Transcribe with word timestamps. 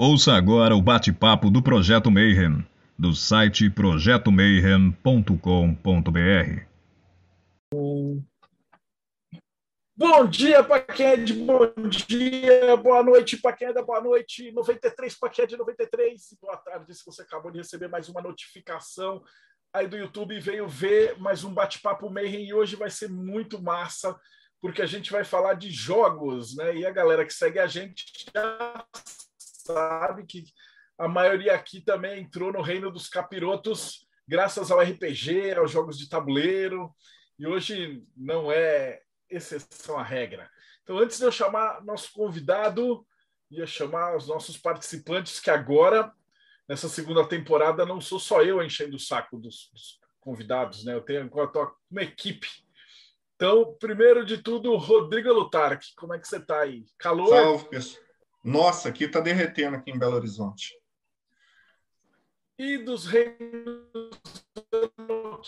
Ouça 0.00 0.34
agora 0.34 0.76
o 0.76 0.80
bate-papo 0.80 1.50
do 1.50 1.60
Projeto 1.60 2.08
Mayhem, 2.08 2.64
do 2.96 3.12
site 3.12 3.68
projetomayhem.com.br. 3.68 6.62
Bom 9.96 10.26
dia 10.28 10.62
para 10.62 10.82
quem 10.82 11.04
é 11.04 11.16
de 11.16 11.32
bom 11.32 11.72
dia, 11.88 12.76
boa 12.76 13.02
noite 13.02 13.38
para 13.38 13.52
quem 13.52 13.66
é 13.66 13.72
da 13.72 13.82
boa 13.82 14.00
noite, 14.00 14.52
93 14.52 15.18
para 15.18 15.30
quem 15.30 15.42
é 15.42 15.48
de 15.48 15.56
93, 15.56 16.36
boa 16.40 16.56
tarde 16.58 16.94
se 16.94 17.04
você 17.04 17.22
acabou 17.22 17.50
de 17.50 17.58
receber 17.58 17.88
mais 17.88 18.08
uma 18.08 18.22
notificação 18.22 19.20
aí 19.72 19.88
do 19.88 19.96
YouTube 19.96 20.38
veio 20.38 20.68
ver 20.68 21.18
mais 21.18 21.42
um 21.42 21.52
bate-papo 21.52 22.08
Mayhem 22.08 22.46
e 22.46 22.54
hoje 22.54 22.76
vai 22.76 22.88
ser 22.88 23.08
muito 23.08 23.60
massa, 23.60 24.16
porque 24.60 24.80
a 24.80 24.86
gente 24.86 25.10
vai 25.10 25.24
falar 25.24 25.54
de 25.54 25.72
jogos, 25.72 26.54
né? 26.54 26.76
E 26.76 26.86
a 26.86 26.92
galera 26.92 27.26
que 27.26 27.34
segue 27.34 27.58
a 27.58 27.66
gente 27.66 28.04
já 28.32 28.86
sabe 29.68 30.24
que 30.24 30.44
a 30.98 31.06
maioria 31.06 31.54
aqui 31.54 31.80
também 31.80 32.22
entrou 32.22 32.52
no 32.52 32.62
reino 32.62 32.90
dos 32.90 33.08
capirotos 33.08 34.06
graças 34.26 34.70
ao 34.70 34.80
RPG, 34.80 35.52
aos 35.52 35.70
jogos 35.70 35.98
de 35.98 36.08
tabuleiro, 36.08 36.94
e 37.38 37.46
hoje 37.46 38.04
não 38.16 38.50
é 38.52 39.00
exceção 39.30 39.98
à 39.98 40.02
regra. 40.02 40.50
Então, 40.82 40.98
antes 40.98 41.18
de 41.18 41.24
eu 41.24 41.32
chamar 41.32 41.82
nosso 41.84 42.12
convidado, 42.12 43.06
ia 43.50 43.66
chamar 43.66 44.16
os 44.16 44.26
nossos 44.28 44.58
participantes, 44.58 45.40
que 45.40 45.50
agora, 45.50 46.12
nessa 46.68 46.88
segunda 46.88 47.26
temporada, 47.26 47.86
não 47.86 48.00
sou 48.00 48.18
só 48.18 48.42
eu 48.42 48.62
enchendo 48.62 48.96
o 48.96 49.00
saco 49.00 49.38
dos, 49.38 49.70
dos 49.72 49.98
convidados, 50.20 50.84
né? 50.84 50.94
Eu 50.94 51.00
tenho 51.00 51.30
uma 51.90 52.02
equipe. 52.02 52.48
Então, 53.34 53.76
primeiro 53.78 54.26
de 54.26 54.38
tudo, 54.38 54.76
Rodrigo 54.76 55.32
Lutarque, 55.32 55.94
como 55.96 56.12
é 56.12 56.18
que 56.18 56.28
você 56.28 56.36
está 56.36 56.60
aí? 56.60 56.84
Calor? 56.98 57.28
Salve, 57.28 57.68
pessoal. 57.68 58.07
Nossa, 58.48 58.88
aqui 58.88 59.04
está 59.04 59.20
derretendo 59.20 59.76
aqui 59.76 59.90
em 59.90 59.98
Belo 59.98 60.16
Horizonte. 60.16 60.74
E 62.58 62.78
dos 62.78 63.04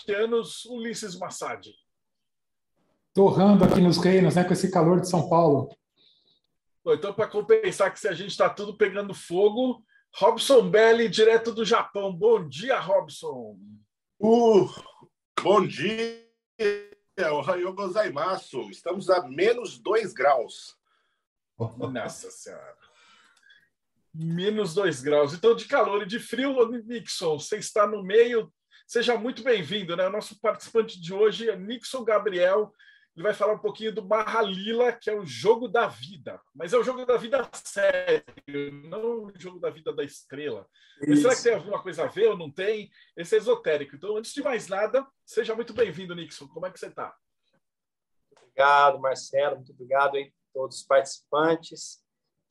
reinos 0.05 0.65
Ulisses 0.65 1.17
Massad. 1.17 1.67
Torrando 3.11 3.63
aqui 3.63 3.81
nos 3.81 3.97
reinos, 3.97 4.35
né, 4.35 4.43
com 4.43 4.53
esse 4.53 4.69
calor 4.69 5.01
de 5.01 5.09
São 5.09 5.27
Paulo. 5.27 5.75
Bom, 6.83 6.93
então, 6.93 7.11
para 7.11 7.27
compensar 7.27 7.91
que 7.91 7.99
se 7.99 8.07
a 8.07 8.13
gente 8.13 8.29
está 8.29 8.47
tudo 8.47 8.77
pegando 8.77 9.15
fogo, 9.15 9.83
Robson 10.13 10.69
Belli, 10.69 11.09
direto 11.09 11.51
do 11.51 11.65
Japão. 11.65 12.13
Bom 12.13 12.47
dia, 12.47 12.79
Robson. 12.79 13.57
Uh, 14.19 14.69
bom 15.41 15.65
dia, 15.65 16.23
Ohayou 17.33 17.73
gozaimasu. 17.73 18.69
Estamos 18.69 19.09
a 19.09 19.27
menos 19.27 19.79
2 19.79 20.13
graus. 20.13 20.77
Nossa 21.57 22.29
Senhora. 22.29 22.80
Menos 24.13 24.73
2 24.73 25.01
graus. 25.01 25.33
Então, 25.33 25.55
de 25.55 25.65
calor 25.65 26.03
e 26.03 26.05
de 26.05 26.19
frio, 26.19 26.67
Nixon, 26.85 27.39
você 27.39 27.57
está 27.57 27.87
no 27.87 28.03
meio. 28.03 28.51
Seja 28.85 29.17
muito 29.17 29.41
bem-vindo, 29.41 29.95
né? 29.95 30.07
O 30.07 30.11
nosso 30.11 30.39
participante 30.41 30.99
de 30.99 31.13
hoje 31.13 31.49
é 31.49 31.55
Nixon 31.55 32.03
Gabriel. 32.03 32.73
Ele 33.15 33.23
vai 33.23 33.33
falar 33.33 33.53
um 33.53 33.59
pouquinho 33.59 33.93
do 33.93 34.05
Mahalila, 34.05 34.93
que 34.93 35.09
é 35.09 35.15
o 35.15 35.25
jogo 35.25 35.67
da 35.67 35.87
vida. 35.87 36.41
Mas 36.55 36.73
é 36.73 36.77
o 36.77 36.83
jogo 36.83 37.05
da 37.05 37.17
vida 37.17 37.49
sério, 37.53 38.23
não 38.89 39.25
o 39.25 39.33
jogo 39.37 39.59
da 39.59 39.69
vida 39.69 39.93
da 39.93 40.03
estrela. 40.03 40.67
Será 41.15 41.35
que 41.35 41.43
tem 41.43 41.53
alguma 41.53 41.81
coisa 41.81 42.03
a 42.03 42.07
ver 42.07 42.29
ou 42.29 42.37
não 42.37 42.49
tem? 42.49 42.89
Esse 43.15 43.35
é 43.35 43.37
esotérico. 43.37 43.95
Então, 43.95 44.17
antes 44.17 44.33
de 44.33 44.41
mais 44.41 44.67
nada, 44.67 45.05
seja 45.25 45.55
muito 45.55 45.73
bem-vindo, 45.73 46.15
Nixon. 46.15 46.47
Como 46.47 46.65
é 46.65 46.71
que 46.71 46.79
você 46.79 46.87
está? 46.87 47.13
Obrigado, 48.37 48.99
Marcelo. 48.99 49.57
Muito 49.57 49.73
obrigado 49.73 50.15
aí 50.15 50.23
a 50.23 50.53
todos 50.53 50.77
os 50.77 50.83
participantes. 50.83 52.01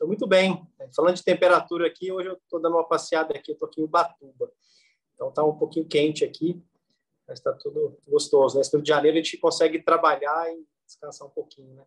Estou 0.01 0.09
muito 0.09 0.27
bem. 0.27 0.67
Falando 0.97 1.17
de 1.17 1.23
temperatura 1.23 1.87
aqui, 1.87 2.11
hoje 2.11 2.29
eu 2.29 2.35
estou 2.35 2.61
dando 2.61 2.77
uma 2.77 2.89
passeada 2.89 3.37
aqui. 3.37 3.51
Eu 3.51 3.55
estou 3.55 3.69
aqui 3.69 3.81
em 3.81 3.85
Ubatuba. 3.85 4.51
Então, 5.15 5.29
está 5.29 5.45
um 5.45 5.57
pouquinho 5.57 5.87
quente 5.87 6.25
aqui 6.25 6.63
mas 7.31 7.39
está 7.39 7.53
tudo 7.53 7.97
gostoso. 8.09 8.57
Né? 8.57 8.61
Esse 8.61 8.73
Rio 8.73 8.83
de 8.83 8.89
Janeiro 8.89 9.17
a 9.17 9.23
gente 9.23 9.39
consegue 9.39 9.81
trabalhar 9.81 10.53
e 10.53 10.67
descansar 10.85 11.29
um 11.29 11.31
pouquinho, 11.31 11.73
né? 11.75 11.85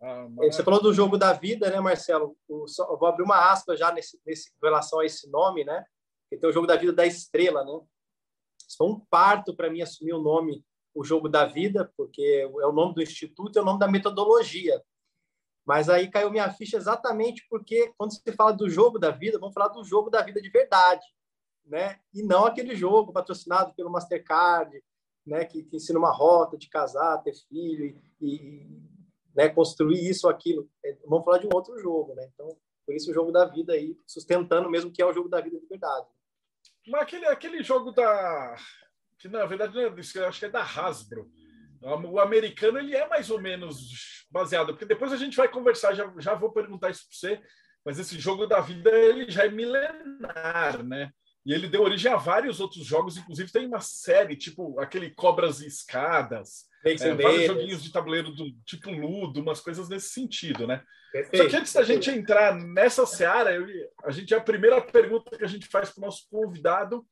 Ah, 0.00 0.26
Você 0.38 0.62
falou 0.62 0.80
do 0.80 0.94
jogo 0.94 1.18
da 1.18 1.34
vida, 1.34 1.70
né, 1.70 1.78
Marcelo? 1.78 2.36
Eu 2.48 2.98
vou 2.98 3.06
abrir 3.06 3.22
uma 3.22 3.50
aspa 3.52 3.76
já 3.76 3.92
nesse, 3.92 4.18
nesse, 4.24 4.50
em 4.50 4.58
relação 4.62 5.00
a 5.00 5.04
esse 5.04 5.28
nome, 5.30 5.62
né? 5.62 5.84
Que 6.30 6.38
tem 6.38 6.48
o 6.48 6.52
jogo 6.52 6.66
da 6.66 6.74
vida 6.74 6.92
da 6.92 7.06
estrela, 7.06 7.64
né? 7.64 7.80
Foi 8.76 8.86
um 8.88 8.98
parto 8.98 9.54
para 9.54 9.70
mim 9.70 9.82
assumir 9.82 10.14
o 10.14 10.22
nome, 10.22 10.64
o 10.94 11.04
jogo 11.04 11.28
da 11.28 11.44
vida, 11.44 11.92
porque 11.94 12.22
é 12.22 12.66
o 12.66 12.72
nome 12.72 12.94
do 12.94 13.02
instituto, 13.02 13.58
é 13.58 13.62
o 13.62 13.64
nome 13.64 13.78
da 13.78 13.88
metodologia. 13.88 14.82
Mas 15.66 15.88
aí 15.88 16.08
caiu 16.08 16.30
minha 16.30 16.50
ficha 16.52 16.76
exatamente 16.76 17.44
porque 17.50 17.92
quando 17.98 18.12
se 18.12 18.32
fala 18.32 18.52
do 18.52 18.70
jogo 18.70 18.98
da 18.98 19.10
vida, 19.10 19.38
vamos 19.38 19.52
falar 19.52 19.68
do 19.68 19.84
jogo 19.84 20.08
da 20.08 20.22
vida 20.22 20.40
de 20.40 20.48
verdade 20.48 21.04
né? 21.66 21.98
E 22.14 22.22
não 22.22 22.46
aquele 22.46 22.74
jogo 22.74 23.12
patrocinado 23.12 23.74
pelo 23.74 23.90
Mastercard, 23.90 24.82
né? 25.26 25.44
Que, 25.44 25.62
que 25.64 25.76
ensina 25.76 25.98
uma 25.98 26.12
rota 26.12 26.56
de 26.56 26.68
casar, 26.68 27.22
ter 27.22 27.34
filho 27.48 27.84
e, 27.84 28.00
e 28.20 28.66
né? 29.34 29.48
construir 29.48 30.08
isso, 30.08 30.28
aquilo. 30.28 30.70
É, 30.84 30.96
vamos 31.06 31.24
falar 31.24 31.38
de 31.38 31.46
um 31.46 31.54
outro 31.54 31.78
jogo, 31.78 32.14
né? 32.14 32.30
Então, 32.32 32.56
por 32.84 32.94
isso 32.94 33.10
o 33.10 33.14
jogo 33.14 33.32
da 33.32 33.44
vida 33.44 33.72
aí, 33.72 33.98
sustentando 34.06 34.70
mesmo 34.70 34.92
que 34.92 35.02
é 35.02 35.06
o 35.06 35.12
jogo 35.12 35.28
da 35.28 35.40
vida 35.40 35.58
de 35.58 35.66
verdade. 35.66 36.06
Mas 36.86 37.02
aquele, 37.02 37.26
aquele 37.26 37.62
jogo 37.62 37.90
da... 37.90 38.54
Que 39.18 39.28
na 39.28 39.44
verdade 39.46 39.74
não 39.74 39.80
é 39.80 40.00
isso, 40.00 40.18
eu 40.18 40.28
acho 40.28 40.38
que 40.38 40.44
é 40.44 40.50
da 40.50 40.62
Hasbro. 40.62 41.28
O 41.82 42.18
americano 42.18 42.78
ele 42.78 42.94
é 42.94 43.08
mais 43.08 43.30
ou 43.30 43.40
menos 43.40 44.26
baseado, 44.30 44.68
porque 44.68 44.84
depois 44.84 45.12
a 45.12 45.16
gente 45.16 45.36
vai 45.36 45.48
conversar, 45.48 45.94
já, 45.94 46.12
já 46.18 46.34
vou 46.34 46.52
perguntar 46.52 46.90
isso 46.90 47.04
para 47.08 47.16
você, 47.16 47.40
mas 47.84 47.98
esse 47.98 48.18
jogo 48.18 48.46
da 48.46 48.60
vida 48.60 48.90
ele 48.90 49.30
já 49.30 49.44
é 49.44 49.48
milenar, 49.48 50.82
né? 50.84 51.10
E 51.44 51.52
ele 51.52 51.68
deu 51.68 51.82
origem 51.82 52.10
a 52.10 52.16
vários 52.16 52.58
outros 52.58 52.84
jogos, 52.84 53.16
inclusive 53.16 53.52
tem 53.52 53.66
uma 53.66 53.80
série, 53.80 54.34
tipo 54.34 54.80
aquele 54.80 55.10
Cobras 55.10 55.60
e 55.60 55.68
Escadas, 55.68 56.64
é, 56.84 57.14
vários 57.14 57.46
joguinhos 57.46 57.82
de 57.82 57.92
tabuleiro 57.92 58.32
do 58.32 58.50
tipo 58.64 58.90
Ludo, 58.90 59.40
umas 59.40 59.60
coisas 59.60 59.88
nesse 59.88 60.08
sentido, 60.08 60.66
né? 60.66 60.82
Perfeito, 61.12 61.44
Só 61.44 61.48
que 61.48 61.56
antes 61.56 61.72
da 61.72 61.84
gente 61.84 62.10
entrar 62.10 62.54
nessa 62.54 63.06
seara, 63.06 63.54
eu, 63.54 63.64
a 64.04 64.10
gente 64.10 64.34
a 64.34 64.40
primeira 64.40 64.80
pergunta 64.80 65.36
que 65.38 65.44
a 65.44 65.48
gente 65.48 65.68
faz 65.68 65.90
para 65.90 66.02
o 66.02 66.04
nosso 66.04 66.28
convidado 66.28 67.06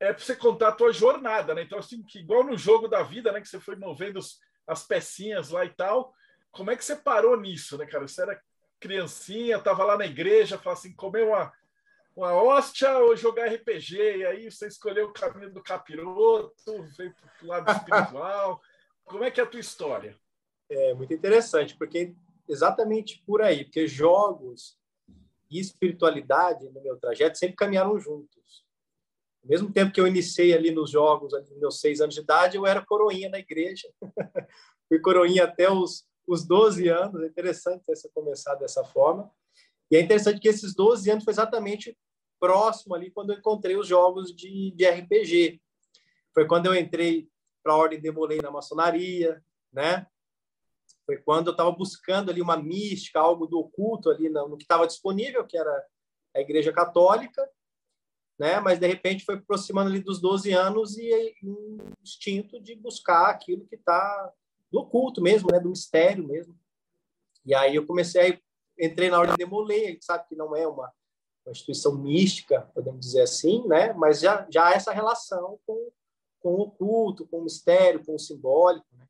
é 0.00 0.12
para 0.12 0.22
você 0.22 0.36
contar 0.36 0.68
a 0.68 0.72
tua 0.72 0.92
jornada, 0.92 1.54
né? 1.54 1.62
Então, 1.62 1.78
assim, 1.78 2.02
que 2.02 2.20
igual 2.20 2.44
no 2.44 2.56
jogo 2.56 2.88
da 2.88 3.02
vida, 3.02 3.32
né? 3.32 3.40
Que 3.40 3.48
você 3.48 3.58
foi 3.58 3.76
movendo 3.76 4.20
as 4.66 4.86
pecinhas 4.86 5.50
lá 5.50 5.64
e 5.64 5.70
tal, 5.70 6.14
como 6.50 6.70
é 6.70 6.76
que 6.76 6.84
você 6.84 6.96
parou 6.96 7.40
nisso, 7.40 7.76
né, 7.78 7.86
cara? 7.86 8.06
Você 8.06 8.22
era 8.22 8.40
criancinha, 8.78 9.58
tava 9.58 9.84
lá 9.84 9.96
na 9.96 10.06
igreja, 10.06 10.58
falava 10.58 10.78
assim, 10.78 10.94
comeu 10.94 11.28
uma 11.28 11.52
uma 12.18 12.32
hóstia 12.32 12.98
ou 12.98 13.16
jogar 13.16 13.46
RPG? 13.46 13.96
E 13.96 14.26
aí 14.26 14.50
você 14.50 14.66
escolheu 14.66 15.06
o 15.06 15.12
caminho 15.12 15.52
do 15.52 15.62
capiroto, 15.62 16.82
veio 16.96 17.14
para 17.14 17.44
o 17.44 17.46
lado 17.46 17.70
espiritual. 17.70 18.60
Como 19.06 19.22
é 19.22 19.30
que 19.30 19.40
é 19.40 19.44
a 19.44 19.46
tua 19.46 19.60
história? 19.60 20.18
É 20.68 20.94
muito 20.94 21.14
interessante, 21.14 21.76
porque 21.76 22.12
exatamente 22.48 23.22
por 23.24 23.40
aí, 23.40 23.64
porque 23.64 23.86
jogos 23.86 24.76
e 25.48 25.60
espiritualidade 25.60 26.68
no 26.70 26.82
meu 26.82 26.98
trajeto 26.98 27.38
sempre 27.38 27.54
caminharam 27.54 27.98
juntos. 28.00 28.66
Mesmo 29.48 29.72
tempo 29.72 29.92
que 29.92 30.00
eu 30.00 30.06
iniciei 30.06 30.52
ali 30.52 30.70
nos 30.70 30.90
jogos, 30.90 31.32
ali 31.32 31.48
nos 31.48 31.58
meus 31.58 31.80
seis 31.80 32.00
anos 32.02 32.14
de 32.14 32.20
idade, 32.20 32.56
eu 32.56 32.66
era 32.66 32.84
coroinha 32.84 33.30
na 33.30 33.38
igreja. 33.38 33.88
Fui 34.88 35.00
coroinha 35.00 35.44
até 35.44 35.70
os, 35.70 36.06
os 36.26 36.46
12 36.46 36.86
anos. 36.88 37.22
É 37.22 37.26
interessante 37.26 37.82
ter 37.86 37.94
começado 38.12 38.58
dessa 38.58 38.84
forma. 38.84 39.30
E 39.90 39.96
é 39.96 40.00
interessante 40.00 40.38
que 40.38 40.48
esses 40.48 40.74
12 40.74 41.10
anos 41.10 41.24
foi 41.24 41.32
exatamente 41.32 41.96
próximo 42.38 42.94
ali 42.94 43.10
quando 43.10 43.32
eu 43.32 43.38
encontrei 43.38 43.76
os 43.76 43.88
jogos 43.88 44.36
de, 44.36 44.70
de 44.72 44.86
RPG. 44.86 45.62
Foi 46.34 46.46
quando 46.46 46.66
eu 46.66 46.74
entrei 46.74 47.26
para 47.62 47.72
a 47.72 47.76
Ordem 47.76 48.00
Demolei 48.00 48.38
na 48.42 48.50
maçonaria, 48.50 49.42
né? 49.72 50.06
Foi 51.06 51.16
quando 51.16 51.46
eu 51.46 51.52
estava 51.52 51.70
buscando 51.70 52.30
ali 52.30 52.42
uma 52.42 52.56
mística, 52.56 53.18
algo 53.18 53.46
do 53.46 53.58
oculto 53.58 54.10
ali 54.10 54.28
no, 54.28 54.46
no 54.46 54.58
que 54.58 54.64
estava 54.64 54.86
disponível, 54.86 55.46
que 55.46 55.56
era 55.56 55.84
a 56.36 56.40
Igreja 56.40 56.70
Católica, 56.70 57.48
né? 58.38 58.60
Mas 58.60 58.78
de 58.78 58.86
repente 58.86 59.24
foi 59.24 59.36
aproximando 59.36 59.90
ali 59.90 60.00
dos 60.00 60.20
12 60.20 60.52
anos 60.52 60.96
e 60.96 61.34
um 61.42 61.78
instinto 62.02 62.60
de 62.60 62.74
buscar 62.76 63.30
aquilo 63.30 63.66
que 63.66 63.74
está 63.74 64.32
do 64.70 64.80
oculto 64.80 65.20
mesmo, 65.20 65.48
né? 65.50 65.58
Do 65.58 65.70
mistério 65.70 66.26
mesmo. 66.26 66.56
E 67.44 67.54
aí 67.54 67.74
eu 67.74 67.86
comecei, 67.86 68.32
a, 68.32 68.84
entrei 68.84 69.10
na 69.10 69.18
Ordem 69.18 69.36
Demolei, 69.36 69.86
a 69.86 69.90
gente 69.90 70.04
sabe 70.04 70.28
que 70.28 70.36
não 70.36 70.54
é 70.54 70.66
uma 70.66 70.92
uma 71.48 71.52
instituição 71.52 71.96
mística, 71.96 72.70
podemos 72.74 73.00
dizer 73.00 73.22
assim, 73.22 73.66
né? 73.66 73.92
mas 73.94 74.20
já, 74.20 74.46
já 74.50 74.72
essa 74.72 74.92
relação 74.92 75.58
com, 75.66 75.90
com 76.40 76.54
o 76.54 76.60
oculto, 76.60 77.26
com 77.26 77.38
o 77.38 77.44
mistério, 77.44 78.04
com 78.04 78.14
o 78.14 78.18
simbólico. 78.18 78.86
Né? 78.92 79.06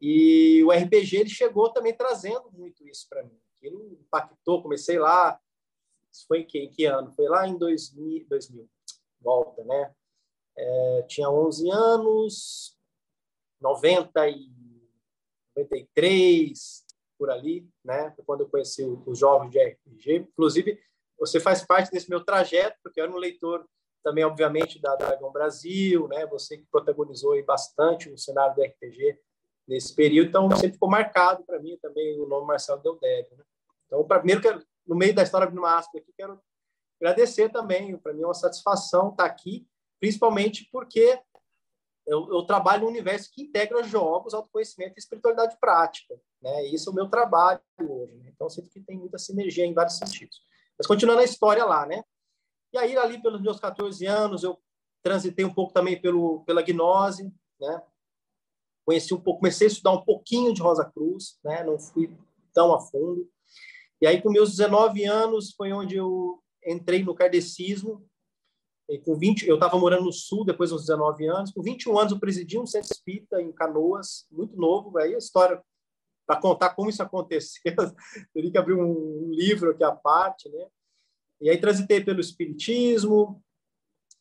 E 0.00 0.64
o 0.64 0.72
RPG 0.72 1.16
ele 1.16 1.28
chegou 1.28 1.70
também 1.70 1.92
trazendo 1.92 2.50
muito 2.52 2.86
isso 2.88 3.06
para 3.08 3.22
mim. 3.22 3.38
Aquilo 3.56 3.92
impactou, 4.00 4.62
comecei 4.62 4.98
lá, 4.98 5.38
isso 6.12 6.26
foi 6.26 6.44
que, 6.44 6.58
em 6.58 6.70
que 6.70 6.84
ano? 6.84 7.12
Foi 7.12 7.28
lá 7.28 7.46
em 7.46 7.56
2000, 7.56 8.26
2000 8.28 8.68
volta, 9.20 9.62
né? 9.64 9.92
É, 10.56 11.02
tinha 11.08 11.30
11 11.30 11.70
anos, 11.70 12.76
90 13.60 14.28
e 14.28 14.50
93, 15.56 16.84
por 17.18 17.30
ali, 17.30 17.68
né? 17.84 18.14
Quando 18.26 18.42
eu 18.42 18.48
conheci 18.48 18.82
os 18.84 19.18
jovens 19.18 19.50
de 19.50 19.62
RPG. 19.62 20.16
Inclusive, 20.16 20.80
você 21.18 21.38
faz 21.38 21.64
parte 21.64 21.90
desse 21.90 22.08
meu 22.08 22.24
trajeto, 22.24 22.78
porque 22.82 23.00
eu 23.00 23.04
era 23.04 23.12
um 23.12 23.18
leitor 23.18 23.66
também, 24.02 24.24
obviamente, 24.24 24.80
da 24.80 24.96
Dragão 24.96 25.30
Brasil, 25.30 26.08
né? 26.08 26.26
Você 26.26 26.56
que 26.56 26.66
protagonizou 26.70 27.32
aí 27.32 27.42
bastante 27.42 28.10
o 28.10 28.16
cenário 28.16 28.54
do 28.54 28.62
RPG 28.62 29.18
nesse 29.68 29.94
período, 29.94 30.28
então 30.28 30.50
sempre 30.56 30.72
ficou 30.72 30.88
marcado 30.88 31.44
para 31.44 31.60
mim 31.60 31.78
também 31.80 32.18
o 32.18 32.26
nome 32.26 32.46
Marcelo 32.46 32.82
Deldébio, 32.82 33.36
né? 33.36 33.44
Então, 33.86 34.04
primeiro, 34.04 34.40
quero, 34.40 34.64
no 34.86 34.96
meio 34.96 35.14
da 35.14 35.22
história, 35.22 35.44
abrindo 35.44 35.60
uma 35.60 35.76
aspa 35.76 35.98
aqui, 35.98 36.12
quero 36.16 36.40
agradecer 37.00 37.48
também, 37.50 37.96
para 37.96 38.12
mim 38.12 38.22
é 38.22 38.26
uma 38.26 38.34
satisfação 38.34 39.10
estar 39.10 39.24
aqui, 39.24 39.66
principalmente 39.98 40.68
porque 40.70 41.20
eu, 42.06 42.28
eu, 42.32 42.42
trabalho 42.44 42.82
num 42.82 42.88
universo 42.88 43.30
que 43.32 43.42
integra 43.42 43.82
jogos, 43.82 44.34
autoconhecimento 44.34 44.94
e 44.96 44.98
espiritualidade 44.98 45.56
prática. 45.60 46.18
Né? 46.42 46.66
Isso 46.66 46.90
é 46.90 46.92
o 46.92 46.94
meu 46.94 47.08
trabalho 47.08 47.60
hoje. 47.80 48.16
Né? 48.16 48.30
Então, 48.34 48.48
sinto 48.48 48.68
que 48.70 48.80
tem 48.80 48.98
muita 48.98 49.18
sinergia 49.18 49.64
em 49.64 49.74
vários 49.74 49.96
sentidos. 49.96 50.40
Mas 50.76 50.86
continuando 50.86 51.20
a 51.20 51.24
história 51.24 51.64
lá, 51.64 51.86
né? 51.86 52.02
E 52.72 52.78
aí, 52.78 52.96
ali 52.96 53.20
pelos 53.20 53.40
meus 53.40 53.60
14 53.60 54.06
anos, 54.06 54.42
eu 54.42 54.58
transitei 55.02 55.44
um 55.44 55.52
pouco 55.52 55.72
também 55.72 56.00
pelo, 56.00 56.42
pela 56.44 56.62
gnose, 56.62 57.32
né? 57.60 57.82
Conheci 58.84 59.12
um 59.12 59.20
pouco, 59.20 59.40
comecei 59.40 59.66
a 59.66 59.70
estudar 59.70 59.92
um 59.92 60.04
pouquinho 60.04 60.52
de 60.52 60.62
Rosa 60.62 60.90
Cruz, 60.90 61.38
né? 61.44 61.62
Não 61.62 61.78
fui 61.78 62.12
tão 62.52 62.74
a 62.74 62.80
fundo. 62.80 63.30
E 64.00 64.06
aí, 64.06 64.22
com 64.22 64.30
meus 64.30 64.50
19 64.50 65.04
anos, 65.04 65.52
foi 65.52 65.72
onde 65.72 65.96
eu 65.96 66.42
entrei 66.64 67.02
no 67.02 67.14
kardecismo, 67.14 68.04
e 68.90 68.98
com 68.98 69.16
20, 69.16 69.46
eu 69.46 69.54
estava 69.54 69.78
morando 69.78 70.06
no 70.06 70.12
Sul 70.12 70.44
depois 70.44 70.70
dos 70.70 70.82
19 70.82 71.24
anos. 71.28 71.52
Com 71.52 71.62
21 71.62 71.96
anos, 71.96 72.12
eu 72.12 72.18
presidi 72.18 72.58
um 72.58 72.66
centro 72.66 72.90
espírita 72.92 73.40
em 73.40 73.52
Canoas, 73.52 74.26
muito 74.32 74.56
novo. 74.56 74.98
Aí 74.98 75.14
a 75.14 75.18
história, 75.18 75.62
para 76.26 76.40
contar 76.40 76.70
como 76.70 76.90
isso 76.90 77.00
aconteceu, 77.02 77.72
teria 78.34 78.50
que 78.50 78.58
abrir 78.58 78.74
um 78.74 79.30
livro 79.30 79.70
aqui 79.70 79.84
à 79.84 79.92
parte, 79.92 80.48
né? 80.48 80.66
E 81.40 81.48
aí 81.48 81.56
transitei 81.56 82.02
pelo 82.02 82.20
espiritismo, 82.20 83.40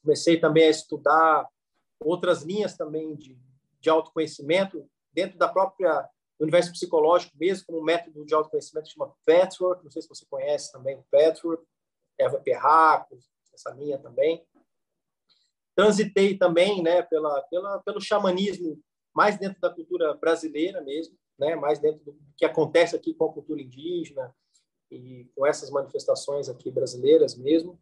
comecei 0.04 0.40
também 0.40 0.66
a 0.66 0.70
estudar 0.70 1.50
outras 2.00 2.44
linhas 2.44 2.78
também 2.78 3.16
de, 3.16 3.38
de 3.82 3.90
autoconhecimento 3.90 4.88
dentro 5.12 5.38
da 5.38 5.48
própria 5.48 6.08
do 6.40 6.44
universo 6.44 6.72
psicológico 6.72 7.36
mesmo, 7.38 7.66
como 7.66 7.80
um 7.80 7.84
método 7.84 8.26
de 8.26 8.34
autoconhecimento 8.34 8.90
chama 8.90 9.14
Patchwork, 9.26 9.84
não 9.84 9.92
sei 9.92 10.02
se 10.02 10.08
você 10.08 10.26
conhece 10.30 10.72
também 10.72 10.96
o 10.96 11.60
Eva 12.18 12.40
Perraco, 12.40 13.20
essa 13.54 13.72
linha 13.72 13.98
também 13.98 14.46
transitei 15.80 16.38
também 16.38 16.84
né, 16.84 17.02
pela, 17.04 17.42
pela, 17.44 17.80
pelo 17.80 18.02
xamanismo 18.02 18.78
mais 19.16 19.40
dentro 19.40 19.62
da 19.62 19.70
cultura 19.74 20.14
brasileira 20.14 20.82
mesmo, 20.82 21.18
né, 21.40 21.56
mais 21.56 21.80
dentro 21.80 22.04
do 22.04 22.20
que 22.36 22.44
acontece 22.44 22.98
aqui 22.98 23.14
com 23.14 23.24
a 23.30 23.34
cultura 23.34 23.62
indígena 23.62 24.36
e 24.92 25.32
com 25.34 25.48
essas 25.48 25.70
manifestações 25.70 26.50
aqui 26.50 26.70
brasileiras 26.70 27.38
mesmo. 27.38 27.82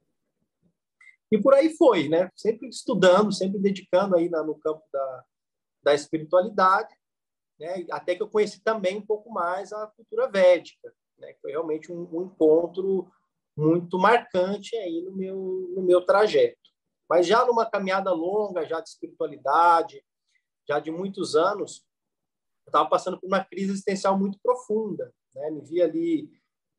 E 1.31 1.39
por 1.39 1.55
aí 1.55 1.75
foi, 1.75 2.07
né? 2.07 2.29
Sempre 2.35 2.69
estudando, 2.69 3.33
sempre 3.33 3.57
dedicando 3.57 4.15
aí 4.15 4.29
na, 4.29 4.43
no 4.43 4.53
campo 4.59 4.83
da, 4.93 5.25
da 5.81 5.93
espiritualidade, 5.95 6.95
né? 7.59 7.85
Até 7.91 8.15
que 8.15 8.21
eu 8.21 8.29
conheci 8.29 8.61
também 8.61 8.97
um 8.97 9.05
pouco 9.05 9.29
mais 9.29 9.71
a 9.73 9.87
cultura 9.87 10.29
védica, 10.29 10.93
né? 11.17 11.35
Foi 11.41 11.51
realmente 11.51 11.91
um, 11.91 12.07
um 12.11 12.23
encontro 12.23 13.11
muito 13.55 13.97
marcante 13.97 14.75
aí 14.75 15.01
no 15.01 15.11
meu 15.11 15.71
no 15.75 15.81
meu 15.81 16.05
trajeto. 16.05 16.57
Mas 17.09 17.25
já 17.25 17.45
numa 17.45 17.65
caminhada 17.65 18.11
longa, 18.11 18.65
já 18.65 18.81
de 18.81 18.89
espiritualidade, 18.89 20.03
já 20.67 20.79
de 20.79 20.91
muitos 20.91 21.35
anos, 21.35 21.85
eu 22.65 22.69
estava 22.69 22.89
passando 22.89 23.19
por 23.19 23.27
uma 23.27 23.43
crise 23.43 23.71
existencial 23.71 24.17
muito 24.17 24.37
profunda. 24.39 25.13
Né? 25.33 25.49
Me 25.51 25.61
via 25.61 25.85
ali 25.85 26.29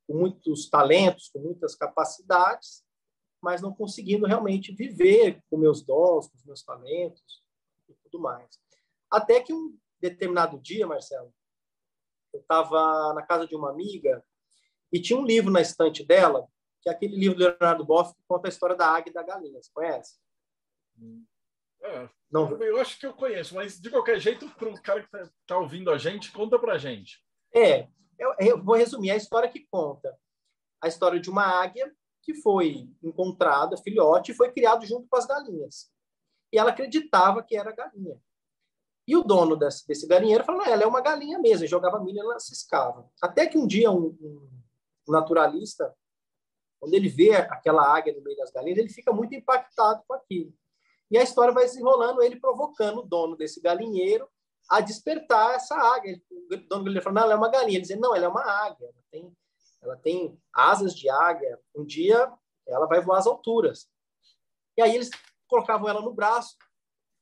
com 0.06 0.14
muitos 0.14 0.68
talentos, 0.68 1.30
com 1.30 1.38
muitas 1.38 1.74
capacidades, 1.74 2.84
mas 3.40 3.62
não 3.62 3.72
conseguindo 3.72 4.26
realmente 4.26 4.74
viver 4.74 5.42
com 5.50 5.56
meus 5.56 5.82
dons, 5.82 6.28
com 6.28 6.36
os 6.36 6.44
meus 6.44 6.62
talentos 6.62 7.42
e 7.88 7.94
tudo 8.04 8.20
mais. 8.20 8.58
Até 9.10 9.40
que 9.40 9.52
um 9.52 9.76
determinado 10.00 10.60
dia, 10.60 10.86
Marcelo, 10.86 11.32
eu 12.32 12.40
estava 12.40 13.12
na 13.14 13.22
casa 13.22 13.46
de 13.46 13.54
uma 13.54 13.70
amiga 13.70 14.24
e 14.92 15.00
tinha 15.00 15.18
um 15.18 15.24
livro 15.24 15.50
na 15.50 15.60
estante 15.60 16.04
dela 16.04 16.48
que 16.80 16.88
é 16.88 16.92
aquele 16.92 17.16
livro 17.16 17.38
do 17.38 17.44
Leonardo 17.44 17.84
Boff 17.84 18.14
que 18.14 18.22
conta 18.26 18.48
a 18.48 18.50
história 18.50 18.76
da 18.76 18.88
águia 18.88 19.10
e 19.10 19.14
da 19.14 19.22
galinha. 19.22 19.60
Você 19.60 19.70
conhece? 19.72 20.18
É, 21.82 22.08
não. 22.30 22.50
Eu 22.62 22.80
acho 22.80 22.98
que 22.98 23.06
eu 23.06 23.14
conheço, 23.14 23.54
mas 23.54 23.80
de 23.80 23.90
qualquer 23.90 24.18
jeito, 24.20 24.48
para 24.50 24.68
o 24.68 24.82
cara 24.82 25.00
que 25.00 25.06
está 25.06 25.30
tá 25.46 25.58
ouvindo 25.58 25.90
a 25.90 25.98
gente, 25.98 26.32
conta 26.32 26.58
para 26.58 26.74
a 26.74 26.78
gente. 26.78 27.22
É, 27.54 27.88
eu, 28.18 28.34
eu, 28.38 28.62
vou 28.62 28.76
resumir 28.76 29.10
a 29.10 29.16
história 29.16 29.48
que 29.48 29.66
conta. 29.70 30.16
A 30.80 30.88
história 30.88 31.18
de 31.18 31.30
uma 31.30 31.44
águia 31.44 31.92
que 32.22 32.34
foi 32.34 32.88
encontrada, 33.02 33.76
filhote, 33.76 34.32
e 34.32 34.34
foi 34.34 34.52
criado 34.52 34.84
junto 34.86 35.08
com 35.08 35.16
as 35.16 35.26
galinhas. 35.26 35.90
E 36.52 36.58
ela 36.58 36.70
acreditava 36.70 37.42
que 37.42 37.56
era 37.56 37.72
galinha. 37.72 38.20
E 39.08 39.16
o 39.16 39.24
dono 39.24 39.56
desse, 39.56 39.86
desse 39.88 40.06
galinheiro 40.06 40.44
falou: 40.44 40.62
ela 40.62 40.82
é 40.82 40.86
uma 40.86 41.00
galinha 41.00 41.38
mesmo, 41.38 41.66
jogava 41.66 41.98
milho 41.98 42.18
e 42.18 42.20
ela 42.20 42.38
ciscava. 42.38 43.10
Até 43.20 43.46
que 43.46 43.56
um 43.56 43.66
dia 43.66 43.90
um, 43.90 44.16
um 44.20 45.12
naturalista 45.12 45.92
quando 46.78 46.94
ele 46.94 47.08
vê 47.08 47.34
aquela 47.34 47.82
águia 47.82 48.14
no 48.14 48.22
meio 48.22 48.36
das 48.36 48.50
galinhas, 48.50 48.78
ele 48.78 48.88
fica 48.88 49.12
muito 49.12 49.34
impactado 49.34 50.02
com 50.06 50.14
aquilo. 50.14 50.52
E 51.10 51.18
a 51.18 51.22
história 51.22 51.52
vai 51.52 51.64
desenrolando, 51.64 52.22
ele 52.22 52.38
provocando 52.38 52.98
o 52.98 53.06
dono 53.06 53.36
desse 53.36 53.60
galinheiro 53.60 54.28
a 54.70 54.80
despertar 54.80 55.54
essa 55.54 55.74
águia. 55.74 56.20
O 56.30 56.56
dono 56.68 56.84
do 56.84 57.02
falou, 57.02 57.14
não, 57.14 57.22
ela 57.22 57.32
é 57.32 57.36
uma 57.36 57.50
galinha. 57.50 57.78
Ele 57.78 57.86
diz, 57.86 57.98
não, 57.98 58.14
ela 58.14 58.26
é 58.26 58.28
uma 58.28 58.44
águia. 58.44 58.86
Ela 58.86 59.04
tem, 59.10 59.36
ela 59.82 59.96
tem 59.96 60.40
asas 60.52 60.94
de 60.94 61.08
águia. 61.08 61.58
Um 61.74 61.84
dia 61.84 62.30
ela 62.66 62.86
vai 62.86 63.00
voar 63.00 63.18
às 63.18 63.26
alturas. 63.26 63.88
E 64.76 64.82
aí 64.82 64.94
eles 64.94 65.10
colocavam 65.48 65.88
ela 65.88 66.02
no 66.02 66.12
braço, 66.12 66.56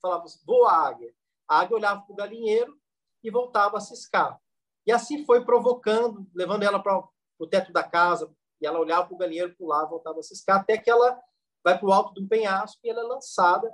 falavam, 0.01 0.27
voa 0.45 0.71
águia. 0.71 1.13
A 1.47 1.59
águia 1.59 1.77
olhava 1.77 2.01
para 2.01 2.13
o 2.13 2.15
galinheiro 2.15 2.77
e 3.23 3.31
voltava 3.31 3.77
a 3.77 3.81
ciscar. 3.81 4.39
E 4.85 4.91
assim 4.91 5.25
foi 5.25 5.43
provocando, 5.43 6.27
levando 6.33 6.63
ela 6.63 6.79
para 6.79 6.97
o 7.39 7.47
teto 7.47 7.71
da 7.71 7.83
casa, 7.83 8.33
e 8.61 8.65
ela 8.65 8.79
olhava 8.79 9.07
para 9.07 9.15
o 9.15 9.17
galinheiro, 9.17 9.55
pulava, 9.55 9.89
voltava 9.89 10.19
a 10.19 10.23
ciscar, 10.23 10.61
até 10.61 10.77
que 10.77 10.89
ela 10.89 11.19
vai 11.63 11.77
para 11.77 11.87
o 11.87 11.91
alto 11.91 12.13
de 12.13 12.21
um 12.23 12.27
penhasco 12.27 12.79
e 12.83 12.89
ela 12.89 13.01
é 13.01 13.03
lançada. 13.03 13.73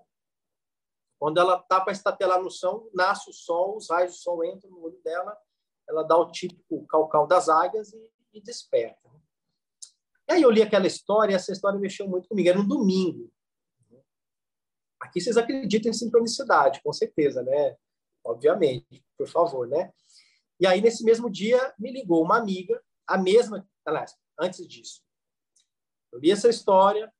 Quando 1.20 1.40
ela 1.40 1.58
está 1.58 1.80
para 1.80 1.94
estatelar 1.94 2.42
no 2.42 2.52
chão, 2.52 2.90
nasce 2.94 3.30
o 3.30 3.34
sol, 3.34 3.78
os 3.78 3.90
raios 3.90 4.14
do 4.14 4.18
sol 4.18 4.44
entram 4.44 4.72
no 4.72 4.84
olho 4.84 5.00
dela, 5.04 5.38
ela 5.88 6.04
dá 6.04 6.18
o 6.18 6.32
típico 6.32 6.86
calcal 6.88 7.28
das 7.28 7.48
águias 7.48 7.94
e, 7.94 8.12
e 8.34 8.42
desperta. 8.42 9.10
E 10.28 10.34
aí 10.34 10.42
eu 10.42 10.50
li 10.50 10.62
aquela 10.62 10.88
história 10.88 11.34
e 11.34 11.36
essa 11.36 11.52
história 11.52 11.80
mexeu 11.80 12.08
muito 12.08 12.28
comigo. 12.28 12.50
Era 12.50 12.60
um 12.60 12.68
domingo. 12.68 13.32
Aqui 15.04 15.20
vocês 15.20 15.36
acreditam 15.36 15.90
em 15.90 15.94
sincronicidade, 15.94 16.82
com 16.82 16.94
certeza, 16.94 17.44
né? 17.44 17.76
Obviamente, 18.26 19.06
por 19.18 19.28
favor, 19.28 19.68
né? 19.68 19.92
E 20.58 20.66
aí, 20.66 20.80
nesse 20.80 21.04
mesmo 21.04 21.30
dia, 21.30 21.74
me 21.78 21.92
ligou 21.92 22.24
uma 22.24 22.38
amiga, 22.38 22.82
a 23.06 23.18
mesma, 23.18 23.68
aliás, 23.86 24.18
antes 24.40 24.66
disso. 24.66 25.04
Eu 26.10 26.20
li 26.20 26.32
essa 26.32 26.48
história. 26.48 27.14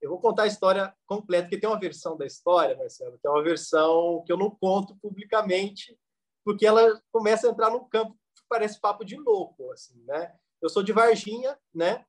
Eu 0.00 0.10
vou 0.10 0.20
contar 0.20 0.44
a 0.44 0.46
história 0.46 0.96
completa, 1.06 1.44
porque 1.44 1.58
tem 1.58 1.68
uma 1.68 1.80
versão 1.80 2.16
da 2.16 2.24
história, 2.24 2.76
Marcelo, 2.76 3.18
que 3.18 3.26
é 3.26 3.30
uma 3.30 3.42
versão 3.42 4.22
que 4.24 4.32
eu 4.32 4.36
não 4.36 4.48
conto 4.48 4.96
publicamente, 4.98 5.98
porque 6.44 6.64
ela 6.64 7.02
começa 7.10 7.48
a 7.48 7.50
entrar 7.50 7.70
num 7.70 7.88
campo 7.88 8.16
que 8.36 8.44
parece 8.48 8.80
papo 8.80 9.04
de 9.04 9.16
louco, 9.16 9.72
assim, 9.72 10.00
né? 10.04 10.38
Eu 10.60 10.68
sou 10.68 10.84
de 10.84 10.92
Varginha, 10.92 11.58
né? 11.74 12.06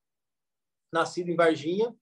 Nascido 0.92 1.30
em 1.30 1.36
Varginha, 1.36 1.92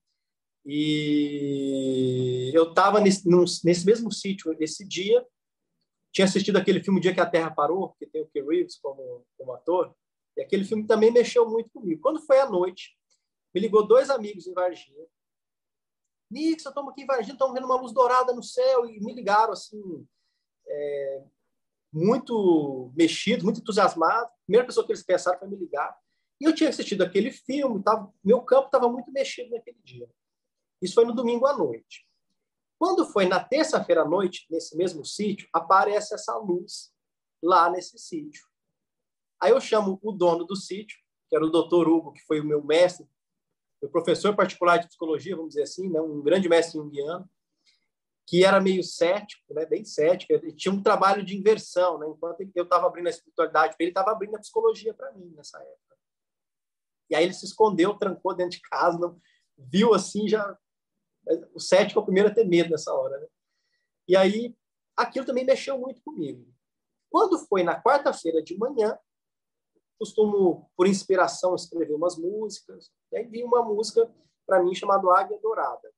e 0.64 2.50
eu 2.54 2.70
estava 2.70 3.00
nesse, 3.00 3.28
nesse, 3.64 3.84
mesmo 3.84 4.12
sítio 4.12 4.54
esse 4.60 4.86
dia, 4.86 5.26
tinha 6.12 6.24
assistido 6.24 6.56
aquele 6.56 6.82
filme 6.82 6.98
O 6.98 7.02
Dia 7.02 7.14
que 7.14 7.20
a 7.20 7.26
Terra 7.26 7.50
Parou, 7.50 7.94
que 7.98 8.06
tem 8.06 8.22
o 8.22 8.26
Keanu 8.26 8.50
Reeves 8.50 8.76
como, 8.76 9.26
como 9.36 9.52
ator, 9.52 9.94
e 10.36 10.42
aquele 10.42 10.64
filme 10.64 10.86
também 10.86 11.10
mexeu 11.10 11.48
muito 11.48 11.70
comigo. 11.70 12.00
Quando 12.00 12.20
foi 12.20 12.38
à 12.38 12.48
noite, 12.48 12.96
me 13.54 13.60
ligou 13.60 13.86
dois 13.86 14.08
amigos 14.10 14.46
em 14.46 14.54
Varginha. 14.54 15.04
Nix, 16.30 16.64
estamos 16.64 16.92
aqui 16.92 17.02
em 17.02 17.06
Varginha, 17.06 17.34
estamos 17.34 17.54
vendo 17.54 17.66
uma 17.66 17.80
luz 17.80 17.92
dourada 17.92 18.32
no 18.32 18.42
céu. 18.42 18.86
E 18.86 18.98
me 19.00 19.12
ligaram, 19.12 19.52
assim, 19.52 20.06
é, 20.66 21.24
muito 21.92 22.90
mexido, 22.96 23.44
muito 23.44 23.60
entusiasmado. 23.60 24.26
A 24.26 24.44
primeira 24.46 24.66
pessoa 24.66 24.86
que 24.86 24.92
eles 24.92 25.02
pensaram 25.02 25.38
foi 25.38 25.48
me 25.48 25.56
ligar. 25.56 25.94
E 26.40 26.44
eu 26.44 26.54
tinha 26.54 26.70
assistido 26.70 27.02
aquele 27.02 27.30
filme, 27.30 27.82
tava, 27.82 28.12
meu 28.24 28.40
campo 28.40 28.66
estava 28.66 28.88
muito 28.88 29.12
mexido 29.12 29.50
naquele 29.50 29.78
dia. 29.84 30.08
Isso 30.82 30.94
foi 30.94 31.04
no 31.04 31.14
domingo 31.14 31.46
à 31.46 31.56
noite. 31.56 32.04
Quando 32.76 33.06
foi 33.06 33.26
na 33.26 33.42
terça-feira 33.42 34.02
à 34.02 34.04
noite, 34.04 34.44
nesse 34.50 34.76
mesmo 34.76 35.04
sítio, 35.04 35.48
aparece 35.52 36.12
essa 36.12 36.36
luz 36.36 36.92
lá 37.40 37.70
nesse 37.70 37.96
sítio. 37.96 38.44
Aí 39.40 39.52
eu 39.52 39.60
chamo 39.60 40.00
o 40.02 40.12
dono 40.12 40.44
do 40.44 40.56
sítio, 40.56 40.98
que 41.28 41.36
era 41.36 41.44
o 41.44 41.50
doutor 41.50 41.88
Hugo, 41.88 42.12
que 42.12 42.20
foi 42.22 42.40
o 42.40 42.44
meu 42.44 42.62
mestre, 42.64 43.08
meu 43.80 43.90
professor 43.90 44.34
particular 44.34 44.78
de 44.78 44.88
psicologia, 44.88 45.36
vamos 45.36 45.50
dizer 45.50 45.62
assim, 45.62 45.88
né, 45.88 46.00
um 46.00 46.20
grande 46.20 46.48
mestre 46.48 46.78
junguiano, 46.78 47.28
que 48.26 48.44
era 48.44 48.60
meio 48.60 48.82
cético, 48.84 49.52
né, 49.52 49.66
bem 49.66 49.84
cético, 49.84 50.32
ele 50.32 50.52
tinha 50.52 50.72
um 50.72 50.82
trabalho 50.82 51.24
de 51.24 51.36
inversão, 51.36 51.98
né, 51.98 52.06
enquanto 52.08 52.40
eu 52.54 52.64
estava 52.64 52.86
abrindo 52.86 53.08
a 53.08 53.10
espiritualidade 53.10 53.74
ele 53.78 53.90
estava 53.90 54.12
abrindo 54.12 54.36
a 54.36 54.40
psicologia 54.40 54.94
para 54.94 55.12
mim 55.12 55.32
nessa 55.34 55.58
época. 55.58 55.96
E 57.10 57.14
aí 57.14 57.24
ele 57.24 57.34
se 57.34 57.44
escondeu, 57.44 57.94
trancou 57.94 58.34
dentro 58.34 58.58
de 58.58 58.60
casa, 58.62 58.98
não, 58.98 59.20
viu 59.56 59.94
assim, 59.94 60.28
já. 60.28 60.56
O 61.54 61.60
cético 61.60 62.00
é 62.00 62.02
o 62.02 62.04
primeiro 62.04 62.28
a 62.28 62.34
ter 62.34 62.44
medo 62.44 62.70
nessa 62.70 62.92
hora, 62.92 63.18
né? 63.18 63.26
E 64.08 64.16
aí 64.16 64.56
aquilo 64.96 65.24
também 65.24 65.44
mexeu 65.44 65.78
muito 65.78 66.02
comigo. 66.02 66.46
Quando 67.10 67.38
foi 67.38 67.62
na 67.62 67.80
quarta-feira 67.80 68.42
de 68.42 68.56
manhã, 68.56 68.98
costumo, 69.98 70.70
por 70.76 70.86
inspiração, 70.86 71.54
escrever 71.54 71.94
umas 71.94 72.16
músicas. 72.16 72.90
E 73.12 73.16
aí 73.16 73.26
vi 73.26 73.44
uma 73.44 73.62
música 73.62 74.10
para 74.46 74.62
mim 74.62 74.74
chamada 74.74 75.06
Águia 75.12 75.38
Dourada, 75.40 75.92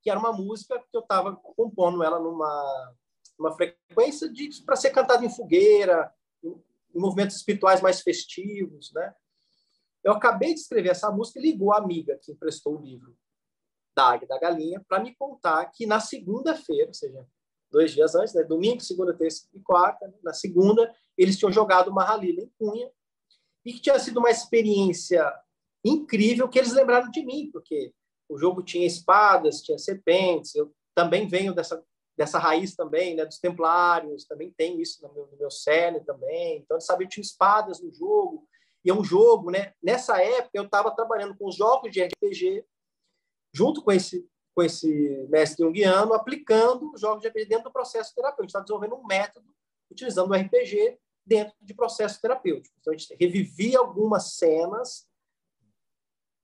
que 0.00 0.08
era 0.08 0.18
uma 0.18 0.32
música 0.32 0.78
que 0.78 0.96
eu 0.96 1.02
estava 1.02 1.36
compondo 1.36 2.02
ela 2.02 2.18
numa, 2.18 2.94
numa 3.38 3.52
frequência 3.52 4.32
para 4.64 4.76
ser 4.76 4.90
cantada 4.90 5.24
em 5.24 5.34
fogueira, 5.34 6.12
em, 6.42 6.50
em 6.94 6.98
movimentos 6.98 7.36
espirituais 7.36 7.82
mais 7.82 8.00
festivos, 8.00 8.92
né? 8.94 9.14
Eu 10.02 10.12
acabei 10.12 10.54
de 10.54 10.60
escrever 10.60 10.90
essa 10.90 11.10
música 11.10 11.38
e 11.38 11.42
ligou 11.42 11.72
a 11.72 11.78
amiga 11.78 12.18
que 12.22 12.32
emprestou 12.32 12.76
o 12.76 12.80
livro 12.80 13.16
da 13.96 14.10
Águia 14.10 14.28
da 14.28 14.38
Galinha 14.38 14.84
para 14.86 15.02
me 15.02 15.16
contar 15.16 15.64
que 15.66 15.86
na 15.86 15.98
segunda-feira, 15.98 16.88
ou 16.88 16.94
seja, 16.94 17.26
dois 17.70 17.92
dias 17.92 18.14
antes, 18.14 18.34
né, 18.34 18.44
domingo, 18.44 18.80
segunda, 18.82 19.14
terça 19.14 19.48
e 19.54 19.60
quarta, 19.60 20.06
né, 20.06 20.14
na 20.22 20.34
segunda, 20.34 20.94
eles 21.16 21.38
tinham 21.38 21.50
jogado 21.50 21.90
uma 21.90 22.04
ralila 22.04 22.42
em 22.42 22.52
Cunha 22.58 22.90
e 23.64 23.72
que 23.72 23.80
tinha 23.80 23.98
sido 23.98 24.18
uma 24.18 24.30
experiência 24.30 25.32
incrível 25.84 26.48
que 26.48 26.58
eles 26.58 26.72
lembraram 26.72 27.10
de 27.10 27.24
mim, 27.24 27.50
porque 27.50 27.92
o 28.28 28.36
jogo 28.36 28.62
tinha 28.62 28.86
espadas, 28.86 29.62
tinha 29.62 29.78
serpentes, 29.78 30.54
eu 30.54 30.72
também 30.94 31.26
venho 31.26 31.54
dessa 31.54 31.82
dessa 32.16 32.38
raiz 32.38 32.74
também, 32.74 33.14
né, 33.14 33.26
dos 33.26 33.38
templários, 33.38 34.24
também 34.24 34.50
tem 34.56 34.80
isso 34.80 35.06
no 35.06 35.12
meu, 35.12 35.26
no 35.30 35.36
meu 35.36 35.50
cerne 35.50 36.00
também, 36.00 36.56
então 36.56 36.78
eles 36.78 36.86
sabiam 36.86 37.06
que 37.06 37.14
tinha 37.16 37.22
espadas 37.22 37.78
no 37.82 37.92
jogo, 37.92 38.48
e 38.82 38.88
é 38.88 38.94
um 38.94 39.04
jogo, 39.04 39.50
né, 39.50 39.74
nessa 39.82 40.18
época 40.22 40.52
eu 40.54 40.64
estava 40.64 40.90
trabalhando 40.90 41.36
com 41.36 41.46
os 41.46 41.54
jogos 41.54 41.92
de 41.92 42.02
RPG, 42.02 42.64
junto 43.56 43.82
com 43.82 43.90
esse 43.90 44.28
com 44.54 44.62
esse 44.62 45.26
mestre 45.28 45.62
junguiano, 45.62 46.14
aplicando 46.14 46.90
os 46.90 46.98
jogos 46.98 47.20
de 47.20 47.28
RPG 47.28 47.44
dentro 47.44 47.64
do 47.64 47.72
processo 47.72 48.14
terapêutico. 48.14 48.46
Está 48.46 48.60
desenvolvendo 48.60 48.94
um 48.94 49.06
método 49.06 49.46
utilizando 49.90 50.30
o 50.30 50.34
RPG 50.34 50.98
dentro 51.26 51.54
de 51.60 51.74
processo 51.74 52.18
terapêutico. 52.22 52.74
Então, 52.80 52.94
a 52.94 52.96
gente 52.96 53.14
revivia 53.20 53.78
algumas 53.78 54.36
cenas 54.36 55.06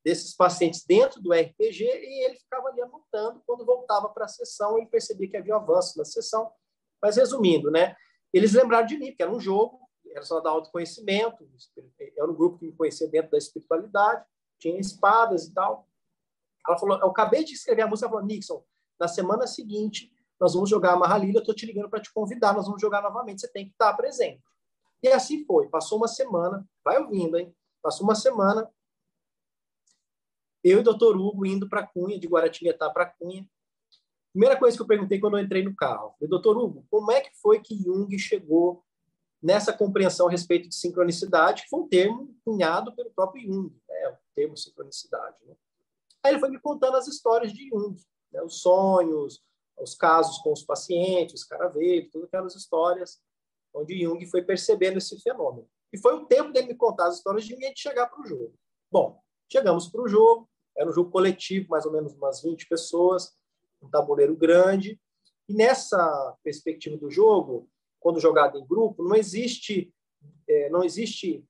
desses 0.04 0.36
pacientes 0.36 0.84
dentro 0.84 1.22
do 1.22 1.32
RPG 1.32 1.84
e 1.84 2.24
ele 2.26 2.34
ficava 2.34 2.68
ali 2.68 2.82
anotando. 2.82 3.42
Quando 3.46 3.64
voltava 3.64 4.10
para 4.10 4.26
a 4.26 4.28
sessão, 4.28 4.76
ele 4.76 4.88
percebia 4.88 5.30
que 5.30 5.36
havia 5.38 5.54
um 5.54 5.60
avanço 5.60 5.96
na 5.96 6.04
sessão. 6.04 6.52
Mas, 7.00 7.16
resumindo, 7.16 7.70
né, 7.70 7.96
eles 8.30 8.52
lembraram 8.52 8.86
de 8.86 8.98
mim, 8.98 9.06
porque 9.06 9.22
era 9.22 9.32
um 9.32 9.40
jogo, 9.40 9.80
era 10.10 10.22
só 10.22 10.38
da 10.40 10.50
autoconhecimento, 10.50 11.48
era 11.98 12.30
um 12.30 12.34
grupo 12.34 12.58
que 12.58 12.66
me 12.66 12.76
conhecia 12.76 13.08
dentro 13.08 13.30
da 13.30 13.38
espiritualidade, 13.38 14.22
tinha 14.58 14.78
espadas 14.78 15.46
e 15.46 15.54
tal. 15.54 15.88
Ela 16.66 16.78
falou, 16.78 16.98
eu 16.98 17.08
acabei 17.08 17.44
de 17.44 17.54
escrever 17.54 17.82
a 17.82 17.86
música, 17.86 18.06
ela 18.06 18.12
falou, 18.12 18.26
Nixon, 18.26 18.64
na 18.98 19.08
semana 19.08 19.46
seguinte 19.46 20.12
nós 20.40 20.54
vamos 20.54 20.68
jogar 20.68 20.94
a 20.94 20.96
Marralilha, 20.96 21.36
eu 21.36 21.40
estou 21.40 21.54
te 21.54 21.64
ligando 21.64 21.88
para 21.88 22.00
te 22.00 22.12
convidar, 22.12 22.52
nós 22.52 22.66
vamos 22.66 22.80
jogar 22.80 23.00
novamente, 23.00 23.40
você 23.40 23.48
tem 23.48 23.66
que 23.66 23.70
estar 23.72 23.94
presente. 23.94 24.42
E 25.00 25.08
assim 25.08 25.44
foi, 25.44 25.68
passou 25.68 25.98
uma 25.98 26.08
semana, 26.08 26.68
vai 26.84 26.98
ouvindo, 26.98 27.38
hein? 27.38 27.54
Passou 27.80 28.04
uma 28.04 28.16
semana, 28.16 28.68
eu 30.64 30.78
e 30.78 30.80
o 30.80 30.84
doutor 30.84 31.16
Hugo 31.16 31.46
indo 31.46 31.68
para 31.68 31.86
Cunha, 31.86 32.18
de 32.18 32.26
Guaratinguetá 32.26 32.90
para 32.90 33.06
Cunha. 33.06 33.48
Primeira 34.32 34.58
coisa 34.58 34.76
que 34.76 34.82
eu 34.82 34.86
perguntei 34.86 35.20
quando 35.20 35.38
eu 35.38 35.44
entrei 35.44 35.62
no 35.62 35.76
carro, 35.76 36.12
falei, 36.18 36.28
doutor 36.28 36.56
Hugo, 36.56 36.86
como 36.90 37.12
é 37.12 37.20
que 37.20 37.30
foi 37.40 37.60
que 37.60 37.76
Jung 37.76 38.18
chegou 38.18 38.84
nessa 39.42 39.72
compreensão 39.72 40.26
a 40.28 40.30
respeito 40.30 40.68
de 40.68 40.74
sincronicidade, 40.74 41.64
que 41.64 41.68
foi 41.68 41.80
um 41.80 41.88
termo 41.88 42.34
cunhado 42.44 42.94
pelo 42.94 43.10
próprio 43.10 43.44
Jung, 43.44 43.76
né? 43.88 44.08
o 44.08 44.16
termo 44.34 44.56
sincronicidade. 44.56 45.36
Né? 45.44 45.54
Aí 46.24 46.32
ele 46.32 46.40
foi 46.40 46.50
me 46.50 46.60
contando 46.60 46.96
as 46.96 47.08
histórias 47.08 47.52
de 47.52 47.68
Jung, 47.68 47.96
né? 48.32 48.42
os 48.42 48.60
sonhos, 48.60 49.42
os 49.78 49.94
casos 49.94 50.38
com 50.38 50.52
os 50.52 50.62
pacientes, 50.62 51.44
caraveiro, 51.44 52.10
todas 52.10 52.28
aquelas 52.28 52.54
histórias 52.54 53.20
onde 53.74 54.00
Jung 54.00 54.24
foi 54.26 54.42
percebendo 54.42 54.98
esse 54.98 55.18
fenômeno. 55.20 55.68
E 55.92 55.98
foi 55.98 56.14
o 56.14 56.26
tempo 56.26 56.52
dele 56.52 56.68
me 56.68 56.74
contar 56.74 57.08
as 57.08 57.16
histórias 57.16 57.44
de 57.44 57.52
Jung 57.52 57.64
e 57.64 57.74
de 57.74 57.80
chegar 57.80 58.06
para 58.06 58.20
o 58.20 58.26
jogo. 58.26 58.54
Bom, 58.90 59.20
chegamos 59.50 59.88
para 59.88 60.02
o 60.02 60.08
jogo, 60.08 60.48
era 60.76 60.88
um 60.88 60.92
jogo 60.92 61.10
coletivo, 61.10 61.70
mais 61.70 61.84
ou 61.84 61.92
menos 61.92 62.14
umas 62.14 62.42
20 62.42 62.66
pessoas, 62.66 63.34
um 63.80 63.88
tabuleiro 63.88 64.36
grande. 64.36 65.00
E 65.48 65.54
nessa 65.54 66.36
perspectiva 66.42 66.96
do 66.96 67.10
jogo, 67.10 67.68
quando 68.00 68.20
jogado 68.20 68.58
em 68.58 68.66
grupo, 68.66 69.02
não 69.02 69.14
existe, 69.14 69.92
é, 70.48 70.70
não 70.70 70.82
existe 70.82 71.44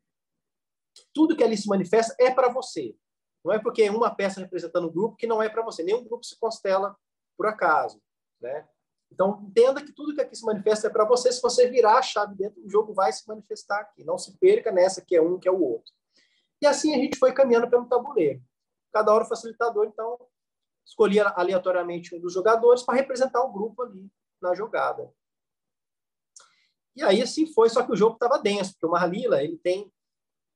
tudo 1.14 1.37
que 1.37 1.43
ali 1.43 1.57
se 1.57 1.69
manifesta 1.69 2.14
é 2.19 2.31
para 2.31 2.49
você. 2.49 2.95
Não 3.45 3.53
é 3.53 3.59
porque 3.59 3.89
uma 3.91 4.15
peça 4.15 4.41
representando 4.41 4.89
um 4.89 4.93
grupo 4.93 5.17
que 5.17 5.27
não 5.27 5.43
é 5.43 5.49
para 5.49 5.63
você. 5.63 5.83
Nenhum 5.83 6.05
grupo 6.05 6.25
se 6.25 6.39
constela 6.39 6.97
por 7.37 7.47
acaso, 7.47 8.01
né? 8.41 8.69
Então 9.11 9.45
entenda 9.47 9.85
que 9.85 9.93
tudo 9.93 10.15
que 10.15 10.21
aqui 10.21 10.35
se 10.35 10.45
manifesta 10.45 10.87
é 10.87 10.91
para 10.91 11.05
você. 11.05 11.31
Se 11.31 11.43
você 11.43 11.69
virar 11.69 11.99
a 11.99 12.03
chave 12.03 12.35
dentro, 12.35 12.65
o 12.65 12.71
jogo 12.71 12.95
vai 12.95 13.13
se 13.13 13.27
manifestar 13.29 13.81
aqui. 13.81 14.05
Não 14.05 14.17
se 14.17 14.39
perca 14.39 14.73
nessa 14.73 15.03
que 15.03 15.15
é 15.15 15.21
um 15.21 15.39
que 15.39 15.49
é 15.49 15.53
o 15.53 15.63
outro. 15.63 15.93
E 16.61 16.67
assim 16.67 16.95
a 16.95 16.99
gente 16.99 17.19
foi 17.19 17.33
caminhando 17.33 17.69
pelo 17.69 17.87
tabuleiro. 17.87 18.43
Cada 18.93 19.13
hora 19.13 19.25
o 19.25 19.29
facilitador 19.29 19.87
então 19.87 20.19
escolhia 20.85 21.29
aleatoriamente 21.29 22.15
um 22.15 22.21
dos 22.21 22.33
jogadores 22.33 22.83
para 22.83 22.95
representar 22.95 23.43
o 23.43 23.53
grupo 23.53 23.83
ali 23.83 24.11
na 24.41 24.55
jogada. 24.55 25.13
E 26.95 27.03
aí 27.03 27.23
assim 27.23 27.47
foi, 27.53 27.69
só 27.69 27.83
que 27.85 27.93
o 27.93 27.97
jogo 27.97 28.15
estava 28.15 28.39
denso, 28.39 28.73
porque 28.73 28.87
o 28.87 28.91
Marlila 28.91 29.43
ele 29.43 29.57
tem 29.59 29.93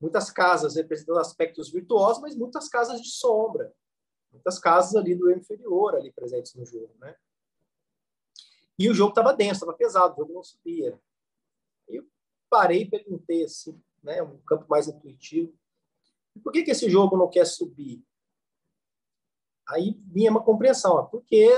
muitas 0.00 0.30
casas 0.30 0.76
representando 0.76 1.18
aspectos 1.18 1.70
virtuosos, 1.70 2.22
mas 2.22 2.36
muitas 2.36 2.68
casas 2.68 3.00
de 3.00 3.10
sombra, 3.10 3.72
muitas 4.30 4.58
casas 4.58 4.94
ali 4.96 5.14
do 5.14 5.30
inferior 5.30 5.94
ali 5.94 6.12
presentes 6.12 6.54
no 6.54 6.64
jogo, 6.64 6.94
né? 6.98 7.16
E 8.78 8.90
o 8.90 8.94
jogo 8.94 9.10
estava 9.10 9.32
denso, 9.32 9.60
estava 9.60 9.72
pesado, 9.72 10.12
o 10.12 10.16
jogo 10.18 10.34
não 10.34 10.42
subia. 10.42 11.00
Eu 11.88 12.06
parei 12.50 12.82
e 12.82 12.90
perguntei 12.90 13.44
assim, 13.44 13.82
né, 14.02 14.22
um 14.22 14.38
campo 14.42 14.66
mais 14.68 14.86
intuitivo, 14.86 15.56
por 16.42 16.52
que 16.52 16.62
que 16.62 16.70
esse 16.70 16.88
jogo 16.90 17.16
não 17.16 17.30
quer 17.30 17.46
subir? 17.46 18.04
Aí 19.68 19.98
vinha 20.06 20.30
uma 20.30 20.42
compreensão, 20.42 20.92
ó, 20.92 21.02
porque 21.04 21.48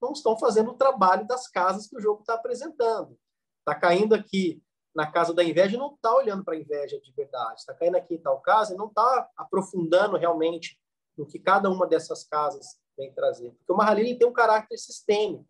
não 0.00 0.12
estão 0.12 0.38
fazendo 0.38 0.72
o 0.72 0.76
trabalho 0.76 1.26
das 1.26 1.48
casas 1.48 1.86
que 1.86 1.96
o 1.96 2.00
jogo 2.00 2.20
está 2.20 2.34
apresentando. 2.34 3.18
Está 3.60 3.74
caindo 3.74 4.14
aqui 4.14 4.62
na 4.94 5.10
casa 5.10 5.34
da 5.34 5.42
inveja 5.42 5.76
não 5.76 5.94
está 5.94 6.14
olhando 6.14 6.44
para 6.44 6.54
a 6.54 6.58
inveja 6.58 7.00
de 7.00 7.12
verdade, 7.12 7.60
está 7.60 7.74
caindo 7.74 7.96
aqui 7.96 8.14
em 8.14 8.18
tal 8.18 8.40
casa 8.40 8.74
e 8.74 8.76
não 8.76 8.86
está 8.86 9.28
aprofundando 9.36 10.16
realmente 10.16 10.78
no 11.16 11.26
que 11.26 11.38
cada 11.38 11.68
uma 11.68 11.86
dessas 11.86 12.24
casas 12.24 12.78
vem 12.96 13.12
trazer. 13.12 13.50
Porque 13.50 13.72
o 13.72 13.76
Mahalil 13.76 14.16
tem 14.16 14.26
um 14.26 14.32
caráter 14.32 14.78
sistêmico, 14.78 15.46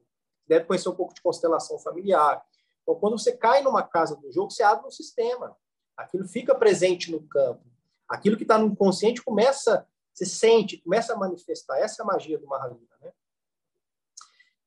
deve 0.46 0.64
conhecer 0.64 0.88
um 0.88 0.94
pouco 0.94 1.14
de 1.14 1.22
constelação 1.22 1.78
familiar. 1.78 2.42
Então, 2.82 2.94
quando 2.94 3.18
você 3.18 3.32
cai 3.36 3.62
numa 3.62 3.82
casa 3.82 4.16
do 4.16 4.32
jogo, 4.32 4.50
você 4.50 4.62
abre 4.62 4.86
um 4.86 4.90
sistema. 4.90 5.56
Aquilo 5.96 6.26
fica 6.26 6.54
presente 6.54 7.10
no 7.10 7.22
campo. 7.26 7.64
Aquilo 8.08 8.36
que 8.36 8.42
está 8.42 8.58
no 8.58 8.66
inconsciente 8.66 9.22
começa, 9.22 9.86
se 10.12 10.26
sente, 10.26 10.78
começa 10.78 11.12
a 11.12 11.16
manifestar. 11.16 11.78
Essa 11.78 12.02
é 12.02 12.04
a 12.04 12.06
magia 12.06 12.38
do 12.38 12.46
Mahalila, 12.46 12.96
né? 13.00 13.12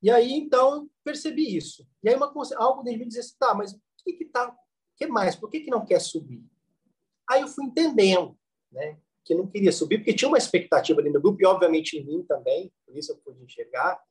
E 0.01 0.11
aí, 0.11 0.33
então, 0.33 0.89
percebi 1.03 1.55
isso. 1.55 1.87
E 2.03 2.09
aí, 2.09 2.15
uma, 2.15 2.31
algo 2.57 2.83
de 2.83 2.95
me 2.97 3.05
dizer 3.07 3.21
assim, 3.21 3.35
tá, 3.39 3.53
mas 3.53 3.73
o 3.73 3.79
que 4.03 4.23
está 4.23 4.55
que 4.97 5.07
mais? 5.07 5.35
Por 5.35 5.49
que, 5.49 5.61
que 5.61 5.69
não 5.69 5.85
quer 5.85 6.01
subir? 6.01 6.43
Aí 7.29 7.41
eu 7.41 7.47
fui 7.47 7.65
entendendo, 7.65 8.37
né? 8.71 8.99
Que 9.23 9.35
não 9.35 9.47
queria 9.47 9.71
subir, 9.71 9.99
porque 9.99 10.13
tinha 10.13 10.27
uma 10.27 10.37
expectativa 10.37 10.99
ali 10.99 11.09
no 11.09 11.21
grupo, 11.21 11.41
e 11.41 11.45
obviamente 11.45 11.97
em 11.97 12.05
mim 12.05 12.23
também, 12.23 12.73
por 12.85 12.97
isso 12.97 13.11
eu 13.11 13.17
pude 13.17 13.43
enxergar, 13.43 14.01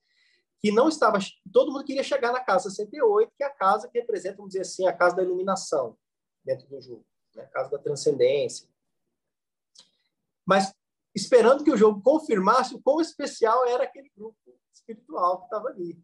que 0.60 0.70
não 0.70 0.88
estava. 0.88 1.18
Todo 1.52 1.72
mundo 1.72 1.84
queria 1.84 2.02
chegar 2.02 2.32
na 2.32 2.40
casa 2.40 2.70
68, 2.70 3.32
que 3.36 3.42
é 3.42 3.46
a 3.46 3.50
casa 3.50 3.88
que 3.88 3.98
representa, 3.98 4.36
vamos 4.36 4.50
dizer 4.50 4.62
assim, 4.62 4.86
a 4.86 4.92
casa 4.92 5.16
da 5.16 5.22
iluminação 5.22 5.96
dentro 6.44 6.68
do 6.68 6.80
jogo, 6.80 7.04
né? 7.34 7.42
a 7.42 7.46
casa 7.48 7.70
da 7.70 7.78
transcendência. 7.78 8.68
Mas 10.44 10.72
esperando 11.14 11.64
que 11.64 11.70
o 11.70 11.76
jogo 11.76 12.00
confirmasse 12.00 12.74
o 12.74 12.80
quão 12.80 13.00
especial 13.00 13.66
era 13.66 13.84
aquele 13.84 14.10
grupo 14.16 14.36
espiritual 14.72 15.38
que 15.38 15.44
estava 15.46 15.68
ali. 15.68 15.98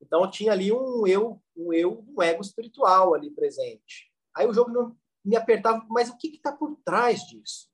Então 0.00 0.30
tinha 0.30 0.52
ali 0.52 0.72
um 0.72 1.06
eu, 1.06 1.42
um 1.56 1.72
eu, 1.72 2.04
um 2.08 2.22
ego 2.22 2.40
espiritual 2.40 3.14
ali 3.14 3.30
presente. 3.30 4.12
Aí 4.34 4.46
o 4.46 4.52
jogo 4.52 4.70
não 4.70 4.96
me 5.24 5.36
apertava, 5.36 5.84
mas 5.88 6.08
o 6.08 6.16
que 6.16 6.28
está 6.28 6.52
por 6.52 6.76
trás 6.84 7.26
disso? 7.26 7.68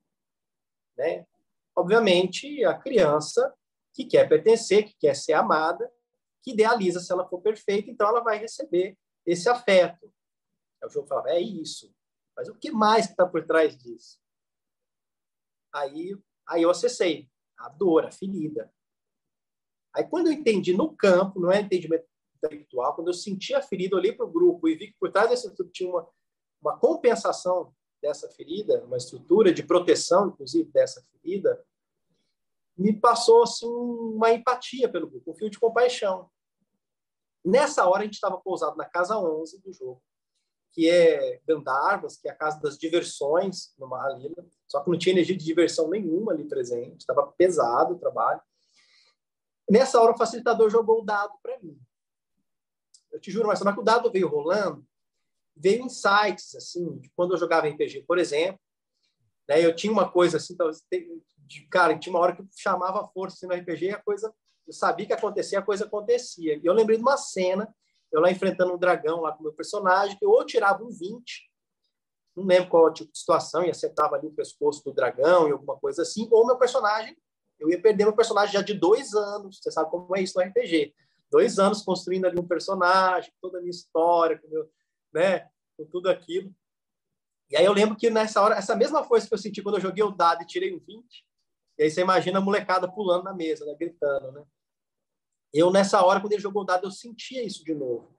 Né? 0.97 1.25
Obviamente, 1.75 2.63
a 2.65 2.77
criança 2.77 3.53
que 3.93 4.05
quer 4.05 4.27
pertencer, 4.27 4.85
que 4.85 4.95
quer 4.95 5.15
ser 5.15 5.33
amada, 5.33 5.91
que 6.41 6.51
idealiza 6.51 6.99
se 6.99 7.11
ela 7.11 7.27
for 7.27 7.41
perfeita, 7.41 7.89
então 7.89 8.07
ela 8.07 8.21
vai 8.21 8.37
receber 8.37 8.97
esse 9.25 9.47
afeto. 9.47 10.11
Aí 10.81 10.87
o 10.87 10.89
jogo 10.89 11.07
falava, 11.07 11.29
é 11.29 11.39
isso. 11.39 11.93
Mas 12.35 12.49
o 12.49 12.55
que 12.55 12.71
mais 12.71 13.09
está 13.09 13.25
por 13.25 13.45
trás 13.45 13.77
disso? 13.77 14.19
Aí, 15.71 16.17
aí 16.47 16.61
eu 16.63 16.69
acessei 16.69 17.29
a 17.57 17.69
dor, 17.69 18.05
a 18.05 18.11
ferida. 18.11 18.71
Aí 19.95 20.03
quando 20.03 20.27
eu 20.27 20.33
entendi 20.33 20.75
no 20.75 20.95
campo, 20.95 21.39
não 21.39 21.51
é 21.51 21.61
entendimento 21.61 22.07
intelectual, 22.43 22.95
quando 22.95 23.07
eu 23.07 23.13
senti 23.13 23.53
a 23.53 23.61
ferida, 23.61 23.95
olhei 23.95 24.11
para 24.11 24.25
o 24.25 24.31
grupo 24.31 24.67
e 24.67 24.75
vi 24.75 24.87
que 24.87 24.97
por 24.99 25.11
trás 25.11 25.29
desse 25.29 25.53
tudo 25.55 25.69
tinha 25.71 25.89
uma, 25.89 26.07
uma 26.61 26.77
compensação 26.77 27.73
dessa 28.01 28.29
ferida, 28.29 28.83
uma 28.83 28.97
estrutura 28.97 29.53
de 29.53 29.63
proteção, 29.63 30.27
inclusive, 30.27 30.69
dessa 30.71 31.01
ferida, 31.11 31.63
me 32.77 32.93
passou 32.99 33.43
assim, 33.43 33.65
uma 33.65 34.31
empatia 34.31 34.89
pelo 34.89 35.09
grupo, 35.09 35.31
um 35.31 35.35
fio 35.35 35.49
de 35.49 35.59
compaixão. 35.59 36.29
Nessa 37.45 37.87
hora, 37.87 38.01
a 38.01 38.05
gente 38.05 38.15
estava 38.15 38.37
pousado 38.37 38.75
na 38.75 38.85
casa 38.85 39.17
11 39.17 39.61
do 39.61 39.71
jogo, 39.71 40.01
que 40.71 40.89
é 40.89 41.39
Gandharvas, 41.47 42.17
que 42.17 42.27
é 42.27 42.31
a 42.31 42.35
casa 42.35 42.59
das 42.59 42.77
diversões 42.77 43.73
no 43.77 43.87
Mahalila, 43.87 44.45
só 44.67 44.81
que 44.81 44.89
não 44.89 44.97
tinha 44.97 45.13
energia 45.13 45.37
de 45.37 45.45
diversão 45.45 45.87
nenhuma 45.87 46.33
ali 46.33 46.45
presente, 46.45 47.01
estava 47.01 47.31
pesado 47.37 47.93
o 47.93 47.99
trabalho. 47.99 48.41
Nessa 49.69 50.01
hora, 50.01 50.13
o 50.13 50.17
facilitador 50.17 50.69
jogou 50.69 51.01
o 51.01 51.05
dado 51.05 51.33
para 51.41 51.59
mim. 51.59 51.79
Eu 53.13 53.19
te 53.19 53.31
juro, 53.31 53.47
mas 53.47 53.61
o 53.61 53.83
dado 53.83 54.11
veio 54.11 54.27
rolando, 54.27 54.85
veio 55.55 55.85
insights, 55.85 56.55
assim, 56.55 56.97
de 56.97 57.09
quando 57.15 57.33
eu 57.33 57.37
jogava 57.37 57.67
RPG, 57.67 58.03
por 58.07 58.17
exemplo, 58.17 58.59
né, 59.47 59.63
eu 59.63 59.75
tinha 59.75 59.93
uma 59.93 60.09
coisa 60.09 60.37
assim, 60.37 60.57
de, 61.37 61.67
cara, 61.67 61.97
tinha 61.97 62.11
uma 62.11 62.19
hora 62.19 62.35
que 62.35 62.41
eu 62.41 62.47
chamava 62.57 63.01
a 63.01 63.07
força 63.07 63.37
assim, 63.37 63.47
no 63.47 63.53
RPG 63.53 63.85
e 63.85 63.91
a 63.91 64.01
coisa, 64.01 64.33
eu 64.65 64.73
sabia 64.73 65.05
que 65.05 65.13
acontecia, 65.13 65.59
a 65.59 65.63
coisa 65.63 65.85
acontecia. 65.85 66.55
E 66.55 66.65
eu 66.65 66.73
lembrei 66.73 66.97
de 66.97 67.03
uma 67.03 67.17
cena, 67.17 67.73
eu 68.11 68.19
lá 68.19 68.31
enfrentando 68.31 68.73
um 68.73 68.77
dragão 68.77 69.21
lá 69.21 69.31
com 69.31 69.41
o 69.41 69.43
meu 69.43 69.53
personagem, 69.53 70.17
que 70.17 70.25
eu 70.25 70.31
ou 70.31 70.45
tirava 70.45 70.83
um 70.83 70.89
20, 70.89 71.51
não 72.35 72.45
lembro 72.45 72.69
qual 72.69 72.91
tipo 72.91 73.11
de 73.11 73.19
situação, 73.19 73.63
e 73.63 73.69
acertava 73.69 74.15
ali 74.15 74.27
o 74.27 74.33
pescoço 74.33 74.83
do 74.83 74.93
dragão 74.93 75.47
e 75.47 75.51
alguma 75.51 75.77
coisa 75.77 76.01
assim, 76.01 76.27
ou 76.31 76.47
meu 76.47 76.57
personagem, 76.57 77.15
eu 77.59 77.69
ia 77.69 77.81
perder 77.81 78.05
meu 78.05 78.15
personagem 78.15 78.53
já 78.53 78.61
de 78.61 78.73
dois 78.73 79.13
anos, 79.13 79.59
você 79.61 79.71
sabe 79.71 79.91
como 79.91 80.15
é 80.17 80.21
isso 80.21 80.37
no 80.37 80.43
RPG. 80.43 80.93
Dois 81.33 81.57
anos 81.57 81.81
construindo 81.81 82.25
ali 82.25 82.39
um 82.39 82.47
personagem, 82.47 83.33
toda 83.41 83.57
a 83.57 83.61
minha 83.61 83.71
história, 83.71 84.37
com, 84.37 84.47
meu, 84.49 84.71
né, 85.11 85.49
com 85.75 85.83
tudo 85.83 86.07
aquilo. 86.07 86.53
E 87.49 87.57
aí 87.57 87.65
eu 87.65 87.73
lembro 87.73 87.95
que 87.95 88.07
nessa 88.11 88.39
hora, 88.39 88.53
essa 88.53 88.75
mesma 88.75 89.03
força 89.03 89.27
que 89.27 89.33
eu 89.33 89.37
senti 89.39 89.59
quando 89.63 89.77
eu 89.77 89.81
joguei 89.81 90.03
o 90.03 90.11
dado 90.11 90.43
e 90.43 90.45
tirei 90.45 90.71
um 90.71 90.77
20, 90.77 91.25
e 91.79 91.83
aí 91.83 91.89
você 91.89 92.01
imagina 92.01 92.37
a 92.37 92.41
molecada 92.41 92.87
pulando 92.87 93.23
na 93.23 93.33
mesa, 93.33 93.65
né, 93.65 93.73
gritando, 93.73 94.31
né? 94.31 94.45
Eu, 95.51 95.71
nessa 95.71 96.05
hora, 96.05 96.21
quando 96.21 96.33
ele 96.33 96.41
jogou 96.41 96.61
o 96.61 96.65
dado, 96.65 96.85
eu 96.85 96.91
sentia 96.91 97.43
isso 97.43 97.63
de 97.63 97.73
novo. 97.73 98.15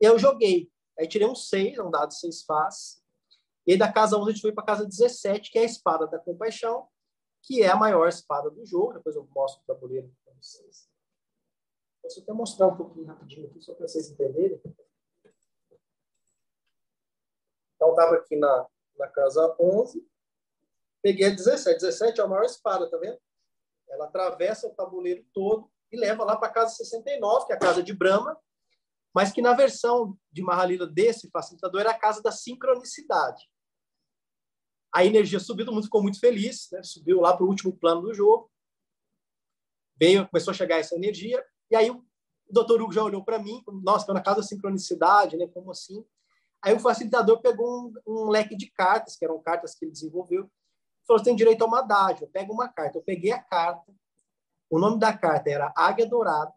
Eu 0.00 0.18
joguei. 0.18 0.68
Aí 0.98 1.06
tirei 1.06 1.28
um 1.28 1.36
6, 1.36 1.78
um 1.78 1.90
dado 1.90 2.12
6 2.12 2.42
faz. 2.42 3.00
E 3.64 3.72
aí 3.72 3.78
da 3.78 3.92
casa 3.92 4.16
11 4.16 4.28
a 4.28 4.32
gente 4.32 4.42
foi 4.42 4.52
para 4.52 4.64
casa 4.64 4.84
17, 4.84 5.52
que 5.52 5.58
é 5.58 5.62
a 5.62 5.66
espada 5.66 6.08
da 6.08 6.18
compaixão, 6.18 6.88
que 7.44 7.62
é 7.62 7.70
a 7.70 7.76
maior 7.76 8.08
espada 8.08 8.50
do 8.50 8.66
jogo. 8.66 8.94
Depois 8.94 9.14
eu 9.14 9.28
mostro 9.32 9.62
o 9.62 9.66
tabuleiro 9.66 10.12
para 10.24 10.34
vocês. 10.34 10.93
Posso 12.04 12.20
até 12.20 12.34
mostrar 12.34 12.66
um 12.66 12.76
pouquinho 12.76 13.06
rapidinho 13.06 13.46
aqui, 13.46 13.62
só 13.62 13.72
para 13.72 13.88
vocês 13.88 14.10
entenderem. 14.10 14.60
Então, 17.74 17.90
estava 17.92 18.16
aqui 18.16 18.36
na, 18.36 18.66
na 18.98 19.08
casa 19.08 19.56
11, 19.58 20.06
peguei 21.02 21.28
a 21.28 21.30
17. 21.30 21.80
17 21.80 22.20
é 22.20 22.22
a 22.22 22.26
maior 22.26 22.44
espada, 22.44 22.90
tá 22.90 22.98
vendo? 22.98 23.18
Ela 23.88 24.04
atravessa 24.04 24.66
o 24.66 24.74
tabuleiro 24.74 25.24
todo 25.32 25.72
e 25.90 25.96
leva 25.96 26.24
lá 26.24 26.36
para 26.36 26.48
a 26.48 26.52
casa 26.52 26.74
69, 26.74 27.46
que 27.46 27.52
é 27.54 27.56
a 27.56 27.58
casa 27.58 27.82
de 27.82 27.94
Brahma, 27.94 28.38
mas 29.14 29.32
que 29.32 29.40
na 29.40 29.54
versão 29.54 30.14
de 30.30 30.42
Mahalila 30.42 30.86
desse 30.86 31.30
facilitador 31.30 31.80
era 31.80 31.92
a 31.92 31.98
casa 31.98 32.20
da 32.20 32.30
sincronicidade. 32.30 33.48
A 34.92 35.06
energia 35.06 35.40
subiu, 35.40 35.64
todo 35.64 35.74
mundo 35.74 35.84
ficou 35.84 36.02
muito 36.02 36.20
feliz, 36.20 36.68
né? 36.70 36.82
subiu 36.82 37.22
lá 37.22 37.34
para 37.34 37.46
o 37.46 37.48
último 37.48 37.74
plano 37.74 38.02
do 38.02 38.12
jogo. 38.12 38.52
Veio, 39.96 40.28
começou 40.28 40.50
a 40.50 40.54
chegar 40.54 40.78
essa 40.78 40.94
energia, 40.94 41.42
e 41.74 41.76
aí 41.76 41.90
o 41.90 42.04
doutor 42.48 42.80
Hugo 42.80 42.92
já 42.92 43.02
olhou 43.02 43.24
para 43.24 43.36
mim, 43.36 43.60
nossa, 43.82 44.02
estou 44.02 44.14
na 44.14 44.22
casa 44.22 44.36
da 44.36 44.42
sincronicidade, 44.44 45.36
né? 45.36 45.48
Como 45.48 45.72
assim? 45.72 46.06
Aí 46.62 46.72
o 46.72 46.78
facilitador 46.78 47.40
pegou 47.42 47.66
um, 47.66 47.94
um, 48.06 48.28
leque 48.28 48.56
de 48.56 48.70
cartas, 48.70 49.16
que 49.16 49.24
eram 49.24 49.42
cartas 49.42 49.74
que 49.74 49.84
ele 49.84 49.90
desenvolveu, 49.90 50.44
e 50.44 51.06
falou: 51.06 51.20
tem 51.20 51.34
direito 51.34 51.62
a 51.62 51.66
uma 51.66 51.82
dádiva, 51.82 52.30
pega 52.32 52.52
uma 52.52 52.68
carta. 52.68 52.98
Eu 52.98 53.02
peguei 53.02 53.32
a 53.32 53.42
carta, 53.42 53.92
o 54.70 54.78
nome 54.78 55.00
da 55.00 55.12
carta 55.18 55.50
era 55.50 55.72
Águia 55.76 56.06
Dourada, 56.06 56.54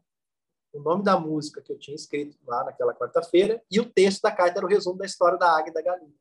o 0.72 0.80
nome 0.80 1.04
da 1.04 1.20
música 1.20 1.64
que 1.64 1.74
eu 1.74 1.80
tinha 1.80 1.96
escrito 1.96 2.38
lá 2.46 2.64
naquela 2.64 2.94
quarta-feira, 2.94 3.64
e 3.72 3.80
o 3.80 3.92
texto 3.92 4.22
da 4.22 4.32
carta 4.32 4.60
era 4.60 4.68
o 4.68 4.70
resumo 4.70 5.00
da 5.00 5.06
história 5.06 5.38
da 5.40 5.50
Águia 5.50 5.72
e 5.72 5.74
da 5.74 5.82
Galinha. 5.82 6.14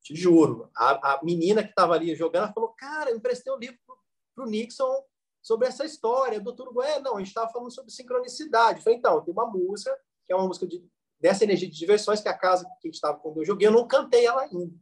Te 0.00 0.16
juro. 0.16 0.70
A, 0.74 1.16
a 1.16 1.22
menina 1.22 1.62
que 1.62 1.70
estava 1.70 1.92
ali 1.92 2.14
jogando 2.16 2.54
falou: 2.54 2.70
Cara, 2.70 3.10
eu 3.10 3.16
emprestei 3.16 3.52
um 3.52 3.58
livro 3.58 3.78
para 4.34 4.44
o 4.44 4.48
Nixon 4.48 5.04
sobre 5.46 5.68
essa 5.68 5.84
história. 5.84 6.40
O 6.40 6.42
doutor 6.42 6.76
Ué, 6.76 6.98
não, 6.98 7.14
a 7.14 7.18
gente 7.20 7.28
estava 7.28 7.48
falando 7.48 7.70
sobre 7.70 7.92
sincronicidade. 7.92 8.82
Falei: 8.82 8.98
Então, 8.98 9.22
tem 9.24 9.32
uma 9.32 9.46
música, 9.46 9.96
que 10.26 10.32
é 10.32 10.36
uma 10.36 10.46
música 10.46 10.66
de, 10.66 10.84
dessa 11.20 11.44
energia 11.44 11.70
de 11.70 11.78
diversões, 11.78 12.20
que 12.20 12.26
é 12.26 12.32
a 12.32 12.36
casa 12.36 12.64
que 12.64 12.70
a 12.70 12.88
gente 12.88 12.94
estava 12.94 13.16
quando 13.20 13.38
eu 13.38 13.44
joguei, 13.44 13.68
eu 13.68 13.72
não 13.72 13.86
cantei 13.86 14.26
ela 14.26 14.42
ainda. 14.42 14.74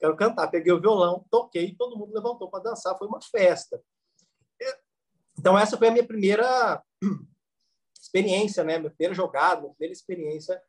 Quero 0.00 0.16
cantar. 0.16 0.48
Peguei 0.48 0.72
o 0.72 0.80
violão, 0.80 1.24
toquei, 1.30 1.76
todo 1.76 1.96
mundo 1.96 2.12
levantou 2.12 2.50
para 2.50 2.64
dançar. 2.64 2.98
Foi 2.98 3.06
uma 3.06 3.20
festa. 3.22 3.80
Então, 5.38 5.56
essa 5.56 5.78
foi 5.78 5.88
a 5.88 5.92
minha 5.92 6.06
primeira 6.06 6.82
experiência, 8.02 8.64
né? 8.64 8.78
Minha 8.78 8.90
primeira 8.90 9.14
jogada, 9.14 9.60
minha 9.60 9.72
primeira 9.74 9.92
experiência 9.92 10.60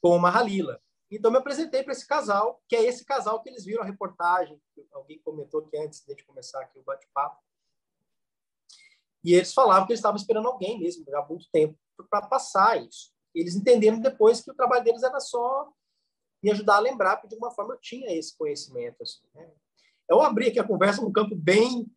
com 0.00 0.16
uma 0.16 0.30
Halila. 0.30 0.80
Então, 1.10 1.30
me 1.30 1.36
apresentei 1.36 1.82
para 1.82 1.92
esse 1.92 2.06
casal, 2.06 2.62
que 2.66 2.74
é 2.74 2.82
esse 2.82 3.04
casal 3.04 3.42
que 3.42 3.50
eles 3.50 3.64
viram 3.64 3.82
a 3.82 3.86
reportagem, 3.86 4.58
alguém 4.92 5.20
comentou 5.20 5.60
aqui 5.60 5.76
antes 5.76 6.02
de 6.04 6.24
começar 6.24 6.62
aqui 6.62 6.78
o 6.78 6.82
bate-papo. 6.82 7.44
E 9.24 9.34
eles 9.34 9.54
falavam 9.54 9.86
que 9.86 9.92
eles 9.92 10.00
estavam 10.00 10.16
esperando 10.16 10.46
alguém 10.46 10.78
mesmo, 10.78 11.04
há 11.16 11.26
muito 11.26 11.48
tempo, 11.50 11.76
para 12.10 12.22
passar 12.26 12.80
isso. 12.84 13.10
Eles 13.34 13.56
entenderam 13.56 13.98
depois 13.98 14.42
que 14.42 14.50
o 14.50 14.54
trabalho 14.54 14.84
deles 14.84 15.02
era 15.02 15.18
só 15.18 15.72
me 16.42 16.50
ajudar 16.50 16.76
a 16.76 16.80
lembrar, 16.80 17.16
porque 17.16 17.28
de 17.28 17.34
alguma 17.34 17.50
forma 17.50 17.74
eu 17.74 17.80
tinha 17.80 18.12
esse 18.16 18.36
conhecimento. 18.36 19.02
Assim, 19.02 19.22
né? 19.34 19.50
Eu 20.08 20.20
abri 20.20 20.48
aqui 20.48 20.58
a 20.58 20.66
conversa 20.66 21.00
num 21.00 21.10
campo 21.10 21.34
bem 21.34 21.90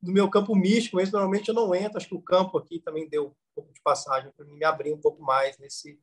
do 0.00 0.10
meu 0.10 0.30
campo 0.30 0.56
místico, 0.56 0.96
mas 0.96 1.12
normalmente 1.12 1.48
eu 1.48 1.54
não 1.54 1.74
entro. 1.74 1.98
Acho 1.98 2.08
que 2.08 2.14
o 2.14 2.22
campo 2.22 2.56
aqui 2.56 2.80
também 2.80 3.08
deu 3.08 3.28
um 3.28 3.34
pouco 3.54 3.72
de 3.72 3.80
passagem 3.82 4.32
para 4.32 4.46
me 4.46 4.64
abrir 4.64 4.94
um 4.94 5.00
pouco 5.00 5.22
mais 5.22 5.58
nesse, 5.58 6.00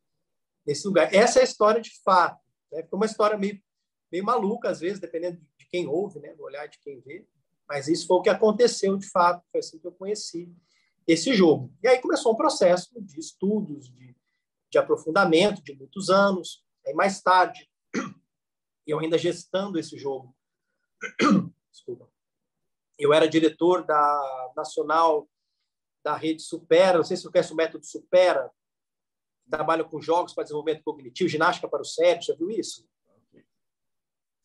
nesse 0.65 0.87
lugar. 0.87 1.13
Essa 1.13 1.39
é 1.39 1.41
a 1.41 1.45
história 1.45 1.81
de 1.81 1.91
fato. 2.03 2.39
Né? 2.71 2.83
Foi 2.83 2.97
uma 2.97 3.07
história 3.07 3.37
meio, 3.37 3.59
meio 4.11 4.23
maluca, 4.23 4.69
às 4.69 4.79
vezes, 4.79 4.99
dependendo 4.99 5.41
de 5.57 5.65
quem 5.67 5.87
ouve, 5.87 6.19
né? 6.19 6.35
do 6.35 6.43
olhar 6.43 6.67
de 6.67 6.79
quem 6.79 7.01
vê. 7.01 7.27
Mas 7.69 7.87
isso 7.87 8.07
foi 8.07 8.17
o 8.17 8.21
que 8.21 8.29
aconteceu 8.29 8.97
de 8.97 9.07
fato. 9.07 9.45
Foi 9.51 9.59
assim 9.59 9.77
que 9.77 9.85
eu 9.85 9.91
conheci 9.91 10.51
esse 11.05 11.33
jogo. 11.33 11.71
E 11.83 11.87
aí 11.87 12.01
começou 12.01 12.33
um 12.33 12.37
processo 12.37 12.89
de 12.99 13.19
estudos, 13.19 13.91
de, 13.91 14.15
de 14.71 14.77
aprofundamento 14.77 15.61
de 15.61 15.75
muitos 15.75 16.09
anos. 16.09 16.65
Aí 16.85 16.93
mais 16.93 17.21
tarde, 17.21 17.69
eu 18.87 18.99
ainda 18.99 19.17
gestando 19.17 19.77
esse 19.77 19.97
jogo, 19.97 20.35
desculpa, 21.71 22.09
eu 22.97 23.13
era 23.13 23.29
diretor 23.29 23.85
da 23.85 24.51
nacional 24.55 25.29
da 26.03 26.15
rede 26.15 26.41
Supera, 26.41 26.97
não 26.97 27.03
sei 27.03 27.17
se 27.17 27.23
você 27.23 27.31
conhece 27.31 27.53
o 27.53 27.55
método 27.55 27.85
Supera, 27.85 28.51
trabalha 29.49 29.83
com 29.83 30.01
jogos 30.01 30.33
para 30.33 30.43
desenvolvimento 30.43 30.83
cognitivo, 30.83 31.29
ginástica 31.29 31.67
para 31.67 31.81
o 31.81 31.85
cérebro, 31.85 32.25
já 32.25 32.35
viu 32.35 32.49
isso? 32.49 32.87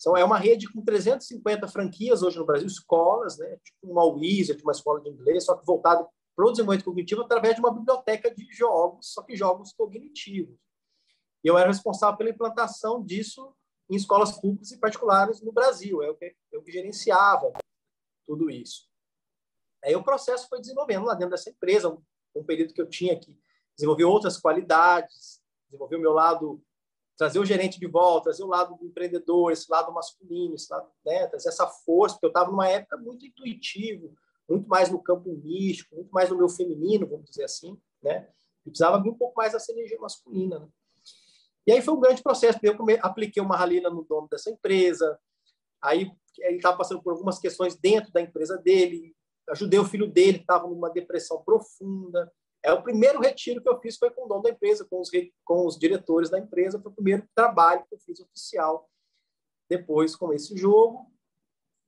Então, 0.04 0.18
é 0.18 0.22
uma 0.22 0.36
rede 0.36 0.70
com 0.70 0.84
350 0.84 1.66
franquias 1.66 2.22
hoje 2.22 2.36
no 2.36 2.44
Brasil, 2.44 2.66
escolas, 2.66 3.38
né? 3.38 3.56
tipo 3.64 3.90
uma 3.90 4.04
Wizard, 4.04 4.62
uma 4.62 4.72
escola 4.72 5.00
de 5.00 5.08
inglês, 5.08 5.46
só 5.46 5.56
que 5.56 5.64
voltado 5.64 6.06
para 6.36 6.44
o 6.44 6.50
desenvolvimento 6.50 6.84
cognitivo 6.84 7.22
através 7.22 7.54
de 7.54 7.60
uma 7.62 7.72
biblioteca 7.72 8.30
de 8.30 8.46
jogos, 8.52 9.14
só 9.14 9.22
que 9.22 9.34
jogos 9.34 9.72
cognitivos. 9.72 10.58
E 11.42 11.48
eu 11.48 11.56
era 11.56 11.68
responsável 11.68 12.18
pela 12.18 12.28
implantação 12.28 13.02
disso 13.02 13.56
em 13.88 13.96
escolas 13.96 14.38
públicas 14.38 14.70
e 14.72 14.78
particulares 14.78 15.40
no 15.40 15.52
Brasil. 15.52 16.02
Eu 16.02 16.14
que, 16.14 16.36
eu 16.52 16.62
que 16.62 16.70
gerenciava 16.70 17.50
tudo 18.26 18.50
isso. 18.50 18.86
Aí 19.82 19.96
o 19.96 20.04
processo 20.04 20.50
foi 20.50 20.60
desenvolvendo 20.60 21.06
lá 21.06 21.14
dentro 21.14 21.30
dessa 21.30 21.48
empresa, 21.48 21.88
um, 21.88 22.02
um 22.34 22.44
período 22.44 22.74
que 22.74 22.82
eu 22.82 22.90
tinha 22.90 23.18
que 23.18 23.34
desenvolver 23.74 24.04
outras 24.04 24.36
qualidades, 24.36 25.40
desenvolver 25.66 25.96
o 25.96 26.00
meu 26.00 26.12
lado, 26.12 26.62
trazer 27.16 27.38
o 27.38 27.44
gerente 27.44 27.78
de 27.78 27.86
volta, 27.86 28.24
trazer 28.24 28.42
o 28.42 28.48
lado 28.48 28.76
do 28.76 28.86
empreendedor, 28.86 29.52
esse 29.52 29.70
lado 29.70 29.92
masculino, 29.92 30.54
esse 30.54 30.72
lado, 30.72 30.88
né, 31.04 31.26
trazer 31.26 31.48
essa 31.48 31.66
força, 31.66 32.16
porque 32.16 32.26
eu 32.26 32.30
estava 32.30 32.50
numa 32.50 32.68
época 32.68 32.96
muito 32.96 33.24
intuitivo, 33.24 34.14
muito 34.48 34.68
mais 34.68 34.90
no 34.90 35.02
campo 35.02 35.30
místico, 35.42 35.94
muito 35.94 36.10
mais 36.10 36.28
no 36.28 36.36
meu 36.36 36.48
feminino, 36.48 37.06
vamos 37.06 37.30
dizer 37.30 37.44
assim, 37.44 37.78
né? 38.02 38.28
Eu 38.64 38.70
precisava 38.70 39.02
vir 39.02 39.10
um 39.10 39.16
pouco 39.16 39.34
mais 39.36 39.52
dessa 39.52 39.72
energia 39.72 39.98
masculina, 39.98 40.58
né? 40.58 40.68
E 41.66 41.72
aí 41.72 41.80
foi 41.80 41.94
um 41.94 42.00
grande 42.00 42.22
processo, 42.22 42.58
eu 42.62 42.76
apliquei 43.00 43.42
uma 43.42 43.56
ralina 43.56 43.88
no 43.88 44.04
dono 44.04 44.28
dessa 44.28 44.50
empresa, 44.50 45.18
aí 45.80 46.10
ele 46.38 46.56
estava 46.56 46.76
passando 46.76 47.02
por 47.02 47.12
algumas 47.12 47.38
questões 47.38 47.74
dentro 47.74 48.12
da 48.12 48.20
empresa 48.20 48.58
dele, 48.58 49.14
ajudei 49.50 49.78
o 49.78 49.84
filho 49.84 50.06
dele, 50.06 50.38
que 50.38 50.44
estava 50.44 50.66
numa 50.66 50.90
depressão 50.90 51.42
profunda. 51.42 52.30
É 52.64 52.72
o 52.72 52.82
primeiro 52.82 53.20
retiro 53.20 53.62
que 53.62 53.68
eu 53.68 53.78
fiz 53.78 53.98
foi 53.98 54.10
com 54.10 54.24
o 54.24 54.26
dono 54.26 54.42
da 54.42 54.50
empresa, 54.50 54.86
com 54.86 54.98
os, 54.98 55.10
com 55.44 55.66
os 55.66 55.78
diretores 55.78 56.30
da 56.30 56.38
empresa, 56.38 56.80
foi 56.80 56.90
o 56.90 56.94
primeiro 56.94 57.28
trabalho 57.34 57.84
que 57.86 57.94
eu 57.94 57.98
fiz 57.98 58.18
oficial 58.20 58.90
depois 59.68 60.16
com 60.16 60.32
esse 60.32 60.56
jogo, 60.56 61.12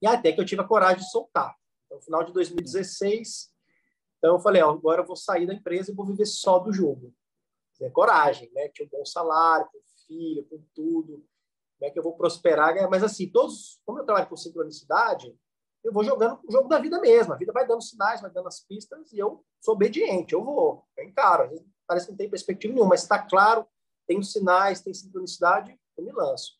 e 0.01 0.07
até 0.07 0.31
que 0.31 0.39
eu 0.39 0.45
tive 0.45 0.61
a 0.61 0.67
coragem 0.67 0.99
de 0.99 1.09
soltar. 1.09 1.55
Então, 1.85 1.97
no 1.97 2.03
final 2.03 2.23
de 2.23 2.31
2016, 2.31 3.51
então 4.17 4.35
eu 4.35 4.39
falei, 4.39 4.61
ó, 4.61 4.69
agora 4.69 5.01
eu 5.01 5.05
vou 5.05 5.15
sair 5.15 5.47
da 5.47 5.53
empresa 5.53 5.91
e 5.91 5.95
vou 5.95 6.05
viver 6.05 6.25
só 6.25 6.59
do 6.59 6.71
jogo. 6.71 7.13
É 7.81 7.89
coragem, 7.89 8.51
né? 8.53 8.69
Tinha 8.69 8.87
um 8.87 8.89
bom 8.89 9.05
salário, 9.05 9.67
com 9.71 9.79
filho, 10.07 10.45
com 10.45 10.63
tudo. 10.73 11.23
Como 11.77 11.89
é 11.89 11.91
que 11.91 11.99
eu 11.99 12.03
vou 12.03 12.15
prosperar? 12.15 12.89
Mas 12.89 13.03
assim, 13.03 13.29
todos, 13.29 13.79
como 13.85 13.99
eu 13.99 14.05
trabalho 14.05 14.27
com 14.27 14.35
sincronicidade, 14.35 15.35
eu 15.83 15.93
vou 15.93 16.03
jogando 16.03 16.39
o 16.47 16.51
jogo 16.51 16.67
da 16.67 16.79
vida 16.79 16.99
mesmo. 16.99 17.33
A 17.33 17.37
vida 17.37 17.51
vai 17.51 17.65
dando 17.67 17.81
sinais, 17.81 18.21
vai 18.21 18.31
dando 18.31 18.47
as 18.47 18.59
pistas 18.59 19.11
e 19.11 19.19
eu 19.19 19.43
sou 19.61 19.73
obediente, 19.75 20.33
eu 20.33 20.43
vou, 20.43 20.85
eu 20.97 21.05
encaro. 21.05 21.49
Parece 21.87 22.07
que 22.07 22.11
não 22.11 22.17
tem 22.17 22.29
perspectiva 22.29 22.73
nenhuma, 22.73 22.89
mas 22.89 23.03
está 23.03 23.19
claro, 23.19 23.65
tem 24.05 24.19
os 24.19 24.31
sinais, 24.31 24.81
tem 24.81 24.93
sincronicidade, 24.93 25.79
eu 25.97 26.03
me 26.03 26.11
lanço. 26.11 26.57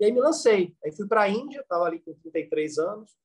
E 0.00 0.04
aí 0.04 0.12
me 0.12 0.20
lancei. 0.20 0.76
Aí 0.84 0.92
fui 0.92 1.06
para 1.06 1.22
a 1.22 1.28
Índia, 1.28 1.60
estava 1.60 1.84
ali 1.84 2.00
com 2.00 2.14
33 2.14 2.78
anos. 2.78 3.16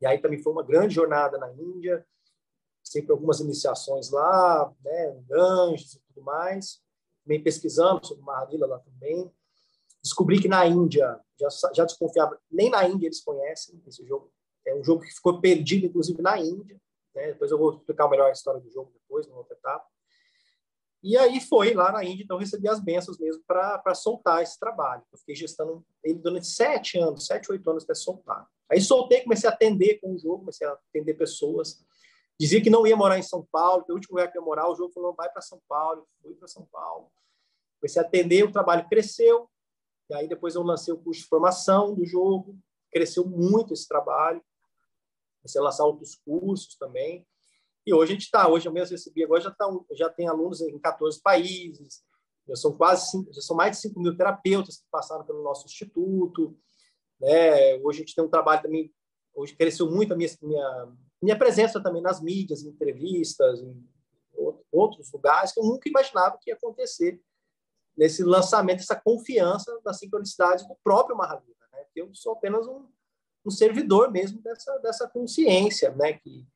E 0.00 0.06
aí 0.06 0.18
também 0.18 0.42
foi 0.42 0.52
uma 0.52 0.64
grande 0.64 0.94
jornada 0.94 1.36
na 1.36 1.52
Índia, 1.52 2.06
sempre 2.82 3.12
algumas 3.12 3.40
iniciações 3.40 4.10
lá, 4.10 4.72
né, 4.82 5.22
anjos 5.32 5.94
e 5.94 6.00
tudo 6.00 6.22
mais. 6.22 6.82
Também 7.22 7.42
pesquisando 7.42 8.06
sobre 8.06 8.24
Mahavila 8.24 8.66
lá 8.66 8.78
também. 8.80 9.30
Descobri 10.02 10.40
que 10.40 10.48
na 10.48 10.66
Índia, 10.66 11.20
já, 11.38 11.48
já 11.74 11.84
desconfiava, 11.84 12.38
nem 12.50 12.70
na 12.70 12.88
Índia 12.88 13.06
eles 13.06 13.22
conhecem 13.22 13.80
esse 13.86 14.04
jogo. 14.06 14.32
É 14.66 14.74
um 14.74 14.82
jogo 14.82 15.02
que 15.02 15.12
ficou 15.12 15.40
perdido, 15.40 15.86
inclusive, 15.86 16.20
na 16.22 16.38
Índia. 16.38 16.80
Né? 17.14 17.28
Depois 17.28 17.50
eu 17.50 17.58
vou 17.58 17.74
explicar 17.74 18.08
melhor 18.08 18.28
a 18.28 18.32
história 18.32 18.60
do 18.60 18.70
jogo 18.70 18.92
depois, 18.94 19.26
numa 19.26 19.38
outra 19.38 19.56
etapa. 19.56 19.86
E 21.02 21.16
aí 21.16 21.40
foi 21.40 21.72
lá 21.72 21.90
na 21.92 22.04
Índia, 22.04 22.24
então 22.24 22.36
recebi 22.36 22.68
as 22.68 22.78
bênçãos 22.78 23.18
mesmo 23.18 23.42
para 23.46 23.94
soltar 23.94 24.42
esse 24.42 24.58
trabalho. 24.58 25.02
Eu 25.10 25.18
fiquei 25.18 25.34
gestando 25.34 25.84
ele 26.04 26.18
durante 26.18 26.46
sete 26.46 26.98
anos, 26.98 27.26
sete, 27.26 27.50
oito 27.50 27.68
anos 27.70 27.84
até 27.84 27.94
soltar. 27.94 28.46
Aí 28.70 28.80
soltei, 28.80 29.22
comecei 29.22 29.48
a 29.48 29.52
atender 29.52 29.98
com 30.00 30.14
o 30.14 30.18
jogo, 30.18 30.40
comecei 30.40 30.66
a 30.66 30.72
atender 30.72 31.14
pessoas. 31.14 31.82
Dizia 32.38 32.62
que 32.62 32.70
não 32.70 32.86
ia 32.86 32.96
morar 32.96 33.18
em 33.18 33.22
São 33.22 33.46
Paulo, 33.50 33.84
que 33.84 33.92
o 33.92 33.94
último 33.94 34.16
lugar 34.16 34.30
que 34.30 34.38
ia 34.38 34.42
morar, 34.42 34.70
o 34.70 34.74
jogo 34.74 34.92
falou, 34.92 35.14
vai 35.14 35.30
para 35.30 35.42
São 35.42 35.60
Paulo. 35.66 36.06
Fui 36.22 36.34
para 36.34 36.48
São 36.48 36.66
Paulo. 36.66 37.10
Comecei 37.80 38.00
a 38.00 38.04
atender, 38.04 38.44
o 38.44 38.52
trabalho 38.52 38.86
cresceu. 38.88 39.48
E 40.10 40.14
aí 40.14 40.28
depois 40.28 40.56
eu 40.56 40.62
lancei 40.62 40.92
o 40.92 40.98
curso 40.98 41.22
de 41.22 41.28
formação 41.28 41.94
do 41.94 42.04
jogo. 42.04 42.58
Cresceu 42.90 43.24
muito 43.24 43.72
esse 43.72 43.86
trabalho. 43.86 44.42
Comecei 45.40 45.60
a 45.60 45.64
lançar 45.64 45.84
outros 45.84 46.16
cursos 46.16 46.74
também. 46.76 47.24
E 47.86 47.94
hoje 47.94 48.12
a 48.12 48.14
gente 48.14 48.24
está, 48.24 48.48
hoje 48.48 48.68
eu 48.68 48.72
mesmo 48.72 48.92
recebi, 48.92 49.24
agora 49.24 49.40
já, 49.40 49.50
tá, 49.50 49.66
já 49.92 50.10
tem 50.10 50.28
alunos 50.28 50.60
em 50.60 50.78
14 50.78 51.20
países, 51.22 52.02
já 52.46 52.54
são 52.54 52.76
quase 52.76 53.10
cinco, 53.10 53.32
já 53.32 53.40
são 53.40 53.56
mais 53.56 53.76
de 53.76 53.82
5 53.82 53.98
mil 53.98 54.14
terapeutas 54.14 54.76
que 54.76 54.84
passaram 54.90 55.24
pelo 55.24 55.42
nosso 55.42 55.64
instituto. 55.66 56.54
Né? 57.18 57.76
Hoje 57.76 57.98
a 57.98 58.00
gente 58.00 58.14
tem 58.14 58.22
um 58.22 58.28
trabalho 58.28 58.62
também, 58.62 58.92
hoje 59.34 59.56
cresceu 59.56 59.90
muito 59.90 60.12
a 60.12 60.16
minha, 60.16 60.30
minha, 60.42 60.92
minha 61.22 61.38
presença 61.38 61.82
também 61.82 62.02
nas 62.02 62.20
mídias, 62.20 62.62
em 62.62 62.68
entrevistas, 62.68 63.60
em 63.60 63.88
outros 64.70 65.10
lugares 65.10 65.52
que 65.52 65.60
eu 65.60 65.64
nunca 65.64 65.88
imaginava 65.88 66.38
que 66.38 66.50
ia 66.50 66.54
acontecer 66.54 67.20
nesse 68.00 68.24
lançamento, 68.24 68.80
essa 68.80 68.96
confiança 68.96 69.78
da 69.84 69.92
sincronicidade 69.92 70.66
do 70.66 70.74
próprio 70.82 71.14
Mahavira. 71.14 71.68
Né? 71.70 71.84
Eu 71.94 72.08
sou 72.14 72.32
apenas 72.32 72.66
um, 72.66 72.88
um 73.44 73.50
servidor 73.50 74.10
mesmo 74.10 74.40
dessa, 74.40 74.78
dessa 74.78 75.06
consciência, 75.06 75.94
né? 75.94 76.14
que 76.14 76.48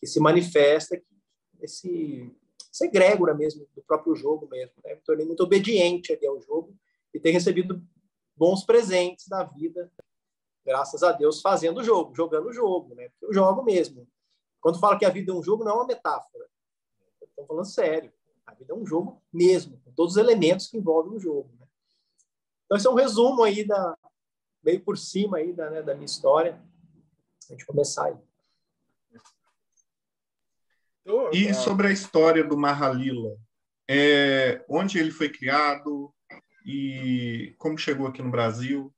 que 0.00 0.06
se 0.06 0.20
manifesta 0.20 1.00
esse, 1.60 2.34
esse 2.72 2.84
egrégora 2.86 3.34
mesmo 3.34 3.66
do 3.74 3.82
próprio 3.82 4.14
jogo 4.14 4.48
mesmo. 4.48 4.74
Né? 4.84 4.94
Me 4.94 5.00
tornei 5.00 5.26
muito 5.26 5.42
obediente 5.42 6.12
ali 6.12 6.26
ao 6.26 6.40
jogo 6.40 6.74
e 7.12 7.18
tenho 7.18 7.34
recebido 7.34 7.82
bons 8.36 8.64
presentes 8.64 9.26
da 9.26 9.42
vida, 9.42 9.90
graças 10.64 11.02
a 11.02 11.12
Deus, 11.12 11.40
fazendo 11.40 11.80
o 11.80 11.84
jogo, 11.84 12.14
jogando 12.14 12.46
o 12.46 12.52
jogo, 12.52 12.94
né? 12.94 13.10
Eu 13.20 13.32
jogo 13.32 13.64
mesmo. 13.64 14.06
Quando 14.60 14.78
falo 14.78 14.98
que 14.98 15.04
a 15.04 15.10
vida 15.10 15.32
é 15.32 15.34
um 15.34 15.42
jogo, 15.42 15.64
não 15.64 15.72
é 15.72 15.74
uma 15.74 15.86
metáfora. 15.86 16.46
Estou 17.20 17.46
falando 17.46 17.66
sério. 17.66 18.12
A 18.48 18.54
vida 18.54 18.72
é 18.72 18.74
um 18.74 18.86
jogo 18.86 19.22
mesmo, 19.30 19.78
com 19.84 19.92
todos 19.92 20.14
os 20.14 20.18
elementos 20.18 20.68
que 20.68 20.78
envolvem 20.78 21.14
o 21.14 21.20
jogo. 21.20 21.50
Né? 21.60 21.66
Então, 22.64 22.78
esse 22.78 22.86
é 22.86 22.90
um 22.90 22.94
resumo 22.94 23.42
aí 23.42 23.62
da 23.62 23.96
meio 24.64 24.80
por 24.80 24.96
cima 24.96 25.36
aí 25.36 25.52
da, 25.52 25.70
né, 25.70 25.82
da 25.82 25.94
minha 25.94 26.06
história. 26.06 26.60
A 27.48 27.52
gente 27.52 27.66
começar 27.66 28.06
aí. 28.06 28.16
E 31.32 31.54
sobre 31.54 31.88
a 31.88 31.90
história 31.90 32.44
do 32.44 32.56
Mahalila, 32.56 33.36
é, 33.88 34.62
onde 34.68 34.98
ele 34.98 35.10
foi 35.10 35.30
criado 35.30 36.12
e 36.66 37.54
como 37.58 37.78
chegou 37.78 38.06
aqui 38.06 38.22
no 38.22 38.30
Brasil? 38.30 38.92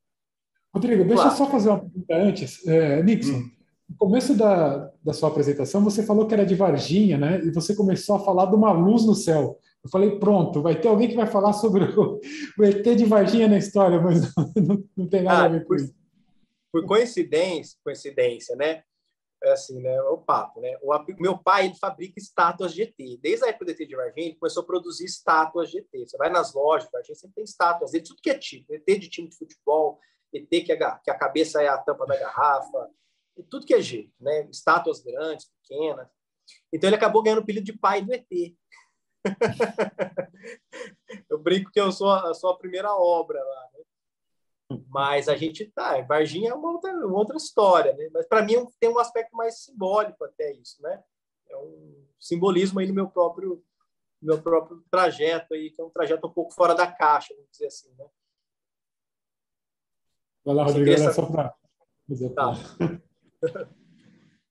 Rodrigo, 0.73 1.05
deixa 1.05 1.23
claro. 1.23 1.31
eu 1.31 1.37
só 1.37 1.51
fazer 1.51 1.69
uma 1.69 1.81
pergunta 1.81 2.15
antes. 2.15 2.67
É, 2.67 3.03
Nixon, 3.03 3.37
hum. 3.37 3.51
No 3.91 3.97
começo 3.97 4.37
da, 4.37 4.93
da 5.03 5.13
sua 5.13 5.29
apresentação, 5.29 5.83
você 5.83 6.05
falou 6.05 6.27
que 6.27 6.33
era 6.33 6.47
de 6.47 6.55
Varginha, 6.55 7.19
né? 7.19 7.41
E 7.45 7.51
você 7.51 7.75
começou 7.75 8.17
a 8.17 8.21
falar 8.21 8.47
de 8.47 8.55
uma 8.55 8.71
luz 8.71 9.05
no 9.05 9.15
céu. 9.15 9.59
Eu 9.83 9.91
falei, 9.91 10.19
pronto, 10.19 10.63
vai 10.63 10.81
ter 10.81 10.87
alguém 10.87 11.09
que 11.09 11.17
vai 11.17 11.27
falar 11.27 11.53
sobre 11.55 11.85
o, 11.85 12.21
o 12.59 12.65
ET 12.65 12.85
de 12.85 13.05
Varginha 13.05 13.49
na 13.49 13.59
história, 13.59 14.01
mas 14.01 14.33
não, 14.57 14.85
não, 14.97 15.09
tem 15.09 15.23
nada 15.23 15.43
ah, 15.43 15.45
a 15.47 15.49
ver 15.49 15.67
com 15.67 15.75
isso. 15.75 15.93
Por 16.73 16.87
coincidência, 16.87 17.77
coincidência, 17.83 18.55
né? 18.55 18.83
é 19.43 19.53
assim, 19.53 19.81
né, 19.81 20.01
o 20.03 20.19
papo, 20.19 20.61
né? 20.61 20.77
O 20.83 20.93
meu 21.19 21.39
pai 21.39 21.65
ele 21.65 21.75
fabrica 21.75 22.21
estátuas 22.21 22.75
de 22.75 22.83
ET. 22.83 22.95
Desde 23.23 23.47
a 23.47 23.49
época 23.49 23.65
do 23.65 23.71
ET 23.71 23.79
de 23.79 23.97
Varginha, 23.97 24.27
ele 24.27 24.37
começou 24.37 24.63
a 24.63 24.67
produzir 24.67 25.07
estátuas 25.07 25.71
de 25.71 25.79
ET. 25.79 25.89
Você 25.93 26.17
vai 26.19 26.29
nas 26.31 26.53
lojas 26.53 26.87
de 26.87 26.93
Varginha, 26.93 27.17
sempre 27.17 27.37
tem 27.37 27.45
estátuas 27.45 27.91
de 27.91 28.03
tudo 28.03 28.21
que 28.23 28.31
é 28.31 28.39
tipo. 28.39 28.75
ET 28.75 28.85
de 28.87 29.09
time 29.09 29.29
de 29.29 29.37
futebol, 29.37 29.99
ET 30.33 30.49
que 30.49 30.77
que 30.77 31.11
a 31.11 31.19
cabeça 31.19 31.63
é 31.63 31.69
a 31.69 31.79
tampa 31.79 32.07
da 32.07 32.19
garrafa, 32.19 32.91
tudo 33.45 33.67
que 33.67 33.75
é 33.75 33.81
jeito, 33.81 34.13
né? 34.21 34.49
Estátuas 34.51 35.03
grandes, 35.03 35.51
pequenas. 35.63 36.09
Então 36.73 36.89
ele 36.89 36.97
acabou 36.97 37.23
ganhando 37.23 37.39
o 37.39 37.43
apelido 37.43 37.65
de 37.65 37.79
pai 37.79 38.03
do 38.03 38.13
ET. 38.13 38.27
eu 41.29 41.39
brinco 41.39 41.71
que 41.71 41.81
eu 41.81 41.93
sou 41.93 42.11
a, 42.11 42.33
sou 42.35 42.51
a 42.51 42.59
primeira 42.59 42.95
obra 42.95 43.43
lá. 43.43 43.69
Né? 43.75 44.79
Mas 44.89 45.29
a 45.29 45.37
gente 45.37 45.67
tá, 45.67 46.01
Varginha 46.03 46.51
é 46.51 46.55
uma 46.55 46.73
outra, 46.73 46.93
uma 46.93 47.19
outra 47.19 47.37
história, 47.37 47.93
né? 47.95 48.09
Mas 48.13 48.27
para 48.27 48.43
mim 48.43 48.67
tem 48.79 48.91
um 48.91 48.99
aspecto 48.99 49.37
mais 49.37 49.65
simbólico 49.65 50.25
até 50.25 50.53
isso, 50.53 50.81
né? 50.83 51.03
É 51.49 51.57
um 51.57 52.07
simbolismo 52.19 52.81
aí 52.81 52.87
no 52.87 52.95
meu 52.95 53.09
próprio 53.09 53.65
meu 54.23 54.43
próprio 54.43 54.85
trajeto 54.91 55.55
aí, 55.55 55.71
que 55.71 55.81
é 55.81 55.85
um 55.85 55.89
trajeto 55.89 56.27
um 56.27 56.33
pouco 56.33 56.53
fora 56.53 56.75
da 56.75 56.87
caixa, 56.87 57.33
vamos 57.35 57.51
dizer 57.51 57.69
assim, 57.69 57.91
né? 57.95 58.07
Vai 60.45 60.55
lá, 60.55 60.65
Rodrigo, 60.65 60.91
essa... 60.91 61.13
só 61.13 61.27
para 61.27 61.55
tá. 62.35 62.53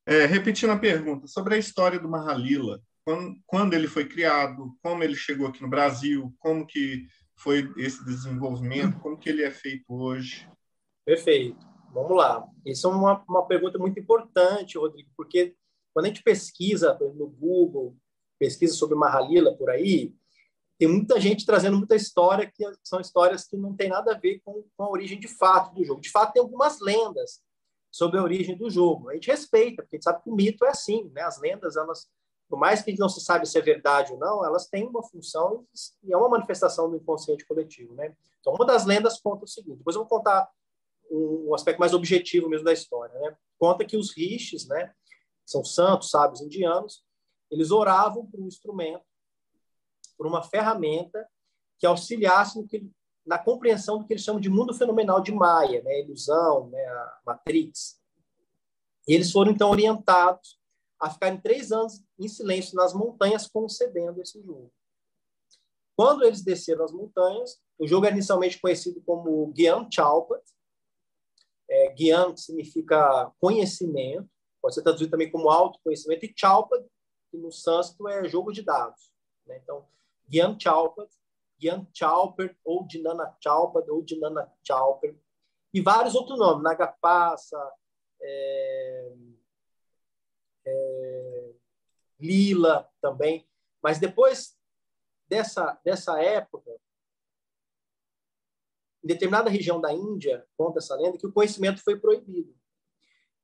É, 0.06 0.26
repetindo 0.26 0.72
a 0.72 0.78
pergunta, 0.78 1.28
sobre 1.28 1.56
a 1.56 1.58
história 1.58 2.00
do 2.00 2.10
Mahalila, 2.10 2.82
quando, 3.06 3.36
quando 3.46 3.74
ele 3.74 3.88
foi 3.88 4.08
criado, 4.08 4.76
como 4.84 5.04
ele 5.04 5.16
chegou 5.16 5.48
aqui 5.48 5.62
no 5.62 5.70
Brasil, 5.70 6.34
como 6.40 6.66
que 6.66 7.08
foi 7.36 7.72
esse 7.78 8.04
desenvolvimento? 8.06 9.00
Como 9.00 9.18
que 9.18 9.30
ele 9.30 9.44
é 9.44 9.52
feito 9.52 9.86
hoje? 9.90 10.48
Perfeito. 11.06 11.58
Vamos 11.92 12.16
lá. 12.16 12.46
Isso 12.66 12.88
é 12.88 12.92
uma, 12.92 13.24
uma 13.28 13.48
pergunta 13.48 13.80
muito 13.80 14.00
importante, 14.00 14.78
Rodrigo, 14.78 15.10
porque 15.18 15.56
quando 15.94 16.06
a 16.06 16.10
gente 16.10 16.22
pesquisa 16.22 16.98
no 17.16 17.28
Google, 17.28 17.98
pesquisa 18.38 18.74
sobre 18.74 18.96
Mahalila 18.96 19.56
por 19.56 19.70
aí, 19.70 20.14
tem 20.78 20.88
muita 20.88 21.20
gente 21.20 21.46
trazendo 21.46 21.78
muita 21.78 21.96
história 21.96 22.50
que 22.50 22.64
são 22.84 23.02
histórias 23.02 23.46
que 23.46 23.58
não 23.58 23.76
tem 23.76 23.90
nada 23.90 24.14
a 24.14 24.18
ver 24.18 24.40
com, 24.46 24.64
com 24.78 24.84
a 24.84 24.90
origem 24.90 25.20
de 25.20 25.28
fato 25.28 25.74
do 25.74 25.84
jogo. 25.84 26.00
De 26.00 26.10
fato, 26.10 26.34
tem 26.34 26.42
algumas 26.42 26.80
lendas 26.80 27.42
sobre 27.92 28.20
a 28.20 28.24
origem 28.24 28.58
do 28.58 28.70
jogo. 28.70 29.10
A 29.10 29.14
gente 29.14 29.32
respeita, 29.32 29.82
porque 29.82 29.96
a 29.96 29.98
gente 29.98 30.04
sabe 30.04 30.24
que 30.24 30.30
o 30.30 30.36
mito 30.36 30.66
é 30.66 30.70
assim, 30.70 31.10
né? 31.14 31.22
As 31.22 31.40
lendas, 31.40 31.76
elas 31.76 32.08
por 32.50 32.58
mais 32.58 32.82
que 32.82 32.98
não 32.98 33.08
se 33.08 33.22
sabe 33.22 33.46
se 33.46 33.58
é 33.60 33.62
verdade 33.62 34.12
ou 34.12 34.18
não, 34.18 34.44
elas 34.44 34.68
têm 34.68 34.88
uma 34.88 35.04
função 35.04 35.68
e 36.04 36.12
é 36.12 36.18
uma 36.18 36.30
manifestação 36.30 36.90
do 36.90 36.98
inconsciente 36.98 37.46
coletivo, 37.46 37.94
né? 37.94 38.16
Então, 38.40 38.54
uma 38.54 38.66
das 38.66 38.86
lendas 38.86 39.22
conta 39.22 39.46
o 39.46 39.48
seguinte, 39.48 39.78
depois 39.78 39.96
eu 39.96 40.02
vou 40.02 40.10
contar 40.10 40.50
um, 41.12 41.50
um 41.50 41.54
aspecto 41.54 41.80
mais 41.80 41.94
objetivo 41.94 42.50
mesmo 42.50 42.66
da 42.66 42.74
história, 42.74 43.14
né? 43.20 43.38
Conta 43.60 43.86
que 43.86 43.96
os 43.96 44.12
rishis, 44.16 44.68
né, 44.68 44.92
são 45.46 45.64
santos, 45.64 46.10
sábios 46.10 46.42
indianos, 46.42 47.04
eles 47.52 47.70
oravam 47.70 48.26
por 48.26 48.40
um 48.40 48.48
instrumento, 48.48 49.06
por 50.18 50.26
uma 50.26 50.42
ferramenta 50.42 51.30
que 51.78 51.86
auxiliasse 51.86 52.66
que, 52.68 52.90
na 53.30 53.38
compreensão 53.38 54.00
do 54.00 54.08
que 54.08 54.14
eles 54.14 54.24
chamam 54.24 54.42
de 54.42 54.50
mundo 54.50 54.74
fenomenal 54.74 55.22
de 55.22 55.32
Maia, 55.32 55.84
né, 55.84 55.92
a 55.92 56.00
ilusão, 56.00 56.68
né, 56.72 56.84
a 56.84 57.20
Matrix. 57.28 58.02
E 59.08 59.14
eles 59.14 59.32
foram, 59.32 59.52
então, 59.52 59.70
orientados 59.70 60.60
a 61.00 61.12
ficarem 61.12 61.40
três 61.40 61.72
anos 61.72 62.04
em 62.18 62.28
silêncio 62.28 62.76
nas 62.76 62.92
montanhas 62.92 63.48
concedendo 63.48 64.20
esse 64.20 64.42
jogo. 64.42 64.74
Quando 65.96 66.24
eles 66.24 66.42
desceram 66.42 66.84
as 66.84 66.92
montanhas, 66.92 67.62
o 67.78 67.88
jogo 67.88 68.08
é 68.08 68.10
inicialmente 68.10 68.60
conhecido 68.60 69.00
como 69.04 69.54
Gyan 69.56 69.88
Chalpat. 69.94 70.44
É, 71.70 71.96
Gyan 71.96 72.36
significa 72.36 73.32
conhecimento, 73.40 74.28
pode 74.60 74.74
ser 74.74 74.82
traduzido 74.82 75.12
também 75.12 75.30
como 75.32 75.52
autoconhecimento, 75.52 76.26
e 76.26 76.34
Chalpat, 76.36 76.84
que 77.30 77.38
no 77.38 77.52
sânscrito 77.52 78.08
é 78.08 78.28
jogo 78.28 78.52
de 78.52 78.64
dados. 78.64 79.14
Né? 79.46 79.60
Então, 79.62 79.88
Gyan 80.28 80.58
Chalpat, 80.60 81.12
Gyan 81.60 81.88
Chalper, 81.94 82.58
ou 82.64 82.86
Dinana 82.88 83.36
Chalpat, 83.44 83.90
ou 83.90 84.02
Dinana 84.04 84.52
Chalper, 84.66 85.16
e 85.74 85.82
vários 85.82 86.16
outros 86.16 86.40
nomes, 86.40 86.64
Nagapassa, 86.64 87.72
é, 88.22 89.14
é, 90.66 91.54
Lila 92.20 92.90
também. 93.02 93.48
Mas 93.82 94.00
depois 94.00 94.58
dessa, 95.28 95.80
dessa 95.84 96.22
época, 96.22 96.72
em 99.04 99.08
determinada 99.08 99.50
região 99.50 99.80
da 99.80 99.94
Índia, 99.94 100.46
conta 100.58 100.80
essa 100.80 100.96
lenda, 100.96 101.18
que 101.18 101.28
o 101.28 101.32
conhecimento 101.32 101.82
foi 101.82 102.00
proibido. 102.00 102.54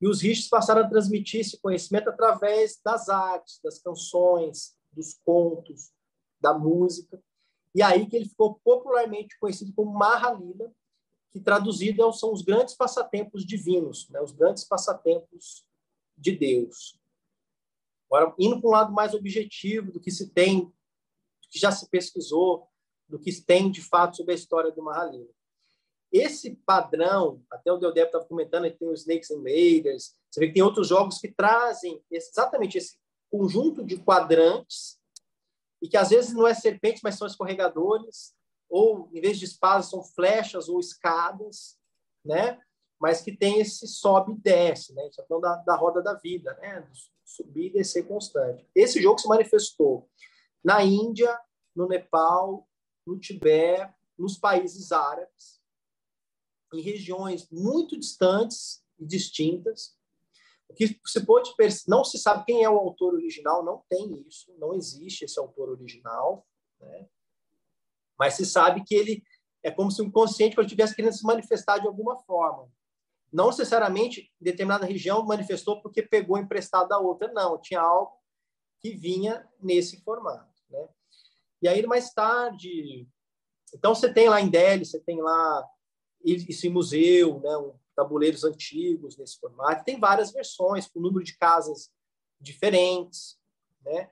E 0.02 0.08
os 0.08 0.22
rishis 0.22 0.50
passaram 0.50 0.82
a 0.82 0.90
transmitir 0.90 1.42
esse 1.42 1.60
conhecimento 1.60 2.10
através 2.10 2.80
das 2.84 3.08
artes, 3.08 3.62
das 3.64 3.80
canções, 3.80 4.78
dos 4.92 5.14
contos, 5.24 5.94
da 6.40 6.54
música. 6.54 7.22
E 7.76 7.82
aí 7.82 8.08
que 8.08 8.16
ele 8.16 8.30
ficou 8.30 8.56
popularmente 8.64 9.38
conhecido 9.38 9.74
como 9.74 9.94
Mahalila, 9.94 10.74
que 11.30 11.42
traduzido 11.42 12.10
são 12.14 12.32
os 12.32 12.42
grandes 12.42 12.74
passatempos 12.74 13.46
divinos, 13.46 14.10
né? 14.10 14.22
os 14.22 14.32
grandes 14.32 14.64
passatempos 14.64 15.68
de 16.18 16.32
Deus. 16.32 16.98
Agora, 18.10 18.34
indo 18.40 18.62
para 18.62 18.70
um 18.70 18.72
lado 18.72 18.94
mais 18.94 19.14
objetivo 19.14 19.92
do 19.92 20.00
que 20.00 20.10
se 20.10 20.30
tem, 20.30 20.62
do 20.62 21.50
que 21.50 21.60
já 21.60 21.70
se 21.70 21.90
pesquisou, 21.90 22.66
do 23.10 23.20
que 23.20 23.30
se 23.30 23.46
tem 23.46 23.70
de 23.70 23.82
fato 23.82 24.16
sobre 24.16 24.32
a 24.32 24.36
história 24.36 24.72
do 24.72 24.82
Mahalila. 24.82 25.28
Esse 26.10 26.56
padrão, 26.66 27.44
até 27.52 27.70
o 27.74 27.78
Deodep 27.78 28.08
estava 28.08 28.24
comentando, 28.24 28.72
tem 28.72 28.88
os 28.88 29.02
Snakes 29.02 29.32
and 29.32 29.42
Raiders, 29.44 30.16
você 30.32 30.40
vê 30.40 30.48
que 30.48 30.54
tem 30.54 30.64
outros 30.64 30.88
jogos 30.88 31.18
que 31.18 31.28
trazem 31.28 32.02
exatamente 32.10 32.78
esse 32.78 32.98
conjunto 33.30 33.84
de 33.84 33.98
quadrantes 33.98 34.98
e 35.86 35.88
que 35.88 35.98
às 35.98 36.10
vezes 36.10 36.34
não 36.34 36.48
é 36.48 36.54
serpente, 36.56 37.02
mas 37.04 37.16
são 37.16 37.28
escorregadores, 37.28 38.34
ou 38.68 39.08
em 39.14 39.22
vez 39.22 39.38
de 39.38 39.46
espadas 39.46 39.88
são 39.88 40.04
flechas 40.04 40.68
ou 40.68 40.80
escadas, 40.80 41.78
né? 42.26 42.60
Mas 43.00 43.22
que 43.22 43.38
tem 43.38 43.62
esse 43.62 43.88
sobe 43.88 44.32
e 44.32 44.36
desce, 44.36 44.96
né? 44.96 45.08
Isso 45.08 45.22
é 45.22 45.40
da, 45.40 45.58
da 45.58 45.76
roda 45.76 46.02
da 46.02 46.16
vida, 46.16 46.56
né? 46.56 46.90
Subir 47.24 47.68
e 47.68 47.74
descer 47.74 48.08
constante. 48.08 48.68
Esse 48.74 49.00
jogo 49.00 49.20
se 49.20 49.28
manifestou 49.28 50.10
na 50.64 50.84
Índia, 50.84 51.40
no 51.76 51.88
Nepal, 51.88 52.68
no 53.06 53.20
Tibete, 53.20 53.94
nos 54.18 54.40
países 54.40 54.92
árabes, 54.92 55.62
em 56.74 56.82
regiões 56.82 57.48
muito 57.52 57.96
distantes 57.96 58.84
e 58.98 59.06
distintas. 59.06 59.96
O 60.68 60.74
que 60.74 61.00
se 61.06 61.26
pode 61.26 61.54
não 61.88 62.04
se 62.04 62.18
sabe 62.18 62.46
quem 62.46 62.64
é 62.64 62.70
o 62.70 62.78
autor 62.78 63.14
original, 63.14 63.64
não 63.64 63.84
tem 63.90 64.26
isso, 64.28 64.54
não 64.58 64.74
existe 64.74 65.26
esse 65.26 65.40
autor 65.40 65.70
original, 65.70 66.46
né? 66.80 67.08
mas 68.18 68.34
se 68.34 68.46
sabe 68.46 68.84
que 68.84 68.96
ele 68.96 69.24
é 69.64 69.72
como 69.72 69.92
se 69.92 70.02
o 70.02 70.06
inconsciente 70.06 70.60
estivesse 70.60 70.96
querendo 70.96 71.14
se 71.14 71.26
manifestar 71.26 71.80
de 71.80 71.88
alguma 71.88 72.16
forma. 72.18 72.72
Não 73.34 73.48
necessariamente 73.48 74.32
determinada 74.40 74.86
região 74.86 75.26
manifestou 75.26 75.82
porque 75.82 76.02
pegou 76.02 76.38
emprestado 76.38 76.88
da 76.88 77.00
outra, 77.00 77.34
não, 77.34 77.60
tinha 77.60 77.82
algo 77.82 78.14
que 78.80 78.92
vinha 78.92 79.48
nesse 79.60 80.02
formato. 80.04 80.54
Né? 80.70 80.88
E 81.64 81.68
aí, 81.68 81.86
mais 81.88 82.14
tarde, 82.14 83.08
então 83.74 83.96
você 83.96 84.14
tem 84.14 84.30
lá 84.30 84.40
em 84.40 84.50
Delhi, 84.50 84.86
você 84.86 85.00
tem 85.00 85.22
lá 85.22 85.68
esse 86.24 86.70
museu, 86.70 87.40
né, 87.40 87.52
tabuleiros 87.96 88.44
antigos 88.44 89.18
nesse 89.18 89.40
formato. 89.40 89.84
Tem 89.84 90.00
várias 90.00 90.32
versões, 90.32 90.88
com 90.88 91.00
número 91.00 91.24
de 91.24 91.38
casas 91.38 91.92
diferentes. 92.40 93.40
Né? 93.84 94.10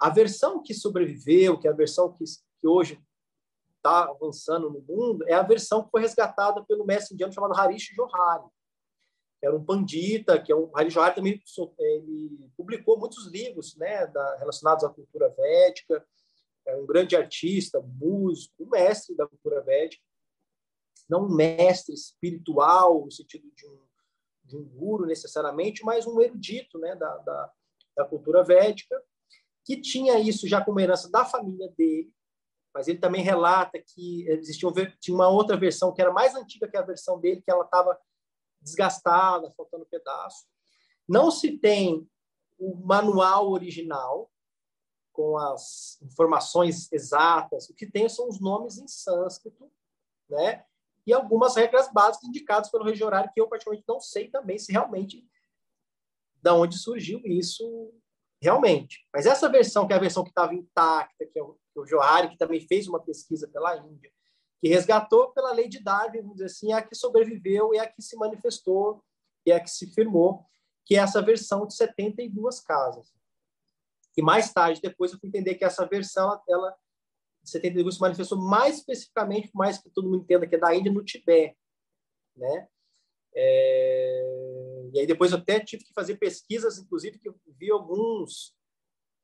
A 0.00 0.08
versão 0.08 0.62
que 0.62 0.74
sobreviveu, 0.74 1.58
que 1.58 1.68
é 1.68 1.70
a 1.70 1.74
versão 1.74 2.12
que, 2.12 2.24
que 2.58 2.66
hoje 2.66 3.00
está 3.76 4.04
avançando 4.04 4.70
no 4.70 4.80
mundo, 4.80 5.24
é 5.28 5.34
a 5.34 5.42
versão 5.42 5.84
que 5.84 5.90
foi 5.90 6.00
resgatada 6.00 6.64
pelo 6.64 6.84
mestre 6.84 7.14
indiano 7.14 7.32
chamado 7.32 7.58
Harish 7.58 7.94
Johari, 7.94 8.44
que 9.38 9.46
era 9.46 9.56
um 9.56 9.64
pandita, 9.64 10.40
que 10.40 10.50
é 10.50 10.56
um 10.56 10.70
Harish 10.74 10.94
Johari 10.94 11.14
também 11.14 11.42
ele 11.78 12.50
publicou 12.56 12.98
muitos 12.98 13.26
livros 13.26 13.76
né, 13.76 14.06
da, 14.08 14.36
relacionados 14.36 14.84
à 14.84 14.88
cultura 14.88 15.28
védica, 15.28 16.04
é 16.66 16.76
um 16.76 16.84
grande 16.84 17.16
artista, 17.16 17.80
músico, 17.80 18.68
mestre 18.68 19.16
da 19.16 19.26
cultura 19.26 19.62
védica 19.62 20.02
não 21.08 21.24
um 21.26 21.34
mestre 21.34 21.94
espiritual, 21.94 23.04
no 23.04 23.10
sentido 23.10 23.50
de 23.54 23.66
um, 23.66 23.78
de 24.44 24.56
um 24.56 24.64
guru 24.64 25.06
necessariamente, 25.06 25.84
mas 25.84 26.06
um 26.06 26.20
erudito 26.20 26.78
né, 26.78 26.94
da, 26.94 27.16
da, 27.18 27.52
da 27.96 28.04
cultura 28.04 28.44
védica, 28.44 29.00
que 29.64 29.80
tinha 29.80 30.18
isso 30.18 30.48
já 30.48 30.64
como 30.64 30.80
herança 30.80 31.10
da 31.10 31.24
família 31.24 31.68
dele, 31.76 32.12
mas 32.74 32.88
ele 32.88 32.98
também 32.98 33.22
relata 33.22 33.78
que 33.78 34.28
existia 34.28 34.68
um, 34.68 34.72
tinha 35.00 35.14
uma 35.14 35.28
outra 35.28 35.56
versão 35.56 35.92
que 35.92 36.00
era 36.00 36.12
mais 36.12 36.34
antiga 36.34 36.68
que 36.68 36.76
a 36.76 36.82
versão 36.82 37.18
dele, 37.18 37.42
que 37.42 37.50
ela 37.50 37.64
estava 37.64 37.98
desgastada, 38.60 39.52
faltando 39.56 39.86
pedaço. 39.86 40.46
Não 41.08 41.30
se 41.30 41.58
tem 41.58 42.08
o 42.58 42.76
manual 42.76 43.50
original 43.50 44.30
com 45.12 45.36
as 45.36 46.00
informações 46.02 46.92
exatas. 46.92 47.68
O 47.68 47.74
que 47.74 47.90
tem 47.90 48.08
são 48.08 48.28
os 48.28 48.40
nomes 48.40 48.78
em 48.78 48.86
sânscrito, 48.86 49.70
né? 50.28 50.64
E 51.08 51.12
algumas 51.14 51.56
regras 51.56 51.90
básicas 51.90 52.28
indicadas 52.28 52.70
pelo 52.70 52.84
regime 52.84 53.06
horário 53.06 53.30
que 53.32 53.40
eu 53.40 53.48
particularmente 53.48 53.88
não 53.88 53.98
sei 53.98 54.28
também 54.28 54.58
se 54.58 54.70
realmente 54.70 55.26
da 56.42 56.54
onde 56.54 56.76
surgiu 56.78 57.22
isso 57.24 57.94
realmente. 58.42 59.08
Mas 59.10 59.24
essa 59.24 59.48
versão, 59.48 59.86
que 59.86 59.94
é 59.94 59.96
a 59.96 60.00
versão 60.00 60.22
que 60.22 60.28
estava 60.28 60.54
intacta, 60.54 61.24
que 61.24 61.38
é 61.38 61.42
o, 61.42 61.54
que 61.54 61.78
é 61.78 61.80
o 61.80 61.86
Johari, 61.86 62.28
que 62.28 62.36
também 62.36 62.60
fez 62.60 62.86
uma 62.86 63.00
pesquisa 63.00 63.48
pela 63.48 63.74
Índia, 63.78 64.12
que 64.60 64.68
resgatou 64.68 65.32
pela 65.32 65.50
lei 65.50 65.66
de 65.66 65.82
Darwin, 65.82 66.20
vamos 66.20 66.34
dizer 66.34 66.44
assim, 66.44 66.72
é 66.72 66.76
a 66.76 66.82
que 66.82 66.94
sobreviveu 66.94 67.72
e 67.72 67.78
é 67.78 67.80
a 67.80 67.90
que 67.90 68.02
se 68.02 68.14
manifestou 68.14 69.02
e 69.46 69.50
é 69.50 69.56
a 69.56 69.60
que 69.60 69.70
se 69.70 69.90
firmou, 69.94 70.44
que 70.84 70.94
é 70.94 70.98
essa 70.98 71.22
versão 71.22 71.66
de 71.66 71.74
72 71.74 72.60
casas. 72.60 73.14
E 74.14 74.20
mais 74.20 74.52
tarde, 74.52 74.82
depois, 74.82 75.10
eu 75.10 75.18
fui 75.18 75.30
entender 75.30 75.54
que 75.54 75.64
essa 75.64 75.86
versão, 75.86 76.38
ela 76.46 76.76
72 77.50 77.96
se 77.96 78.00
manifestou 78.00 78.38
mais 78.38 78.78
especificamente, 78.78 79.50
mais 79.54 79.78
que 79.78 79.90
todo 79.90 80.08
mundo 80.08 80.22
entenda 80.22 80.46
que 80.46 80.54
é 80.54 80.58
da 80.58 80.74
Índia, 80.74 80.92
no 80.92 81.04
Tibete, 81.04 81.56
né? 82.36 82.68
É... 83.34 84.90
E 84.92 85.00
aí 85.00 85.06
depois 85.06 85.32
eu 85.32 85.38
até 85.38 85.60
tive 85.60 85.84
que 85.84 85.92
fazer 85.92 86.16
pesquisas, 86.16 86.78
inclusive 86.78 87.18
que 87.18 87.28
eu 87.28 87.38
vi 87.58 87.70
alguns 87.70 88.54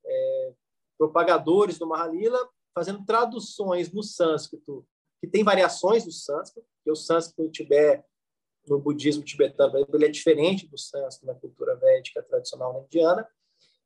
é, 0.04 0.54
propagadores 0.98 1.78
do 1.78 1.87
Mahalila 1.87 2.38
fazendo 2.74 3.04
traduções 3.04 3.92
no 3.92 4.02
sânscrito, 4.02 4.87
que 5.20 5.28
tem 5.28 5.42
variações 5.42 6.04
do 6.04 6.12
sânscrito, 6.12 6.68
que 6.82 6.90
o 6.90 6.96
sânscrito 6.96 7.44
no 7.44 7.50
Tibete, 7.50 8.04
no 8.66 8.80
budismo 8.80 9.22
tibetano, 9.22 9.87
ele 9.92 10.06
é 10.06 10.08
diferente 10.08 10.66
do 10.66 10.78
sânscrito 10.78 11.26
na 11.26 11.38
cultura 11.38 11.76
védica 11.76 12.22
tradicional 12.22 12.84
indiana. 12.84 13.26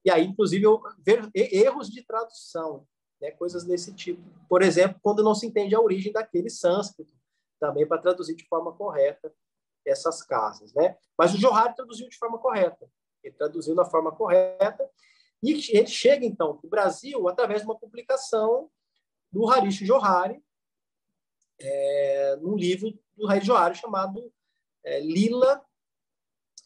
E 0.04 0.10
aí, 0.10 0.24
inclusive, 0.24 0.64
eu 0.64 0.80
ver 1.04 1.28
erros 1.34 1.90
de 1.90 2.02
tradução 2.04 2.86
né, 3.20 3.30
coisas 3.32 3.64
desse 3.64 3.94
tipo. 3.94 4.22
Por 4.48 4.62
exemplo, 4.62 4.98
quando 5.02 5.22
não 5.22 5.34
se 5.34 5.46
entende 5.46 5.74
a 5.74 5.80
origem 5.80 6.12
daquele 6.12 6.50
sânscrito, 6.50 7.12
também 7.58 7.86
para 7.86 8.00
traduzir 8.00 8.36
de 8.36 8.46
forma 8.46 8.72
correta 8.72 9.34
essas 9.84 10.22
casas. 10.22 10.72
Né? 10.74 10.96
Mas 11.16 11.34
o 11.34 11.38
Johari 11.38 11.74
traduziu 11.74 12.08
de 12.08 12.16
forma 12.16 12.38
correta. 12.38 12.88
Ele 13.22 13.34
traduziu 13.34 13.74
da 13.74 13.84
forma 13.84 14.12
correta 14.12 14.88
e 15.42 15.52
ele 15.52 15.86
chega, 15.86 16.24
então, 16.24 16.56
para 16.56 16.66
o 16.66 16.70
Brasil 16.70 17.28
através 17.28 17.60
de 17.62 17.66
uma 17.66 17.78
publicação 17.78 18.70
do 19.30 19.48
Harish 19.48 19.84
Johari, 19.84 20.42
é, 21.60 22.36
num 22.40 22.56
livro 22.56 22.96
do 23.16 23.28
Harish 23.28 23.46
Johari 23.46 23.74
chamado 23.74 24.32
é, 24.84 25.00
Lila, 25.00 25.62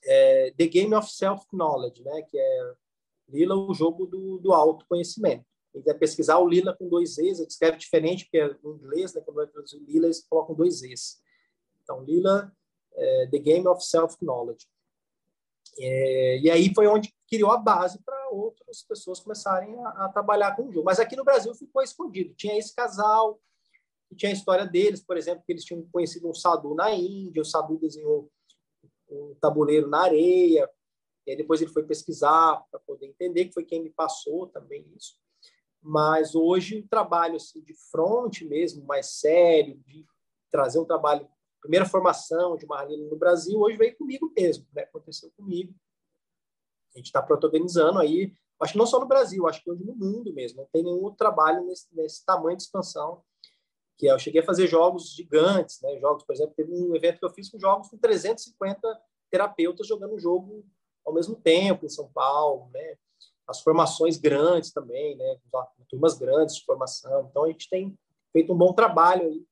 é, 0.04 0.52
The 0.56 0.66
Game 0.66 0.94
of 0.94 1.10
Self-Knowledge, 1.10 2.02
né? 2.02 2.22
que 2.22 2.38
é 2.38 2.74
Lila, 3.28 3.54
o 3.54 3.72
jogo 3.72 4.06
do, 4.06 4.38
do 4.38 4.52
autoconhecimento 4.52 5.51
quem 5.72 5.80
quiser 5.80 5.98
pesquisar, 5.98 6.38
o 6.38 6.48
Lila 6.48 6.76
com 6.76 6.88
dois 6.88 7.16
E's, 7.18 7.38
ele 7.38 7.48
escreve 7.48 7.78
diferente, 7.78 8.24
porque 8.24 8.38
é 8.38 8.46
em 8.46 8.68
inglês, 8.68 9.14
né, 9.14 9.22
quando 9.22 9.36
vai 9.36 9.46
traduzir 9.46 9.78
Lila, 9.78 10.06
eles 10.06 10.24
colocam 10.28 10.54
dois 10.54 10.82
E's. 10.82 11.20
Então, 11.82 12.02
Lila, 12.04 12.52
é, 12.94 13.28
The 13.30 13.38
Game 13.38 13.66
of 13.66 13.84
Self-Knowledge. 13.84 14.66
É, 15.78 16.38
e 16.40 16.50
aí 16.50 16.72
foi 16.74 16.86
onde 16.86 17.12
criou 17.28 17.50
a 17.50 17.56
base 17.56 17.98
para 18.04 18.28
outras 18.28 18.82
pessoas 18.82 19.20
começarem 19.20 19.74
a, 19.80 19.88
a, 20.04 20.08
trabalhar 20.08 20.54
com 20.54 20.68
o 20.68 20.72
jogo. 20.72 20.84
Mas 20.84 21.00
aqui 21.00 21.16
no 21.16 21.24
Brasil 21.24 21.54
ficou 21.54 21.82
escondido. 21.82 22.34
Tinha 22.34 22.58
esse 22.58 22.74
casal, 22.74 23.40
tinha 24.14 24.30
a 24.30 24.34
história 24.34 24.66
deles, 24.66 25.02
por 25.02 25.16
exemplo, 25.16 25.42
que 25.46 25.52
eles 25.52 25.64
tinham 25.64 25.82
conhecido 25.90 26.28
um 26.28 26.34
Sadu 26.34 26.74
na 26.74 26.90
Índia, 26.94 27.40
o 27.40 27.46
Sadu 27.46 27.78
desenhou 27.78 28.30
um 29.10 29.34
tabuleiro 29.40 29.88
na 29.88 30.02
areia, 30.02 30.68
e 31.26 31.36
depois 31.36 31.60
ele 31.60 31.72
foi 31.72 31.84
pesquisar 31.84 32.62
para 32.70 32.80
poder 32.80 33.06
entender, 33.06 33.46
que 33.46 33.54
foi 33.54 33.64
quem 33.64 33.82
me 33.82 33.90
passou 33.90 34.46
também 34.48 34.86
isso. 34.96 35.16
Mas 35.82 36.34
hoje 36.34 36.78
o 36.78 36.88
trabalho 36.88 37.36
assim, 37.36 37.60
de 37.62 37.74
front 37.90 38.42
mesmo, 38.42 38.84
mais 38.84 39.06
sério, 39.18 39.76
de 39.86 40.06
trazer 40.50 40.78
um 40.78 40.84
trabalho, 40.84 41.28
primeira 41.60 41.84
formação 41.84 42.56
de 42.56 42.66
Marlene 42.66 43.08
no 43.08 43.16
Brasil, 43.16 43.58
hoje 43.60 43.76
veio 43.76 43.96
comigo 43.96 44.32
mesmo, 44.36 44.66
né? 44.72 44.82
aconteceu 44.82 45.30
comigo. 45.36 45.74
A 46.94 46.98
gente 46.98 47.06
está 47.06 47.22
protagonizando 47.22 47.98
aí, 47.98 48.32
acho 48.60 48.74
que 48.74 48.78
não 48.78 48.86
só 48.86 49.00
no 49.00 49.06
Brasil, 49.06 49.48
acho 49.48 49.62
que 49.62 49.70
hoje 49.70 49.82
no 49.82 49.94
mundo 49.94 50.32
mesmo, 50.32 50.58
não 50.58 50.68
tem 50.72 50.84
nenhum 50.84 51.10
trabalho 51.14 51.64
nesse, 51.64 51.88
nesse 51.92 52.24
tamanho 52.24 52.56
de 52.56 52.62
expansão 52.62 53.22
que 53.98 54.06
eu 54.06 54.18
cheguei 54.18 54.40
a 54.40 54.44
fazer 54.44 54.66
jogos 54.66 55.14
gigantes, 55.14 55.80
né? 55.80 55.98
Jogos, 55.98 56.24
por 56.24 56.34
exemplo, 56.34 56.54
teve 56.54 56.72
um 56.72 56.94
evento 56.94 57.18
que 57.18 57.24
eu 57.24 57.30
fiz 57.30 57.48
com 57.48 57.58
jogos 57.58 57.88
com 57.88 57.96
350 57.96 59.00
terapeutas 59.30 59.86
jogando 59.86 60.14
o 60.14 60.18
jogo 60.18 60.64
ao 61.04 61.14
mesmo 61.14 61.36
tempo 61.36 61.86
em 61.86 61.88
São 61.88 62.10
Paulo, 62.12 62.68
né? 62.72 62.96
As 63.46 63.60
formações 63.60 64.16
grandes 64.16 64.72
também, 64.72 65.16
né? 65.16 65.36
turmas 65.88 66.16
grandes 66.18 66.56
de 66.56 66.64
formação. 66.64 67.28
Então, 67.30 67.44
a 67.44 67.48
gente 67.48 67.68
tem 67.68 67.96
feito 68.32 68.52
um 68.52 68.56
bom 68.56 68.72
trabalho 68.72 69.26
aí 69.26 69.44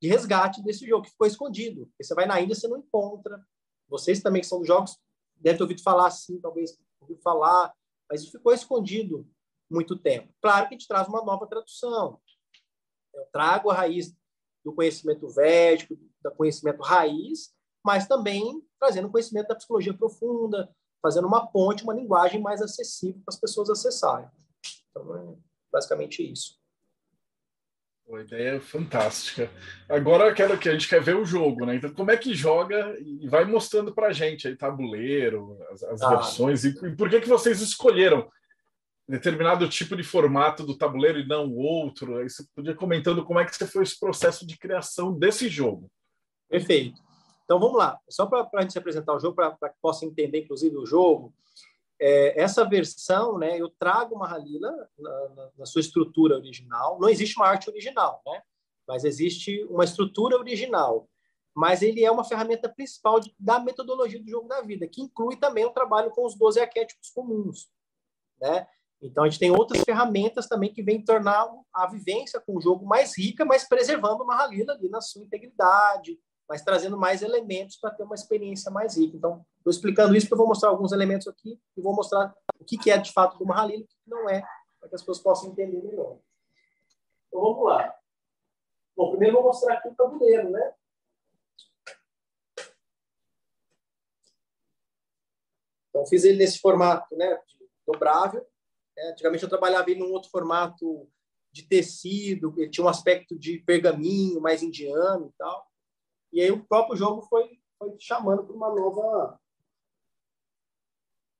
de 0.00 0.08
resgate 0.08 0.62
desse 0.62 0.86
jogo, 0.86 1.04
que 1.04 1.10
ficou 1.10 1.26
escondido. 1.26 1.86
Porque 1.86 2.04
você 2.04 2.14
vai 2.14 2.26
na 2.26 2.40
Índia, 2.40 2.54
você 2.54 2.68
não 2.68 2.78
encontra. 2.78 3.42
Vocês 3.88 4.20
também 4.20 4.42
que 4.42 4.48
são 4.48 4.58
dos 4.58 4.66
jogos, 4.66 4.98
devem 5.36 5.58
ter 5.58 5.62
ouvido 5.62 5.82
falar 5.82 6.06
assim, 6.06 6.40
talvez 6.40 6.78
ouvido 7.00 7.20
falar, 7.22 7.72
mas 8.10 8.22
isso 8.22 8.32
ficou 8.32 8.52
escondido 8.52 9.26
muito 9.70 9.98
tempo. 9.98 10.32
Claro 10.42 10.68
que 10.68 10.74
a 10.74 10.78
gente 10.78 10.88
traz 10.88 11.08
uma 11.08 11.22
nova 11.24 11.46
tradução. 11.46 12.20
Eu 13.14 13.24
trago 13.32 13.70
a 13.70 13.74
raiz 13.74 14.14
do 14.64 14.74
conhecimento 14.74 15.28
védico, 15.28 15.96
do 16.22 16.30
conhecimento 16.32 16.82
raiz, 16.82 17.54
mas 17.84 18.06
também 18.06 18.62
trazendo 18.78 19.10
conhecimento 19.10 19.48
da 19.48 19.54
psicologia 19.54 19.94
profunda, 19.94 20.74
fazendo 21.04 21.28
uma 21.28 21.46
ponte, 21.46 21.84
uma 21.84 21.92
linguagem 21.92 22.40
mais 22.40 22.62
acessível 22.62 23.20
para 23.26 23.34
as 23.34 23.38
pessoas 23.38 23.68
acessarem. 23.68 24.26
Então, 24.90 25.14
é 25.14 25.36
basicamente 25.70 26.22
isso. 26.22 26.58
A 28.10 28.20
ideia 28.22 28.58
fantástica. 28.58 29.50
Agora 29.86 30.28
eu 30.28 30.34
quero 30.34 30.58
que 30.58 30.66
a 30.66 30.72
gente 30.72 30.88
quer 30.88 31.02
ver 31.02 31.16
o 31.16 31.24
jogo, 31.26 31.66
né? 31.66 31.76
Então, 31.76 31.92
como 31.92 32.10
é 32.10 32.16
que 32.16 32.34
joga 32.34 32.96
e 33.00 33.28
vai 33.28 33.44
mostrando 33.44 33.94
para 33.94 34.08
a 34.08 34.12
gente 34.12 34.48
aí 34.48 34.56
tabuleiro, 34.56 35.58
as, 35.70 35.82
as 35.82 36.02
ah. 36.02 36.08
versões 36.16 36.64
e, 36.64 36.68
e, 36.68 36.96
por 36.96 37.10
que 37.10 37.20
que 37.20 37.28
vocês 37.28 37.60
escolheram 37.60 38.26
determinado 39.06 39.68
tipo 39.68 39.94
de 39.94 40.02
formato 40.02 40.64
do 40.64 40.76
tabuleiro 40.76 41.18
e 41.18 41.26
não 41.26 41.54
outro? 41.54 42.16
Aí 42.16 42.30
você 42.30 42.44
podia 42.54 42.74
comentando 42.74 43.24
como 43.24 43.40
é 43.40 43.44
que 43.44 43.54
você 43.54 43.66
foi 43.66 43.82
esse 43.82 43.98
processo 44.00 44.46
de 44.46 44.56
criação 44.56 45.12
desse 45.18 45.50
jogo. 45.50 45.90
Perfeito. 46.48 46.98
Então 47.44 47.60
vamos 47.60 47.76
lá. 47.76 48.00
Só 48.08 48.26
para 48.26 48.48
a 48.54 48.62
gente 48.62 48.78
apresentar 48.78 49.14
o 49.14 49.20
jogo, 49.20 49.36
para 49.36 49.68
que 49.68 49.80
possa 49.80 50.04
entender 50.04 50.40
inclusive 50.40 50.76
o 50.76 50.86
jogo. 50.86 51.32
É, 52.00 52.40
essa 52.40 52.68
versão, 52.68 53.38
né, 53.38 53.60
eu 53.60 53.70
trago 53.70 54.16
uma 54.16 54.32
Halila 54.32 54.70
na, 54.98 55.28
na, 55.28 55.50
na, 55.58 55.66
sua 55.66 55.80
estrutura 55.80 56.36
original. 56.36 56.98
Não 56.98 57.08
existe 57.08 57.36
uma 57.36 57.46
arte 57.46 57.70
original, 57.70 58.20
né? 58.26 58.42
Mas 58.86 59.04
existe 59.04 59.64
uma 59.70 59.84
estrutura 59.84 60.36
original. 60.36 61.08
Mas 61.54 61.82
ele 61.82 62.04
é 62.04 62.10
uma 62.10 62.24
ferramenta 62.24 62.68
principal 62.68 63.20
de, 63.20 63.32
da 63.38 63.60
metodologia 63.60 64.20
do 64.20 64.28
jogo 64.28 64.48
da 64.48 64.60
vida, 64.60 64.88
que 64.88 65.00
inclui 65.00 65.36
também 65.36 65.64
o 65.64 65.70
trabalho 65.70 66.10
com 66.10 66.26
os 66.26 66.34
12 66.34 66.60
arquétipos 66.60 67.10
comuns, 67.10 67.68
né? 68.40 68.66
Então 69.00 69.22
a 69.22 69.28
gente 69.28 69.38
tem 69.38 69.50
outras 69.50 69.82
ferramentas 69.82 70.48
também 70.48 70.72
que 70.72 70.82
vêm 70.82 71.04
tornar 71.04 71.46
a 71.72 71.86
vivência 71.86 72.40
com 72.40 72.56
o 72.56 72.60
jogo 72.60 72.86
mais 72.86 73.16
rica, 73.16 73.44
mas 73.44 73.68
preservando 73.68 74.24
uma 74.24 74.42
Halila 74.42 74.72
ali 74.72 74.88
na 74.88 75.00
sua 75.00 75.22
integridade, 75.22 76.18
mas 76.48 76.62
trazendo 76.62 76.96
mais 76.98 77.22
elementos 77.22 77.76
para 77.76 77.90
ter 77.90 78.02
uma 78.02 78.14
experiência 78.14 78.70
mais 78.70 78.96
rica. 78.96 79.16
Então, 79.16 79.44
estou 79.58 79.70
explicando 79.70 80.14
isso 80.14 80.26
porque 80.26 80.34
eu 80.34 80.38
vou 80.38 80.48
mostrar 80.48 80.68
alguns 80.68 80.92
elementos 80.92 81.26
aqui 81.26 81.60
e 81.76 81.80
vou 81.80 81.94
mostrar 81.94 82.34
o 82.58 82.64
que, 82.64 82.90
é 82.90 82.98
de 82.98 83.12
fato 83.12 83.42
uma 83.42 83.60
Halil 83.60 83.80
e 83.80 83.82
o 83.82 83.86
que 83.86 83.96
não 84.06 84.28
é, 84.28 84.42
para 84.78 84.88
que 84.88 84.94
as 84.94 85.00
pessoas 85.00 85.20
possam 85.20 85.50
entender 85.50 85.82
melhor. 85.82 86.18
Então, 87.28 87.40
vamos 87.40 87.64
lá. 87.64 87.94
Bom, 88.96 89.10
primeiro 89.10 89.36
vou 89.36 89.44
mostrar 89.44 89.74
aqui 89.74 89.88
o 89.88 89.94
tabuleiro, 89.94 90.50
né? 90.50 90.74
Então, 95.88 96.06
fiz 96.06 96.24
ele 96.24 96.38
nesse 96.38 96.58
formato 96.58 97.16
né, 97.16 97.40
dobrável. 97.86 98.46
É, 98.96 99.10
antigamente 99.10 99.42
eu 99.42 99.48
trabalhava 99.48 99.90
em 99.90 100.02
um 100.02 100.12
outro 100.12 100.30
formato 100.30 101.08
de 101.52 101.62
tecido, 101.62 102.52
ele 102.58 102.68
tinha 102.68 102.84
um 102.84 102.88
aspecto 102.88 103.38
de 103.38 103.60
pergaminho 103.60 104.40
mais 104.40 104.62
indiano 104.62 105.28
e 105.28 105.38
tal. 105.38 105.73
E 106.34 106.40
aí 106.40 106.50
o 106.50 106.66
próprio 106.66 106.96
jogo 106.96 107.22
foi, 107.22 107.60
foi 107.78 107.94
chamando 108.00 108.44
para 108.44 108.56
uma 108.56 108.68
nova. 108.74 109.38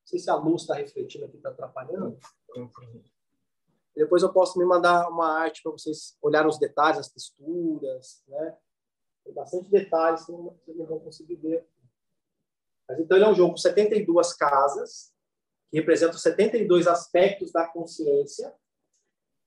Não 0.00 0.06
sei 0.06 0.20
se 0.20 0.30
a 0.30 0.36
luz 0.36 0.62
está 0.62 0.74
refletindo 0.74 1.24
aqui, 1.24 1.36
está 1.36 1.48
atrapalhando. 1.48 2.16
Depois 3.92 4.22
eu 4.22 4.32
posso 4.32 4.56
me 4.56 4.64
mandar 4.64 5.08
uma 5.08 5.26
arte 5.36 5.64
para 5.64 5.72
vocês 5.72 6.16
olharem 6.22 6.48
os 6.48 6.60
detalhes, 6.60 7.00
as 7.00 7.08
texturas, 7.08 8.22
né? 8.28 8.56
Tem 9.24 9.34
bastante 9.34 9.68
detalhes 9.68 10.24
vocês 10.26 10.76
não 10.76 10.86
vão 10.86 11.00
conseguir 11.00 11.36
ver. 11.36 11.68
Mas 12.88 13.00
então 13.00 13.16
ele 13.16 13.26
é 13.26 13.28
um 13.28 13.34
jogo 13.34 13.54
com 13.54 13.56
72 13.56 14.32
casas, 14.34 15.12
que 15.70 15.78
representam 15.78 16.18
72 16.18 16.86
aspectos 16.86 17.50
da 17.50 17.66
consciência. 17.66 18.54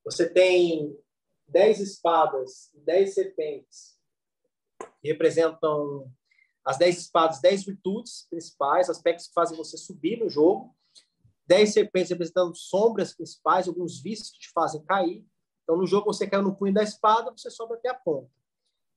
Você 0.03 0.29
tem 0.29 0.99
10 1.47 1.79
espadas 1.79 2.69
e 2.73 2.81
10 2.81 3.13
serpentes 3.13 3.96
representam 5.07 6.11
as 6.65 6.77
10 6.77 6.97
espadas, 6.97 7.41
10 7.41 7.65
virtudes 7.65 8.27
principais, 8.29 8.89
aspectos 8.89 9.27
que 9.27 9.33
fazem 9.33 9.57
você 9.57 9.77
subir 9.77 10.19
no 10.19 10.29
jogo. 10.29 10.75
10 11.47 11.73
serpentes 11.73 12.09
representando 12.09 12.55
sombras 12.55 13.13
principais, 13.15 13.67
alguns 13.67 14.01
vícios 14.01 14.31
que 14.31 14.39
te 14.39 14.51
fazem 14.51 14.83
cair. 14.83 15.25
Então, 15.63 15.77
no 15.77 15.87
jogo, 15.87 16.13
você 16.13 16.27
caiu 16.27 16.43
no 16.43 16.55
punho 16.55 16.73
da 16.73 16.83
espada, 16.83 17.31
você 17.31 17.49
sobe 17.49 17.75
até 17.75 17.89
a 17.89 17.93
ponta. 17.93 18.29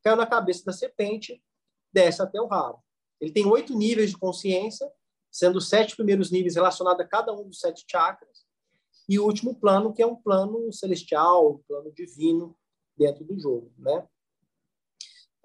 Caiu 0.02 0.16
na 0.16 0.26
cabeça 0.26 0.64
da 0.64 0.72
serpente, 0.72 1.42
desce 1.92 2.20
até 2.22 2.40
o 2.40 2.46
rabo. 2.46 2.82
Ele 3.20 3.32
tem 3.32 3.46
oito 3.46 3.76
níveis 3.76 4.10
de 4.10 4.18
consciência, 4.18 4.90
sendo 5.30 5.58
os 5.58 5.68
sete 5.68 5.94
primeiros 5.94 6.30
níveis 6.30 6.56
relacionados 6.56 7.00
a 7.00 7.08
cada 7.08 7.32
um 7.32 7.48
dos 7.48 7.60
sete 7.60 7.84
chakras, 7.88 8.44
e 9.08 9.18
o 9.18 9.24
último 9.24 9.54
plano, 9.54 9.92
que 9.92 10.02
é 10.02 10.06
um 10.06 10.14
plano 10.14 10.72
celestial, 10.72 11.54
um 11.54 11.58
plano 11.58 11.92
divino 11.92 12.56
dentro 12.96 13.24
do 13.24 13.38
jogo, 13.38 13.72
né? 13.76 14.06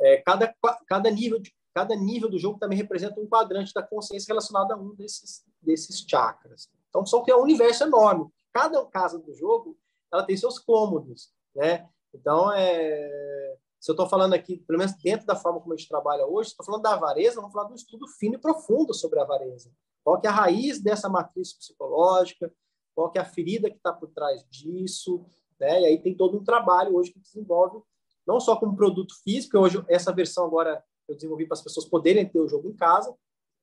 É, 0.01 0.17
cada, 0.17 0.53
cada, 0.87 1.09
nível 1.09 1.39
de, 1.39 1.53
cada 1.73 1.95
nível 1.95 2.29
do 2.29 2.37
jogo 2.37 2.59
também 2.59 2.77
representa 2.77 3.19
um 3.19 3.27
quadrante 3.27 3.73
da 3.73 3.81
consciência 3.81 4.27
relacionado 4.29 4.71
a 4.71 4.75
um 4.75 4.93
desses, 4.95 5.43
desses 5.61 6.05
chakras. 6.07 6.69
Então, 6.89 7.05
só 7.05 7.21
que 7.21 7.31
é 7.31 7.35
um 7.35 7.41
universo 7.41 7.83
enorme. 7.83 8.27
Cada 8.53 8.83
casa 8.85 9.19
do 9.19 9.33
jogo 9.33 9.77
ela 10.11 10.23
tem 10.23 10.37
seus 10.37 10.59
cômodos, 10.59 11.33
né? 11.53 11.87
Então, 12.13 12.51
é, 12.53 13.57
se 13.79 13.91
eu 13.91 13.93
estou 13.93 14.07
falando 14.07 14.33
aqui, 14.33 14.57
pelo 14.57 14.79
menos 14.79 14.95
dentro 14.95 15.25
da 15.25 15.35
forma 15.35 15.59
como 15.59 15.73
a 15.73 15.77
gente 15.77 15.89
trabalha 15.89 16.25
hoje, 16.25 16.49
estou 16.49 16.65
falando 16.65 16.81
da 16.81 16.93
avareza, 16.93 17.35
vamos 17.35 17.51
falar 17.51 17.67
de 17.67 17.73
um 17.73 17.75
estudo 17.75 18.07
fino 18.07 18.35
e 18.35 18.39
profundo 18.39 18.93
sobre 18.93 19.19
a 19.19 19.23
avareza. 19.23 19.71
Qual 20.03 20.19
que 20.19 20.27
é 20.27 20.29
a 20.29 20.33
raiz 20.33 20.81
dessa 20.81 21.09
matriz 21.09 21.53
psicológica? 21.53 22.51
Qual 22.95 23.11
que 23.11 23.19
é 23.19 23.21
a 23.21 23.25
ferida 23.25 23.69
que 23.69 23.77
está 23.77 23.91
por 23.91 24.09
trás 24.09 24.43
disso? 24.49 25.25
Né? 25.59 25.81
E 25.81 25.85
aí 25.85 26.01
tem 26.01 26.15
todo 26.15 26.37
um 26.37 26.43
trabalho 26.43 26.95
hoje 26.95 27.11
que 27.11 27.19
desenvolve 27.19 27.81
não 28.25 28.39
só 28.39 28.55
como 28.55 28.75
produto 28.75 29.13
físico, 29.23 29.57
hoje 29.57 29.83
essa 29.87 30.13
versão 30.13 30.45
agora 30.45 30.83
eu 31.07 31.15
desenvolvi 31.15 31.45
para 31.45 31.55
as 31.55 31.61
pessoas 31.61 31.85
poderem 31.85 32.27
ter 32.27 32.39
o 32.39 32.47
jogo 32.47 32.69
em 32.69 32.75
casa, 32.75 33.15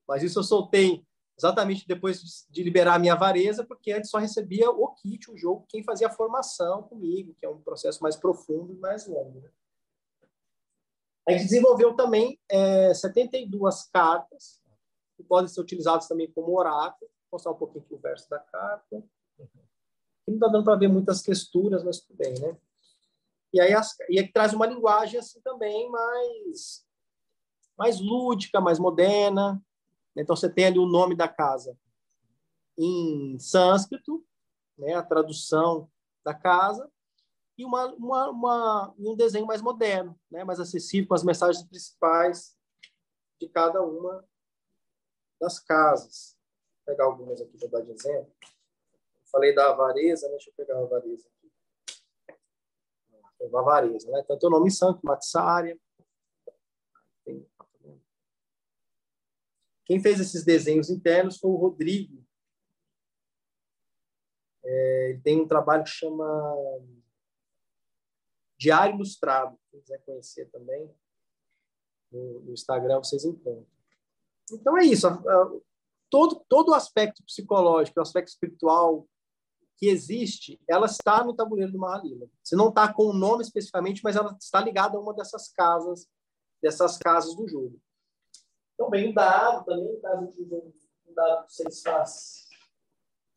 mas 0.07 0.23
isso 0.23 0.39
eu 0.39 0.45
soltei 0.45 1.05
exatamente 1.37 1.87
depois 1.87 2.47
de 2.51 2.63
liberar 2.63 2.95
a 2.95 2.99
minha 2.99 3.15
avareza, 3.15 3.65
porque 3.65 3.93
antes 3.93 4.11
só 4.11 4.19
recebia 4.19 4.71
o 4.71 4.89
kit, 4.95 5.31
o 5.31 5.37
jogo, 5.37 5.67
quem 5.69 5.83
fazia 5.83 6.07
a 6.07 6.11
formação 6.11 6.83
comigo, 6.83 7.35
que 7.39 7.47
é 7.47 7.49
um 7.49 7.61
processo 7.61 8.03
mais 8.03 8.17
profundo 8.17 8.73
e 8.73 8.77
mais 8.77 9.07
longo. 9.07 9.41
Né? 9.41 9.51
A 11.29 11.33
gente 11.33 11.45
desenvolveu 11.45 11.95
também 11.95 12.39
é, 12.49 12.93
72 12.95 13.85
cartas, 13.93 14.61
que 15.17 15.23
podem 15.23 15.49
ser 15.49 15.61
utilizadas 15.61 16.09
também 16.09 16.31
como 16.33 16.57
oráculo. 16.59 17.11
Vou 17.31 17.39
mostrar 17.39 17.53
um 17.53 17.57
pouquinho 17.57 17.85
aqui 17.85 17.95
o 17.95 17.99
verso 17.99 18.29
da 18.29 18.39
carta. 18.39 18.97
Aqui 19.39 20.29
não 20.29 20.35
está 20.35 20.49
dando 20.49 20.65
para 20.65 20.77
ver 20.77 20.89
muitas 20.89 21.23
texturas, 21.23 21.83
mas 21.83 22.01
tudo 22.01 22.17
bem, 22.17 22.35
né? 22.41 22.57
E 23.53 23.61
aí, 23.61 23.73
as, 23.75 23.95
e 24.09 24.19
aí 24.19 24.33
traz 24.33 24.55
uma 24.55 24.67
linguagem 24.67 25.21
assim 25.21 25.41
também 25.43 25.91
mais, 25.91 26.87
mais 27.77 28.01
lúdica, 28.01 28.61
mais 28.61 28.79
moderna. 28.79 29.63
Então 30.17 30.35
você 30.35 30.49
tem 30.49 30.67
ali 30.67 30.79
o 30.79 30.87
nome 30.87 31.15
da 31.15 31.29
casa 31.29 31.77
em 32.79 33.39
sânscrito, 33.39 34.25
né, 34.79 34.95
a 34.95 35.03
tradução 35.03 35.91
da 36.25 36.35
casa, 36.35 36.91
e 37.59 37.65
uma, 37.65 37.87
uma, 37.95 38.31
uma, 38.31 38.95
um 38.99 39.15
desenho 39.15 39.47
mais 39.47 39.61
moderno, 39.61 40.19
né, 40.31 40.43
mais 40.43 40.59
acessível, 40.59 41.09
com 41.09 41.15
as 41.15 41.23
mensagens 41.23 41.65
principais 41.67 42.57
de 43.39 43.49
cada 43.49 43.83
uma 43.83 44.27
das 45.41 45.61
casas. 45.61 46.37
Vou 46.77 46.95
pegar 46.95 47.05
algumas 47.05 47.41
aqui 47.41 47.59
para 47.59 47.69
dar 47.69 47.83
de 47.83 47.93
exemplo. 47.93 48.33
Falei 49.31 49.55
da 49.55 49.71
avareza, 49.71 50.27
né? 50.27 50.33
deixa 50.33 50.51
eu 50.51 50.55
pegar 50.55 50.79
a 50.79 50.83
avareza 50.83 51.29
avareza, 53.55 54.11
né? 54.11 54.23
Tanto 54.27 54.47
o 54.47 54.51
nome 54.51 54.71
santo, 54.71 55.01
Matsária. 55.05 55.79
Quem 59.85 60.01
fez 60.01 60.21
esses 60.21 60.45
desenhos 60.45 60.91
internos 60.91 61.39
foi 61.39 61.51
o 61.51 61.57
Rodrigo. 61.57 62.25
É, 64.65 65.11
ele 65.11 65.21
tem 65.21 65.41
um 65.41 65.49
trabalho 65.49 65.85
que 65.85 65.91
chama 65.91 66.25
Diário 68.57 68.95
Ilustrado. 68.95 69.59
Quem 69.71 69.81
quiser 69.81 69.99
conhecer 70.05 70.51
também, 70.51 70.89
no, 72.11 72.41
no 72.41 72.53
Instagram 72.53 72.99
vocês 72.99 73.25
encontram. 73.25 73.67
Então 74.53 74.79
é 74.79 74.85
isso. 74.85 75.07
Todo, 76.09 76.45
todo 76.49 76.71
o 76.71 76.75
aspecto 76.75 77.25
psicológico, 77.25 77.99
o 77.99 78.03
aspecto 78.03 78.29
espiritual, 78.29 79.09
que 79.77 79.89
existe, 79.89 80.61
ela 80.69 80.87
está 80.87 81.25
no 81.25 81.35
tabuleiro 81.35 81.73
do 81.73 81.79
Mahalila. 81.79 82.29
Você 82.43 82.55
não 82.55 82.69
está 82.69 82.93
com 82.93 83.07
o 83.07 83.13
nome 83.13 83.43
especificamente, 83.43 84.03
mas 84.05 84.17
ela 84.17 84.37
está 84.41 84.61
ligada 84.61 84.97
a 84.97 85.01
uma 85.01 85.15
dessas 85.15 85.49
casas, 85.53 86.09
dessas 86.63 86.99
casas 86.99 87.35
do 87.35 87.49
jogo. 87.49 87.81
Então, 88.75 88.89
bem, 88.89 89.11
o 89.11 89.15
dado 89.15 89.65
também, 89.65 90.01
caso 90.01 90.33
de 90.33 90.43
um 90.43 91.15
dado 91.15 91.47
faces 91.83 92.49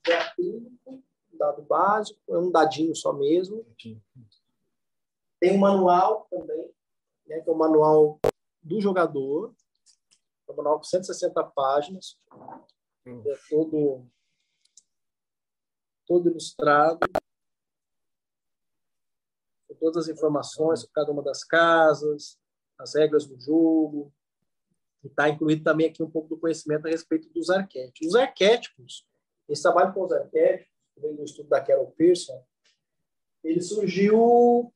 é 0.07 0.13
acrílico, 0.13 1.03
um 1.33 1.37
dado 1.37 1.61
básico, 1.63 2.19
é 2.29 2.37
um 2.37 2.51
dadinho 2.51 2.95
só 2.95 3.11
mesmo. 3.11 3.65
Tem 5.39 5.55
um 5.55 5.57
manual 5.57 6.27
também, 6.29 6.71
né, 7.27 7.41
que 7.41 7.49
é 7.49 7.53
o 7.53 7.57
manual 7.57 8.19
do 8.61 8.79
jogador, 8.79 9.53
é 10.47 10.51
um 10.51 10.55
manual 10.55 10.77
com 10.77 10.83
160 10.83 11.43
páginas, 11.55 12.19
hum. 13.05 13.21
é 13.25 13.35
todo, 13.49 14.07
todo 16.07 16.29
ilustrado, 16.29 16.99
com 19.67 19.75
todas 19.75 20.05
as 20.05 20.15
informações 20.15 20.81
sobre 20.81 20.93
cada 20.93 21.11
uma 21.11 21.21
das 21.21 21.43
casas, 21.43 22.37
as 22.77 22.95
regras 22.95 23.25
do 23.25 23.39
jogo, 23.39 24.13
e 25.03 25.07
está 25.07 25.29
incluído 25.29 25.63
também 25.63 25.87
aqui 25.87 26.01
um 26.01 26.09
pouco 26.09 26.29
do 26.29 26.39
conhecimento 26.39 26.87
a 26.87 26.89
respeito 26.89 27.29
dos 27.29 27.49
arquétipos. 27.49 28.07
Os 28.07 28.15
arquétipos, 28.15 29.07
esse 29.47 29.61
trabalho 29.61 29.93
com 29.93 30.03
os 30.03 30.11
arquétipos, 30.11 30.73
vem 30.97 31.15
do 31.15 31.23
estudo 31.23 31.49
da 31.49 31.61
Carol 31.61 31.91
Pearson, 31.91 32.43
ele 33.43 33.61
surgiu 33.61 34.73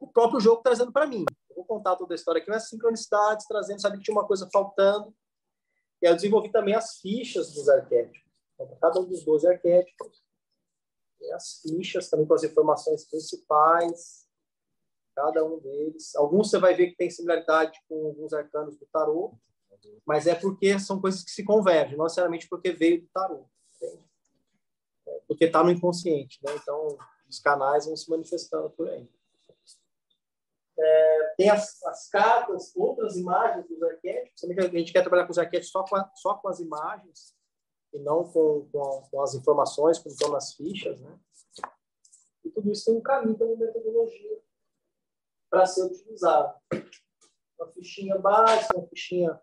o 0.00 0.06
próprio 0.12 0.40
jogo 0.40 0.62
trazendo 0.62 0.92
para 0.92 1.06
mim. 1.06 1.24
Eu 1.50 1.56
vou 1.56 1.64
contar 1.64 1.96
toda 1.96 2.14
a 2.14 2.16
história 2.16 2.40
aqui, 2.40 2.50
mas 2.50 2.68
sincronicidades, 2.68 3.46
trazendo, 3.46 3.80
sabia 3.80 3.98
que 3.98 4.04
tinha 4.04 4.16
uma 4.16 4.26
coisa 4.26 4.48
faltando. 4.52 5.14
E 6.02 6.06
eu 6.06 6.14
desenvolvi 6.14 6.50
também 6.50 6.74
as 6.74 6.98
fichas 6.98 7.52
dos 7.52 7.68
arquétipos. 7.68 8.28
Então, 8.54 8.76
cada 8.80 9.00
um 9.00 9.04
dos 9.04 9.24
12 9.24 9.46
arquétipos, 9.46 10.22
e 11.20 11.32
as 11.32 11.60
fichas 11.60 12.08
também 12.08 12.26
com 12.26 12.34
as 12.34 12.44
informações 12.44 13.04
principais, 13.04 14.26
cada 15.14 15.44
um 15.44 15.58
deles. 15.58 16.14
Alguns 16.14 16.50
você 16.50 16.58
vai 16.58 16.74
ver 16.74 16.90
que 16.90 16.96
tem 16.96 17.10
similaridade 17.10 17.78
com 17.88 18.06
alguns 18.06 18.32
arcanos 18.32 18.76
do 18.76 18.86
tarô, 18.86 19.34
mas 20.06 20.26
é 20.26 20.34
porque 20.34 20.78
são 20.78 21.00
coisas 21.00 21.22
que 21.22 21.30
se 21.30 21.44
convergem, 21.44 21.96
não 21.96 22.04
necessariamente 22.04 22.48
porque 22.48 22.72
veio 22.72 23.02
do 23.02 23.08
tarô? 23.08 23.48
É 25.06 25.20
porque 25.26 25.46
está 25.46 25.62
no 25.62 25.70
inconsciente, 25.70 26.38
né? 26.42 26.54
Então, 26.54 26.96
os 27.28 27.38
canais 27.38 27.86
vão 27.86 27.96
se 27.96 28.08
manifestando 28.10 28.70
por 28.70 28.88
aí. 28.88 29.08
É, 30.80 31.34
tem 31.36 31.50
as, 31.50 31.82
as, 31.84 32.08
cartas, 32.08 32.72
outras 32.76 33.16
imagens 33.16 33.66
dos 33.66 33.82
arquétipos. 33.82 34.44
A 34.44 34.68
gente 34.68 34.92
quer 34.92 35.00
trabalhar 35.00 35.24
com 35.24 35.32
os 35.32 35.38
arquétipos 35.38 35.72
só 35.72 35.82
com, 35.82 35.96
a, 35.96 36.10
só 36.14 36.34
com 36.34 36.48
as 36.48 36.60
imagens 36.60 37.36
e 37.92 37.98
não 37.98 38.24
com, 38.24 38.68
com, 38.70 39.08
com, 39.10 39.22
as 39.22 39.34
informações, 39.34 39.98
como 39.98 40.12
estão 40.12 40.30
nas 40.30 40.54
fichas. 40.54 41.00
Né? 41.00 41.18
E 42.44 42.50
tudo 42.50 42.70
isso 42.70 42.86
tem 42.86 42.94
um 42.94 43.00
caminho, 43.00 43.36
tem 43.36 43.46
uma 43.46 43.56
metodologia 43.56 44.40
para 45.50 45.66
ser 45.66 45.84
utilizado. 45.84 46.58
Uma 47.58 47.68
fichinha 47.72 48.18
básica, 48.18 48.76
uma 48.76 48.86
fichinha 48.86 49.40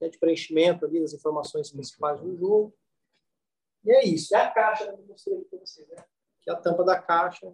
né, 0.00 0.08
de 0.08 0.18
preenchimento 0.18 0.86
ali 0.86 1.00
das 1.00 1.12
informações 1.12 1.70
principais 1.70 2.20
do 2.20 2.36
jogo. 2.36 2.74
E 3.84 3.90
é 3.90 4.04
isso. 4.04 4.34
É 4.34 4.40
a 4.40 4.50
caixa 4.50 4.92
que 4.92 5.00
eu 5.00 5.06
mostrei 5.06 5.40
para 5.44 5.58
vocês. 5.58 5.88
Né? 5.88 6.04
Que 6.40 6.50
é 6.50 6.52
a 6.54 6.56
tampa 6.56 6.84
da 6.84 7.00
caixa 7.00 7.52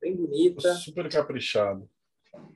bem 0.00 0.16
bonita. 0.16 0.74
Super 0.74 1.10
caprichado. 1.10 1.88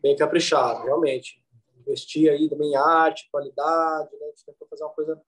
Bem 0.03 0.17
caprichado, 0.17 0.85
realmente. 0.85 1.45
Investir 1.79 2.31
aí 2.31 2.49
também 2.49 2.71
em 2.71 2.77
arte, 2.77 3.29
qualidade, 3.31 4.15
né? 4.17 4.27
A 4.27 4.29
gente 4.31 4.45
tentou 4.45 4.69
fazer 4.69 4.85
uma 4.85 4.93
coisa 4.93 5.23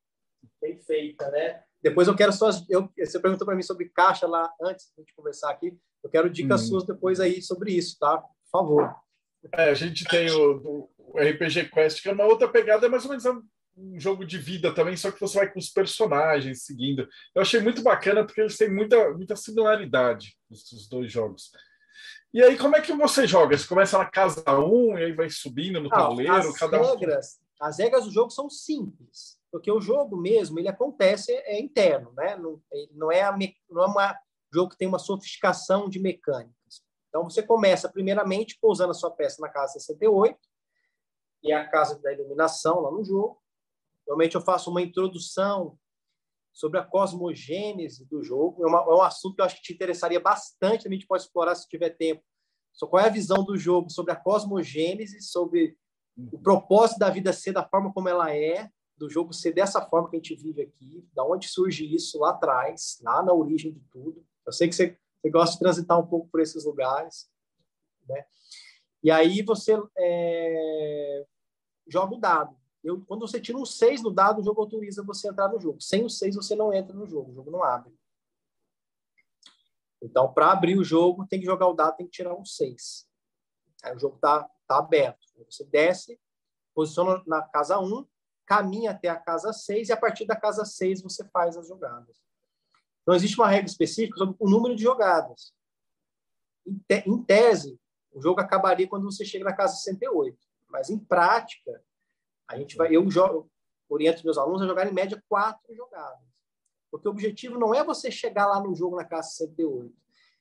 bem 0.62 0.78
feita, 0.78 1.28
né? 1.30 1.62
Depois 1.82 2.06
eu 2.06 2.14
quero 2.14 2.32
suas. 2.32 2.64
Eu, 2.70 2.88
você 2.96 3.18
perguntou 3.18 3.44
para 3.44 3.56
mim 3.56 3.62
sobre 3.62 3.88
caixa 3.88 4.26
lá 4.26 4.48
antes 4.62 4.86
de 4.86 5.02
gente 5.02 5.14
conversar 5.14 5.50
aqui. 5.50 5.76
Eu 6.02 6.08
quero 6.08 6.30
dicas 6.30 6.62
hum. 6.62 6.66
suas 6.68 6.86
depois 6.86 7.18
aí 7.18 7.42
sobre 7.42 7.72
isso, 7.72 7.98
tá? 7.98 8.18
Por 8.18 8.50
favor. 8.50 8.94
É, 9.52 9.70
a 9.70 9.74
gente 9.74 10.04
tem 10.04 10.30
o, 10.30 10.88
o, 10.96 11.18
RPG 11.18 11.68
Quest, 11.70 12.00
que 12.00 12.08
é 12.08 12.12
uma 12.12 12.24
outra 12.24 12.48
pegada, 12.48 12.86
é 12.86 12.88
mais 12.88 13.04
ou 13.04 13.10
menos 13.10 13.24
um 13.76 13.98
jogo 13.98 14.24
de 14.24 14.38
vida 14.38 14.72
também, 14.72 14.96
só 14.96 15.10
que 15.10 15.20
você 15.20 15.38
vai 15.38 15.50
com 15.50 15.58
os 15.58 15.68
personagens 15.68 16.64
seguindo. 16.64 17.08
Eu 17.34 17.42
achei 17.42 17.58
muito 17.58 17.82
bacana 17.82 18.24
porque 18.24 18.40
eles 18.40 18.56
têm 18.56 18.70
muita, 18.70 19.10
muita 19.12 19.34
similaridade, 19.34 20.36
os 20.48 20.88
dois 20.88 21.10
jogos. 21.10 21.50
E 22.32 22.42
aí, 22.42 22.56
como 22.56 22.76
é 22.76 22.80
que 22.80 22.92
você 22.92 23.26
joga? 23.26 23.58
Você 23.58 23.66
começa 23.66 23.98
na 23.98 24.06
casa 24.06 24.42
1 24.48 24.98
e 24.98 25.04
aí 25.04 25.12
vai 25.12 25.28
subindo 25.28 25.80
no 25.80 25.88
tabuleiro? 25.88 26.32
As, 26.32 26.58
cada 26.58 26.78
regras, 26.78 27.40
um... 27.60 27.64
as 27.64 27.78
regras 27.78 28.04
do 28.04 28.12
jogo 28.12 28.30
são 28.30 28.48
simples, 28.48 29.38
porque 29.52 29.70
o 29.70 29.82
jogo 29.82 30.16
mesmo 30.16 30.58
ele 30.58 30.68
acontece 30.68 31.30
é 31.30 31.60
interno, 31.60 32.10
né? 32.14 32.36
Não, 32.36 32.60
não 32.92 33.12
é 33.12 33.22
a 33.22 33.36
não 33.70 33.84
é 33.84 33.86
um 33.86 34.14
jogo 34.52 34.70
que 34.70 34.78
tem 34.78 34.88
uma 34.88 34.98
sofisticação 34.98 35.90
de 35.90 36.00
mecânicas. 36.00 36.82
Então 37.08 37.24
você 37.24 37.42
começa 37.42 37.90
primeiramente 37.90 38.58
pousando 38.58 38.92
a 38.92 38.94
sua 38.94 39.10
peça 39.10 39.42
na 39.42 39.50
casa 39.50 39.74
68 39.74 40.38
e 41.42 41.52
é 41.52 41.54
a 41.54 41.68
casa 41.68 42.00
da 42.00 42.10
iluminação 42.10 42.80
lá 42.80 42.90
no 42.90 43.04
jogo. 43.04 43.42
Normalmente 44.06 44.34
eu 44.34 44.40
faço 44.40 44.70
uma 44.70 44.80
introdução 44.80 45.78
sobre 46.50 46.78
a 46.78 46.84
cosmogênese 46.84 48.06
do 48.06 48.22
jogo. 48.22 48.64
É, 48.64 48.66
uma, 48.66 48.78
é, 48.78 48.94
um 48.94 49.02
assunto 49.02 49.36
que 49.36 49.42
eu 49.42 49.44
acho 49.44 49.56
que 49.56 49.62
te 49.62 49.74
interessaria 49.74 50.18
bastante, 50.18 50.88
a 50.88 50.90
gente 50.90 51.06
pode 51.06 51.24
explorar 51.24 51.54
se 51.54 51.68
tiver 51.68 51.90
tempo. 51.90 52.22
So, 52.72 52.88
qual 52.88 53.02
é 53.02 53.06
a 53.06 53.12
visão 53.12 53.44
do 53.44 53.56
jogo 53.56 53.90
sobre 53.90 54.12
a 54.12 54.16
cosmogênese, 54.16 55.20
sobre 55.20 55.76
o 56.16 56.38
propósito 56.38 56.98
da 56.98 57.10
vida 57.10 57.32
ser 57.32 57.52
da 57.52 57.66
forma 57.66 57.92
como 57.92 58.08
ela 58.08 58.34
é, 58.34 58.70
do 59.02 59.10
jogo 59.10 59.32
ser 59.32 59.52
dessa 59.52 59.84
forma 59.84 60.08
que 60.08 60.14
a 60.14 60.18
gente 60.20 60.36
vive 60.36 60.62
aqui, 60.62 61.04
da 61.12 61.24
onde 61.24 61.48
surge 61.48 61.92
isso 61.92 62.20
lá 62.20 62.30
atrás, 62.30 63.00
lá 63.02 63.20
na 63.20 63.32
origem 63.32 63.72
de 63.72 63.80
tudo. 63.90 64.24
Eu 64.46 64.52
sei 64.52 64.68
que 64.68 64.76
você, 64.76 64.96
você 65.20 65.28
gosta 65.28 65.54
de 65.54 65.58
transitar 65.58 65.98
um 65.98 66.06
pouco 66.06 66.28
por 66.28 66.40
esses 66.40 66.64
lugares, 66.64 67.28
né? 68.08 68.24
E 69.02 69.10
aí 69.10 69.42
você 69.42 69.76
é, 69.98 71.26
joga 71.88 72.14
o 72.14 72.20
dado. 72.20 72.56
Eu, 72.84 73.04
quando 73.04 73.26
você 73.26 73.40
tira 73.40 73.58
um 73.58 73.66
6 73.66 74.04
no 74.04 74.12
dado, 74.12 74.40
o 74.40 74.44
jogo 74.44 74.60
autoriza 74.60 75.02
você 75.02 75.26
a 75.26 75.32
entrar 75.32 75.48
no 75.48 75.58
jogo. 75.58 75.80
Sem 75.80 76.04
o 76.04 76.08
6, 76.08 76.36
você 76.36 76.54
não 76.54 76.72
entra 76.72 76.94
no 76.94 77.04
jogo, 77.04 77.32
o 77.32 77.34
jogo 77.34 77.50
não 77.50 77.64
abre. 77.64 77.92
Então, 80.00 80.32
para 80.32 80.52
abrir 80.52 80.78
o 80.78 80.84
jogo, 80.84 81.26
tem 81.26 81.40
que 81.40 81.46
jogar 81.46 81.66
o 81.66 81.74
dado, 81.74 81.96
tem 81.96 82.06
que 82.06 82.12
tirar 82.12 82.36
um 82.36 82.44
6. 82.44 83.08
Aí 83.82 83.96
o 83.96 83.98
jogo 83.98 84.14
está 84.14 84.48
tá 84.68 84.78
aberto. 84.78 85.26
Você 85.50 85.64
desce, 85.64 86.20
posiciona 86.72 87.20
na 87.26 87.42
casa 87.42 87.80
1, 87.80 88.06
caminha 88.46 88.90
até 88.90 89.08
a 89.08 89.16
casa 89.16 89.52
6 89.52 89.88
e 89.88 89.92
a 89.92 89.96
partir 89.96 90.26
da 90.26 90.36
casa 90.36 90.64
6 90.64 91.02
você 91.02 91.24
faz 91.28 91.56
as 91.56 91.68
jogadas. 91.68 92.22
Não 93.06 93.14
existe 93.14 93.38
uma 93.38 93.48
regra 93.48 93.66
específica 93.66 94.16
sobre 94.16 94.36
o 94.38 94.48
número 94.48 94.76
de 94.76 94.82
jogadas. 94.82 95.52
Em, 96.66 96.78
te, 96.86 97.08
em 97.08 97.22
tese, 97.22 97.78
o 98.12 98.20
jogo 98.20 98.40
acabaria 98.40 98.86
quando 98.86 99.04
você 99.04 99.24
chega 99.24 99.44
na 99.44 99.54
casa 99.54 99.76
68. 99.76 100.38
Mas 100.68 100.90
em 100.90 100.98
prática, 100.98 101.82
a 102.48 102.56
gente 102.56 102.76
vai, 102.76 102.94
eu 102.94 103.10
jogo, 103.10 103.50
oriento 103.88 104.24
meus 104.24 104.38
alunos 104.38 104.62
a 104.62 104.66
jogar 104.66 104.86
em 104.86 104.92
média 104.92 105.22
quatro 105.28 105.74
jogadas. 105.74 106.20
Porque 106.90 107.08
o 107.08 107.10
objetivo 107.10 107.58
não 107.58 107.74
é 107.74 107.82
você 107.82 108.10
chegar 108.10 108.46
lá 108.46 108.60
no 108.60 108.74
jogo 108.74 108.96
na 108.96 109.04
casa 109.04 109.28
68. 109.30 109.92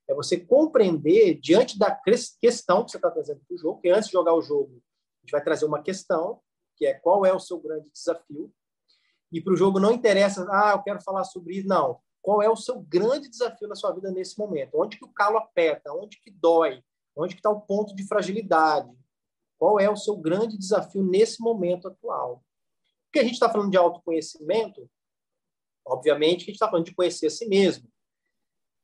É 0.07 0.13
você 0.13 0.37
compreender, 0.37 1.39
diante 1.39 1.79
da 1.79 1.97
questão 2.41 2.83
que 2.83 2.91
você 2.91 2.97
está 2.97 3.09
trazendo 3.09 3.41
para 3.47 3.55
o 3.55 3.57
jogo, 3.57 3.79
que 3.81 3.89
antes 3.89 4.07
de 4.07 4.13
jogar 4.13 4.33
o 4.33 4.41
jogo, 4.41 4.81
a 5.19 5.21
gente 5.21 5.31
vai 5.31 5.43
trazer 5.43 5.65
uma 5.65 5.81
questão, 5.81 6.41
que 6.81 6.87
é 6.87 6.95
qual 6.95 7.23
é 7.23 7.31
o 7.31 7.39
seu 7.39 7.59
grande 7.59 7.91
desafio. 7.91 8.51
E 9.31 9.39
para 9.39 9.53
o 9.53 9.55
jogo 9.55 9.79
não 9.79 9.91
interessa, 9.91 10.47
ah, 10.49 10.71
eu 10.71 10.81
quero 10.81 10.99
falar 10.99 11.23
sobre 11.25 11.57
isso. 11.57 11.67
Não. 11.67 11.99
Qual 12.23 12.41
é 12.41 12.49
o 12.49 12.55
seu 12.55 12.81
grande 12.81 13.29
desafio 13.29 13.67
na 13.67 13.75
sua 13.75 13.91
vida 13.93 14.09
nesse 14.09 14.35
momento? 14.39 14.81
Onde 14.81 14.97
que 14.97 15.05
o 15.05 15.13
calo 15.13 15.37
aperta? 15.37 15.93
Onde 15.93 16.19
que 16.19 16.31
dói? 16.31 16.83
Onde 17.15 17.35
que 17.35 17.39
está 17.39 17.51
o 17.51 17.61
ponto 17.61 17.93
de 17.95 18.07
fragilidade? 18.07 18.91
Qual 19.59 19.79
é 19.79 19.91
o 19.91 19.95
seu 19.95 20.17
grande 20.17 20.57
desafio 20.57 21.03
nesse 21.03 21.39
momento 21.39 21.87
atual? 21.87 22.43
Porque 23.05 23.19
a 23.19 23.23
gente 23.23 23.33
está 23.33 23.47
falando 23.47 23.69
de 23.69 23.77
autoconhecimento, 23.77 24.89
obviamente 25.85 26.45
que 26.45 26.49
a 26.49 26.53
gente 26.53 26.55
está 26.55 26.67
falando 26.67 26.85
de 26.85 26.95
conhecer 26.95 27.27
a 27.27 27.29
si 27.29 27.47
mesmo. 27.47 27.87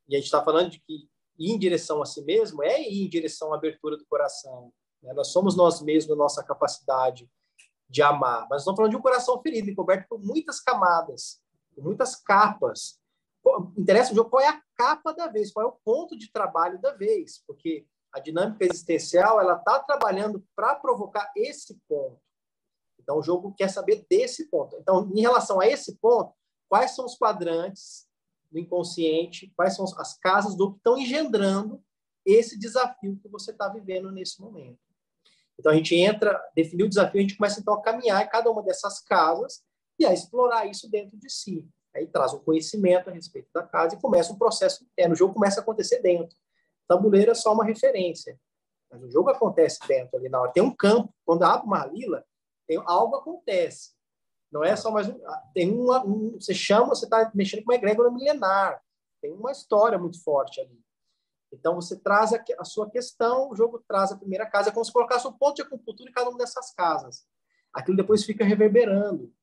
E 0.08 0.14
a 0.16 0.20
gente 0.20 0.26
está 0.26 0.44
falando 0.44 0.70
de 0.70 0.80
que 0.82 1.10
ir 1.40 1.52
em 1.52 1.58
direção 1.58 2.00
a 2.00 2.06
si 2.06 2.24
mesmo 2.24 2.62
é 2.62 2.80
ir 2.80 3.06
em 3.06 3.10
direção 3.10 3.54
à 3.54 3.58
abertura 3.58 3.98
do 3.98 4.06
coração. 4.06 4.72
Né? 5.02 5.14
Nós 5.14 5.30
somos 5.30 5.56
nós 5.56 5.82
mesmos, 5.82 6.16
nossa 6.16 6.44
capacidade 6.44 7.28
de 7.90 8.02
amar. 8.02 8.48
Mas 8.50 8.62
estamos 8.62 8.78
falando 8.78 8.92
de 8.92 8.98
um 8.98 9.02
coração 9.02 9.42
ferido, 9.42 9.70
encoberto 9.70 10.08
por 10.10 10.20
muitas 10.20 10.60
camadas, 10.60 11.42
por 11.74 11.84
muitas 11.84 12.16
capas. 12.16 13.00
Interessa 13.78 14.12
o 14.12 14.16
jogo 14.16 14.30
qual 14.30 14.44
é 14.44 14.48
a 14.48 14.62
capa 14.76 15.14
da 15.14 15.28
vez, 15.28 15.52
qual 15.52 15.66
é 15.66 15.70
o 15.70 15.78
ponto 15.84 16.18
de 16.18 16.32
trabalho 16.32 16.80
da 16.82 16.94
vez, 16.94 17.44
porque 17.48 17.86
a 18.14 18.20
dinâmica 18.20 18.66
existencial 18.66 19.40
ela 19.40 19.56
está 19.56 19.80
trabalhando 19.80 20.46
para 20.56 20.76
provocar 20.76 21.32
esse 21.36 21.80
ponto. 21.88 22.20
Então, 23.00 23.20
o 23.20 23.24
jogo 23.24 23.54
quer 23.54 23.70
saber 23.70 24.06
desse 24.10 24.50
ponto. 24.50 24.76
Então, 24.76 25.10
em 25.16 25.22
relação 25.22 25.62
a 25.62 25.68
esse 25.68 25.96
ponto, 25.96 26.34
quais 26.68 26.92
são 26.92 27.06
os 27.06 27.16
quadrantes 27.16 28.06
do 28.52 28.60
inconsciente, 28.60 29.52
quais 29.56 29.76
são 29.76 29.86
as 29.86 30.18
casas 30.18 30.56
do 30.56 30.72
que 30.72 30.78
estão 30.78 30.98
engendrando 30.98 31.82
esse 32.26 32.60
desafio 32.60 33.18
que 33.22 33.30
você 33.30 33.52
está 33.52 33.70
vivendo 33.70 34.12
nesse 34.12 34.42
momento. 34.42 34.80
Então, 35.60 35.72
a 35.72 35.76
gente 35.76 35.96
entra, 35.96 36.40
definiu 36.56 36.86
o 36.86 36.90
desafio, 36.90 37.20
a 37.20 37.22
gente 37.22 37.38
começa 37.38 37.60
então 37.60 37.74
a 37.74 37.82
caminhar 37.82 38.24
em 38.24 38.30
cada 38.30 38.50
uma 38.50 38.62
dessas 38.62 39.00
casas 39.00 39.64
e 40.00 40.06
a 40.06 40.14
explorar 40.14 40.66
isso 40.66 40.90
dentro 40.90 41.18
de 41.18 41.30
si. 41.30 41.68
Aí 41.96 42.06
traz 42.06 42.34
um 42.34 42.40
conhecimento 42.40 43.10
a 43.10 43.14
respeito 43.14 43.50
da 43.54 43.64
casa 43.64 43.96
e 43.96 44.00
começa 44.00 44.32
um 44.32 44.38
processo 44.38 44.84
interno. 44.84 45.14
O 45.14 45.18
jogo 45.18 45.34
começa 45.34 45.60
a 45.60 45.64
acontecer 45.64 46.00
dentro 46.00 46.36
tabuleiro 46.88 47.32
é 47.32 47.36
só 47.36 47.54
uma 47.54 47.66
referência. 47.66 48.40
Mas 48.90 49.04
o 49.04 49.12
jogo 49.12 49.30
acontece 49.30 49.80
dentro 49.88 50.18
ali 50.18 50.30
na 50.30 50.42
hora. 50.42 50.52
Tem 50.52 50.64
um 50.64 50.74
campo. 50.74 51.14
Quando 51.26 51.44
abre 51.44 51.68
uma 51.68 51.86
lila, 51.86 52.24
tem, 52.66 52.82
algo 52.86 53.18
acontece. 53.18 53.92
Não 54.50 54.64
é 54.64 54.76
só 54.78 54.90
mais 54.90 55.10
um. 55.10 55.28
Ah, 55.28 55.44
tem 55.54 55.70
uma. 55.70 56.06
Um, 56.06 56.38
você 56.40 56.54
chama, 56.54 56.96
você 56.96 57.04
está 57.04 57.30
mexendo 57.36 57.64
com 57.64 57.72
uma 57.72 57.76
egrégora 57.76 58.10
milenar. 58.10 58.82
Tem 59.22 59.32
uma 59.34 59.52
história 59.52 59.98
muito 59.98 60.24
forte 60.24 60.62
ali. 60.62 60.80
Então, 61.52 61.76
você 61.76 61.96
traz 61.96 62.32
a, 62.34 62.64
sua 62.66 62.90
questão, 62.90 63.50
o 63.50 63.56
jogo 63.56 63.84
traz 63.88 64.12
a 64.12 64.18
primeira 64.18 64.46
casa, 64.46 64.70
é 64.70 64.72
como 64.72 64.84
se 64.84 64.92
colocasse 64.92 65.28
um 65.28 65.34
ponto 65.34 65.56
de 65.56 65.62
acupuntura 65.62 66.10
em 66.10 66.14
cada 66.14 66.30
uma 66.30 66.38
dessas 66.38 66.74
casas. 66.74 67.26
Aquilo 67.74 67.98
depois 67.98 68.24
fica 68.24 68.44
reverberando. 68.44 69.34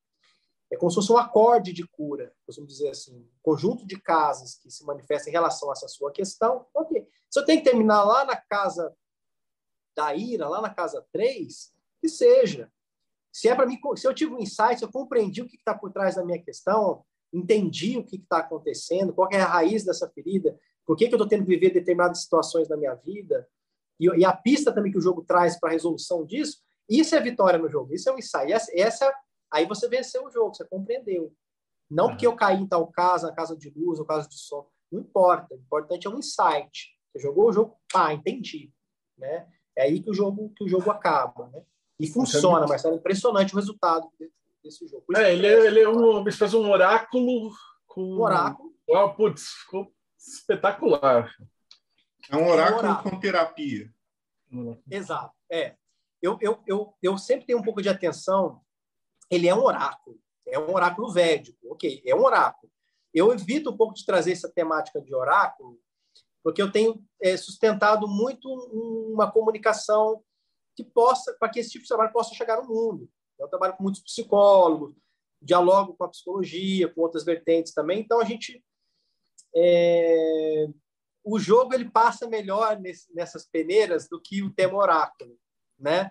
É 0.70 0.76
como 0.76 0.90
se 0.90 0.96
fosse 0.96 1.12
um 1.12 1.18
acorde 1.18 1.72
de 1.72 1.86
cura, 1.86 2.34
vamos 2.48 2.72
dizer 2.72 2.90
assim. 2.90 3.16
Um 3.16 3.28
conjunto 3.42 3.86
de 3.86 4.00
casas 4.00 4.56
que 4.56 4.70
se 4.70 4.84
manifesta 4.84 5.28
em 5.28 5.32
relação 5.32 5.70
a 5.70 5.72
essa 5.72 5.88
sua 5.88 6.10
questão. 6.10 6.66
Ok. 6.74 7.06
Se 7.30 7.38
eu 7.38 7.44
tenho 7.44 7.62
que 7.62 7.70
terminar 7.70 8.02
lá 8.02 8.24
na 8.24 8.36
casa 8.36 8.94
da 9.94 10.14
ira, 10.14 10.48
lá 10.48 10.60
na 10.60 10.70
casa 10.70 11.06
3, 11.12 11.72
que 12.00 12.08
seja. 12.08 12.70
Se 13.32 13.48
é 13.48 13.54
para 13.54 13.66
mim, 13.66 13.78
se 13.96 14.06
eu 14.06 14.14
tive 14.14 14.32
um 14.32 14.38
insight, 14.38 14.78
se 14.78 14.84
eu 14.84 14.90
compreendi 14.90 15.42
o 15.42 15.48
que 15.48 15.56
está 15.56 15.76
por 15.76 15.92
trás 15.92 16.16
da 16.16 16.24
minha 16.24 16.42
questão, 16.42 17.04
entendi 17.32 17.96
o 17.96 18.04
que 18.04 18.16
está 18.16 18.38
acontecendo, 18.38 19.12
qual 19.12 19.28
é 19.32 19.40
a 19.40 19.46
raiz 19.46 19.84
dessa 19.84 20.08
ferida, 20.08 20.58
por 20.86 20.96
que, 20.96 21.08
que 21.08 21.14
eu 21.14 21.16
estou 21.16 21.28
tendo 21.28 21.44
que 21.44 21.50
viver 21.50 21.70
determinadas 21.70 22.22
situações 22.22 22.68
na 22.68 22.76
minha 22.76 22.94
vida, 22.94 23.48
e, 23.98 24.06
e 24.06 24.24
a 24.24 24.32
pista 24.32 24.72
também 24.72 24.92
que 24.92 24.98
o 24.98 25.02
jogo 25.02 25.24
traz 25.24 25.58
para 25.58 25.70
a 25.70 25.72
resolução 25.72 26.24
disso, 26.24 26.58
isso 26.88 27.14
é 27.14 27.20
vitória 27.20 27.58
no 27.58 27.68
jogo, 27.68 27.94
isso 27.94 28.08
é 28.08 28.12
um 28.12 28.18
insight. 28.18 28.52
Essa, 28.52 28.72
essa, 28.74 29.14
aí 29.50 29.66
você 29.66 29.88
venceu 29.88 30.24
o 30.24 30.30
jogo, 30.30 30.54
você 30.54 30.64
compreendeu. 30.64 31.32
Não 31.90 32.08
porque 32.08 32.26
eu 32.26 32.34
caí 32.34 32.58
em 32.58 32.66
tal 32.66 32.86
casa, 32.88 33.28
na 33.28 33.34
casa 33.34 33.56
de 33.56 33.70
luz 33.70 33.98
ou 33.98 34.04
casa 34.04 34.28
de 34.28 34.38
som, 34.38 34.66
não 34.90 35.00
importa. 35.00 35.54
O 35.54 35.58
importante 35.58 36.06
é 36.06 36.10
um 36.10 36.18
insight. 36.18 36.94
Você 37.12 37.22
jogou 37.22 37.48
o 37.48 37.52
jogo, 37.52 37.76
pá, 37.92 38.12
entendi. 38.12 38.72
Né? 39.16 39.46
É 39.76 39.84
aí 39.84 40.02
que 40.02 40.10
o 40.10 40.14
jogo, 40.14 40.52
que 40.56 40.64
o 40.64 40.68
jogo 40.68 40.90
acaba. 40.90 41.48
Né? 41.48 41.62
E 42.00 42.06
funciona, 42.06 42.66
mas 42.66 42.84
é 42.84 42.92
impressionante 42.92 43.54
o 43.54 43.56
resultado 43.56 44.08
desse 44.62 44.86
jogo. 44.86 45.04
É, 45.16 45.32
ele, 45.32 45.46
é, 45.46 45.66
ele 45.66 45.80
é 45.80 45.88
um, 45.88 46.24
fez 46.30 46.52
um 46.54 46.68
oráculo 46.70 47.52
com. 47.86 48.02
Um 48.02 48.20
oráculo. 48.20 48.74
Oh, 48.88 49.10
putz, 49.10 49.42
ficou 49.64 49.93
espetacular. 50.28 51.34
É 52.30 52.36
um 52.36 52.48
oráculo, 52.48 52.78
é 52.78 52.82
um 52.82 52.90
oráculo. 52.90 53.10
com 53.10 53.20
terapia. 53.20 53.94
Exato. 54.90 55.34
É. 55.50 55.76
Eu, 56.22 56.38
eu, 56.40 56.62
eu, 56.66 56.94
eu 57.02 57.18
sempre 57.18 57.46
tenho 57.46 57.58
um 57.58 57.62
pouco 57.62 57.82
de 57.82 57.88
atenção. 57.88 58.60
Ele 59.30 59.48
é 59.48 59.54
um 59.54 59.62
oráculo. 59.62 60.18
É 60.46 60.58
um 60.58 60.72
oráculo 60.72 61.12
védico. 61.12 61.58
Ok, 61.70 62.02
é 62.04 62.14
um 62.14 62.24
oráculo. 62.24 62.72
Eu 63.12 63.32
evito 63.32 63.70
um 63.70 63.76
pouco 63.76 63.94
de 63.94 64.04
trazer 64.04 64.32
essa 64.32 64.50
temática 64.50 65.00
de 65.00 65.14
oráculo, 65.14 65.78
porque 66.42 66.60
eu 66.60 66.70
tenho 66.70 67.02
é, 67.22 67.36
sustentado 67.36 68.08
muito 68.08 68.48
uma 69.12 69.30
comunicação 69.30 70.22
que 70.74 70.82
possa, 70.82 71.34
para 71.38 71.48
que 71.48 71.60
esse 71.60 71.70
tipo 71.70 71.82
de 71.82 71.88
trabalho 71.88 72.12
possa 72.12 72.34
chegar 72.34 72.60
no 72.60 72.68
mundo. 72.68 73.08
Eu 73.38 73.48
trabalho 73.48 73.76
com 73.76 73.82
muitos 73.84 74.02
psicólogos, 74.02 74.94
dialogo 75.40 75.94
com 75.94 76.04
a 76.04 76.08
psicologia, 76.08 76.92
com 76.92 77.02
outras 77.02 77.24
vertentes 77.24 77.72
também. 77.72 78.00
Então 78.00 78.20
a 78.20 78.24
gente 78.24 78.64
é, 79.54 80.66
o 81.22 81.38
jogo 81.38 81.74
ele 81.74 81.88
passa 81.88 82.28
melhor 82.28 82.78
nesse, 82.78 83.12
nessas 83.14 83.46
peneiras 83.46 84.08
do 84.08 84.20
que 84.20 84.42
o 84.42 84.52
tema 84.52 84.76
oráculo, 84.76 85.38
né? 85.78 86.10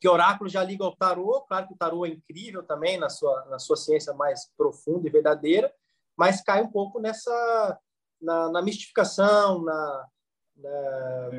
Que 0.00 0.08
oráculo 0.08 0.48
já 0.48 0.62
liga 0.62 0.84
ao 0.84 0.94
tarô, 0.94 1.42
claro 1.42 1.66
que 1.66 1.74
o 1.74 1.76
tarô 1.76 2.06
é 2.06 2.10
incrível 2.10 2.62
também 2.62 2.98
na 2.98 3.08
sua 3.08 3.44
na 3.46 3.58
sua 3.58 3.76
ciência 3.76 4.12
mais 4.12 4.50
profunda 4.56 5.08
e 5.08 5.10
verdadeira, 5.10 5.72
mas 6.16 6.42
cai 6.42 6.62
um 6.62 6.70
pouco 6.70 7.00
nessa 7.00 7.78
na, 8.20 8.50
na 8.50 8.62
mistificação, 8.62 9.62
na, 9.62 10.08
na 10.56 11.30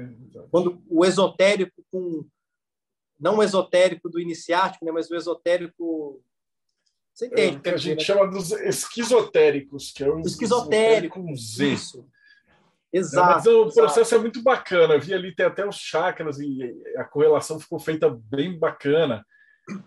quando 0.51 0.82
o 0.89 1.05
esotérico 1.05 1.84
com 1.91 2.26
não 3.20 3.38
o 3.38 3.43
esotérico 3.43 4.10
do 4.10 4.20
iniciático, 4.20 4.86
né, 4.86 4.91
mas 4.91 5.10
o 5.10 5.16
esotérico 5.16 6.24
você 7.18 7.26
entende? 7.26 7.57
É, 7.57 7.59
que 7.59 7.70
a 7.70 7.78
gente 7.78 7.97
né? 7.97 8.03
chama 8.03 8.28
dos 8.28 8.51
esquizotéricos, 8.51 9.91
que 9.91 10.03
é 10.03 10.07
o 10.07 10.20
esquizotérico 10.20 11.20
com 11.20 11.36
Z. 11.36 11.65
Isso. 11.65 12.07
Exato. 12.93 13.34
mas 13.34 13.47
o 13.47 13.63
processo 13.74 14.01
exato. 14.01 14.15
é 14.15 14.20
muito 14.20 14.43
bacana. 14.43 14.93
Eu 14.93 15.01
vi 15.01 15.15
ali, 15.15 15.36
tem 15.36 15.47
até 15.47 15.68
os 15.68 15.78
chakras 15.78 16.38
e 16.39 16.80
a 16.95 17.03
correlação 17.03 17.59
ficou 17.59 17.80
feita 17.80 18.07
bem 18.07 18.57
bacana. 18.59 19.26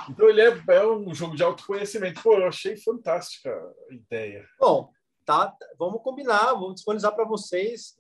Então 0.08 0.28
ele 0.28 0.40
é, 0.40 0.60
é 0.70 0.86
um 0.86 1.14
jogo 1.14 1.36
de 1.36 1.44
autoconhecimento. 1.44 2.20
Pô, 2.20 2.34
eu 2.34 2.48
achei 2.48 2.76
fantástica 2.76 3.50
a 3.88 3.94
ideia. 3.94 4.44
Bom, 4.58 4.90
tá, 5.24 5.56
vamos 5.78 6.02
combinar, 6.02 6.54
vamos 6.54 6.74
disponibilizar 6.74 7.14
para 7.14 7.24
vocês, 7.24 7.94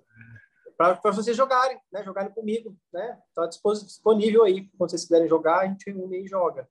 para 0.76 1.12
vocês 1.12 1.36
jogarem, 1.36 1.78
né? 1.92 2.02
Jogarem 2.02 2.32
comigo, 2.32 2.76
né? 2.92 3.16
Está 3.28 3.46
disponível 3.46 4.42
aí. 4.42 4.68
Quando 4.76 4.90
vocês 4.90 5.02
quiserem 5.02 5.28
jogar, 5.28 5.60
a 5.60 5.66
gente 5.68 5.88
une 5.92 6.24
e 6.24 6.26
joga. 6.26 6.68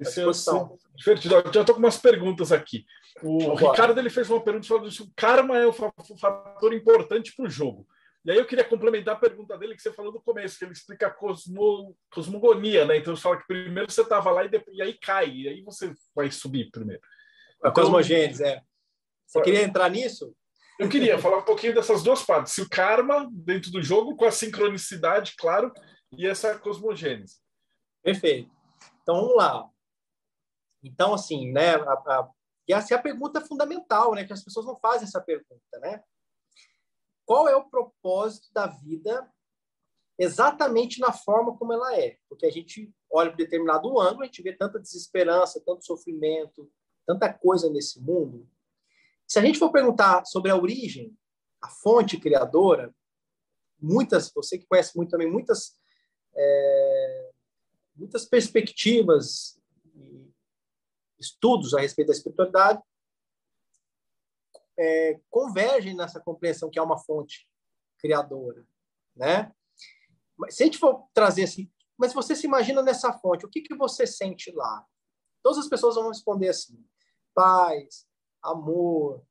Disposição. 0.00 0.78
Divertido. 0.96 1.34
Já 1.52 1.60
estou 1.60 1.74
com 1.74 1.80
umas 1.80 1.98
perguntas 1.98 2.52
aqui. 2.52 2.84
O 3.22 3.54
Ricardo 3.54 3.98
ele 3.98 4.10
fez 4.10 4.30
uma 4.30 4.42
pergunta 4.42 4.66
falando 4.66 4.90
que 4.90 5.02
o 5.02 5.12
karma 5.14 5.58
é 5.58 5.66
um 5.66 5.72
fator 5.72 6.72
importante 6.72 7.34
para 7.36 7.46
o 7.46 7.50
jogo. 7.50 7.86
E 8.24 8.30
aí 8.30 8.36
eu 8.36 8.44
queria 8.44 8.64
complementar 8.64 9.16
a 9.16 9.18
pergunta 9.18 9.56
dele 9.56 9.74
que 9.74 9.80
você 9.80 9.92
falou 9.92 10.12
no 10.12 10.20
começo, 10.20 10.58
que 10.58 10.64
ele 10.64 10.72
explica 10.72 11.06
a 11.06 11.10
cosmo, 11.10 11.96
cosmogonia, 12.10 12.84
né? 12.84 12.98
Então 12.98 13.16
você 13.16 13.22
fala 13.22 13.38
que 13.38 13.46
primeiro 13.46 13.90
você 13.90 14.02
estava 14.02 14.30
lá 14.30 14.44
e, 14.44 14.48
depois, 14.48 14.76
e 14.76 14.82
aí 14.82 14.92
cai, 14.94 15.30
e 15.30 15.48
aí 15.48 15.62
você 15.62 15.92
vai 16.14 16.30
subir 16.30 16.70
primeiro. 16.70 17.00
A 17.62 17.68
então, 17.68 17.82
cosmogênese, 17.82 18.44
é. 18.44 18.60
Você 19.26 19.40
queria 19.40 19.62
entrar 19.62 19.88
nisso? 19.88 20.34
Eu 20.78 20.88
queria 20.88 21.18
falar 21.18 21.38
um 21.38 21.44
pouquinho 21.44 21.74
dessas 21.74 22.02
duas 22.02 22.22
partes. 22.22 22.52
Se 22.52 22.62
o 22.62 22.68
karma 22.68 23.28
dentro 23.32 23.70
do 23.70 23.82
jogo, 23.82 24.16
com 24.16 24.24
a 24.24 24.30
sincronicidade, 24.30 25.34
claro, 25.38 25.72
e 26.12 26.26
essa 26.26 26.58
cosmogênese. 26.58 27.36
Perfeito. 28.02 28.50
Então 29.02 29.14
vamos 29.14 29.36
lá. 29.36 29.66
Então, 30.82 31.14
assim, 31.14 31.52
né, 31.52 31.74
a, 31.74 31.92
a, 31.92 32.30
e 32.66 32.72
essa 32.72 32.94
é 32.94 32.96
a 32.96 33.02
pergunta 33.02 33.40
fundamental, 33.40 34.14
né, 34.14 34.24
que 34.24 34.32
as 34.32 34.42
pessoas 34.42 34.66
não 34.66 34.78
fazem 34.78 35.06
essa 35.06 35.20
pergunta, 35.20 35.78
né? 35.80 36.02
Qual 37.24 37.48
é 37.48 37.54
o 37.54 37.68
propósito 37.68 38.52
da 38.52 38.66
vida 38.66 39.30
exatamente 40.18 41.00
na 41.00 41.12
forma 41.12 41.56
como 41.56 41.72
ela 41.72 41.96
é? 41.96 42.18
Porque 42.28 42.46
a 42.46 42.50
gente 42.50 42.92
olha 43.10 43.30
para 43.30 43.36
determinado 43.36 44.00
ângulo, 44.00 44.22
a 44.22 44.26
gente 44.26 44.42
vê 44.42 44.52
tanta 44.52 44.80
desesperança, 44.80 45.62
tanto 45.64 45.84
sofrimento, 45.84 46.70
tanta 47.06 47.32
coisa 47.32 47.70
nesse 47.70 48.00
mundo. 48.00 48.48
Se 49.26 49.38
a 49.38 49.42
gente 49.42 49.58
for 49.58 49.70
perguntar 49.70 50.24
sobre 50.24 50.50
a 50.50 50.56
origem, 50.56 51.16
a 51.60 51.68
fonte 51.68 52.18
criadora, 52.18 52.94
muitas, 53.80 54.30
você 54.34 54.58
que 54.58 54.66
conhece 54.66 54.96
muito 54.96 55.10
também, 55.10 55.30
muitas, 55.30 55.76
é, 56.34 57.30
muitas 57.94 58.24
perspectivas 58.24 59.59
estudos 61.20 61.74
a 61.74 61.80
respeito 61.80 62.08
da 62.08 62.14
espiritualidade 62.14 62.82
é, 64.78 65.20
convergem 65.28 65.94
nessa 65.94 66.18
compreensão 66.18 66.70
que 66.70 66.78
é 66.78 66.82
uma 66.82 66.98
fonte 66.98 67.46
criadora, 67.98 68.66
né? 69.14 69.52
Mas 70.36 70.56
se 70.56 70.62
a 70.62 70.66
gente 70.66 70.78
for 70.78 71.06
trazer 71.12 71.44
assim, 71.44 71.70
mas 71.98 72.14
você 72.14 72.34
se 72.34 72.46
imagina 72.46 72.82
nessa 72.82 73.12
fonte, 73.12 73.44
o 73.44 73.48
que 73.48 73.60
que 73.60 73.76
você 73.76 74.06
sente 74.06 74.50
lá? 74.52 74.86
Todas 75.42 75.58
as 75.58 75.68
pessoas 75.68 75.96
vão 75.96 76.08
responder 76.08 76.48
assim: 76.48 76.82
paz, 77.34 78.06
amor, 78.42 79.22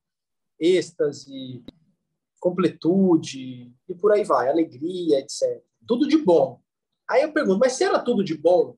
êxtase, 0.59 1.63
completude 2.39 3.73
e 3.87 3.95
por 3.95 4.11
aí 4.11 4.23
vai, 4.23 4.49
alegria, 4.49 5.19
etc. 5.19 5.63
Tudo 5.87 6.07
de 6.07 6.17
bom. 6.17 6.61
Aí 7.09 7.23
eu 7.23 7.33
pergunto, 7.33 7.57
mas 7.57 7.73
se 7.73 7.83
era 7.83 7.99
tudo 7.99 8.23
de 8.23 8.37
bom 8.37 8.77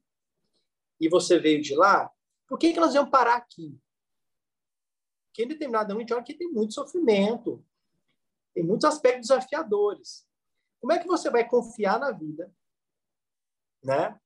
e 1.00 1.10
você 1.10 1.38
veio 1.38 1.62
de 1.62 1.76
lá, 1.76 2.10
por 2.52 2.60
que, 2.60 2.74
que 2.74 2.82
nós 2.82 2.94
vamos 2.94 3.10
parar 3.10 3.38
aqui? 3.38 3.80
Porque 5.28 5.44
em 5.44 5.48
determinado 5.48 5.94
momento 5.94 6.14
aqui 6.16 6.34
tem 6.34 6.52
muito 6.52 6.74
sofrimento, 6.74 7.66
tem 8.54 8.62
muitos 8.62 8.84
aspectos 8.84 9.30
desafiadores. 9.30 10.28
Como 10.82 10.92
é 10.92 11.00
que 11.00 11.08
você 11.08 11.30
vai 11.30 11.48
confiar 11.48 11.98
na 11.98 12.12
vida, 12.12 12.54
né? 13.82 14.20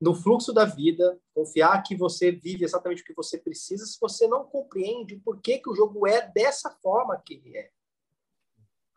no 0.00 0.16
fluxo 0.16 0.52
da 0.52 0.64
vida, 0.64 1.16
confiar 1.32 1.80
que 1.84 1.94
você 1.94 2.32
vive 2.32 2.64
exatamente 2.64 3.02
o 3.02 3.04
que 3.04 3.14
você 3.14 3.38
precisa, 3.38 3.86
se 3.86 3.96
você 4.00 4.26
não 4.26 4.44
compreende 4.44 5.14
por 5.18 5.40
que, 5.40 5.58
que 5.58 5.70
o 5.70 5.76
jogo 5.76 6.08
é 6.08 6.28
dessa 6.32 6.68
forma 6.82 7.22
que 7.24 7.34
ele 7.34 7.56
é? 7.56 7.70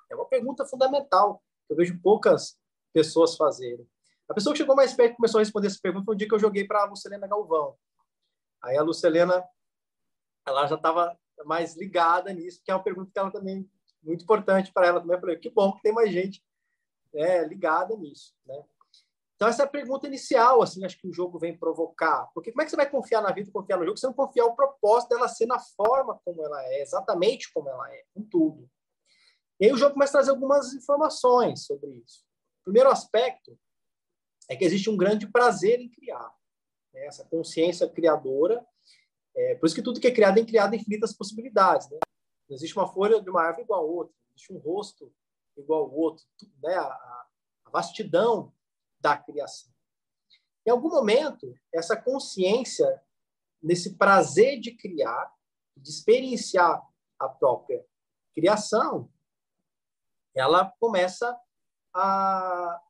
É 0.10 0.16
uma 0.16 0.26
pergunta 0.26 0.66
fundamental 0.66 1.44
que 1.68 1.74
eu 1.74 1.78
vejo 1.78 2.02
poucas 2.02 2.58
pessoas 2.92 3.38
fazerem. 3.38 3.88
A 4.28 4.34
pessoa 4.34 4.52
que 4.52 4.58
chegou 4.58 4.76
mais 4.76 4.96
perto 4.96 5.14
e 5.14 5.18
começou 5.18 5.38
a 5.38 5.44
responder 5.44 5.68
essa 5.68 5.80
pergunta 5.80 6.06
foi 6.06 6.16
um 6.16 6.18
dia 6.18 6.28
que 6.28 6.34
eu 6.34 6.40
joguei 6.40 6.66
para 6.66 6.82
a 6.82 6.86
Lucilena 6.86 7.28
Galvão. 7.28 7.78
Aí 8.64 8.78
a 8.78 8.84
Lucelena, 8.84 9.44
ela 10.46 10.68
já 10.68 10.76
estava 10.76 11.18
mais 11.46 11.76
ligada 11.76 12.32
nisso, 12.34 12.62
que 12.64 12.72
é 12.72 12.76
uma 12.76 12.84
pergunta 12.84 13.12
que 13.12 13.20
ela 13.20 13.32
também 13.32 13.70
muito 14.04 14.24
importante 14.24 14.72
para 14.72 14.88
ela 14.88 15.00
também. 15.00 15.16
Eu 15.16 15.22
falei, 15.22 15.38
que 15.38 15.50
bom 15.50 15.74
que 15.74 15.82
tem 15.82 15.94
mais 15.94 16.12
gente 16.12 16.44
né, 17.14 17.44
ligada 17.46 17.96
nisso, 17.96 18.34
né? 18.46 18.64
Então 19.36 19.50
essa 19.50 19.64
é 19.64 19.66
a 19.66 19.70
pergunta 19.70 20.06
inicial, 20.06 20.62
assim, 20.62 20.86
acho 20.86 21.00
que 21.00 21.08
o 21.08 21.14
jogo 21.14 21.40
vem 21.40 21.58
provocar. 21.58 22.30
Porque 22.32 22.52
como 22.52 22.62
é 22.62 22.66
que 22.66 22.70
você 22.70 22.78
vai 22.78 22.88
confiar 22.88 23.24
na 23.24 23.32
vida 23.32 23.52
confiar 23.52 23.78
no 23.78 23.86
jogo 23.86 23.98
se 23.98 24.06
não 24.06 24.14
confiar 24.14 24.46
o 24.46 24.56
propósito 24.56 25.10
dela 25.10 25.28
ser 25.28 25.48
na 25.48 25.58
forma 25.58 26.20
como 26.24 26.46
ela 26.46 26.64
é, 26.66 26.82
exatamente 26.84 27.52
como 27.52 27.68
ela 27.68 27.92
é, 27.92 28.04
com 28.14 28.22
tudo. 28.22 28.70
E 29.60 29.66
aí 29.66 29.74
o 29.74 29.78
jogo 29.78 29.94
começa 29.94 30.12
a 30.12 30.22
trazer 30.22 30.30
algumas 30.30 30.74
informações 30.74 31.66
sobre 31.66 31.90
isso. 31.90 32.24
O 32.62 32.66
primeiro 32.66 32.92
aspecto 32.92 33.58
é 34.48 34.56
que 34.56 34.64
existe 34.64 34.92
um 34.92 34.98
grande 34.98 35.26
prazer 35.32 35.80
em 35.80 35.90
criar 35.90 36.32
né? 36.94 37.06
essa 37.06 37.26
consciência 37.26 37.90
criadora. 37.90 38.66
É, 39.36 39.56
por 39.56 39.66
isso 39.66 39.76
que 39.76 39.82
tudo 39.82 40.00
que 40.00 40.08
é 40.08 40.14
criado 40.14 40.40
é 40.40 40.46
criado 40.46 40.76
infinitas 40.76 41.14
possibilidades. 41.14 41.90
Né? 41.90 42.00
Não 42.50 42.56
existe 42.56 42.78
uma 42.78 42.88
folha 42.88 43.22
de 43.22 43.30
uma 43.30 43.42
árvore 43.42 43.64
igual 43.64 43.82
a 43.82 43.84
outra, 43.84 44.16
existe 44.30 44.54
um 44.54 44.58
rosto 44.58 45.14
igual 45.58 45.84
ao 45.84 45.94
outro, 45.94 46.26
né? 46.62 46.76
a, 46.76 46.86
a 47.66 47.70
vastidão 47.72 48.54
da 49.00 49.18
criação. 49.18 49.72
Em 50.66 50.70
algum 50.70 50.90
momento, 50.90 51.56
essa 51.74 51.96
consciência, 51.96 53.02
nesse 53.62 53.96
prazer 53.98 54.60
de 54.60 54.76
criar, 54.76 55.34
de 55.76 55.90
experienciar 55.90 56.82
a 57.20 57.28
própria 57.28 57.84
criação, 58.34 59.10
ela 60.36 60.72
começa 60.80 61.38
a. 61.94 62.82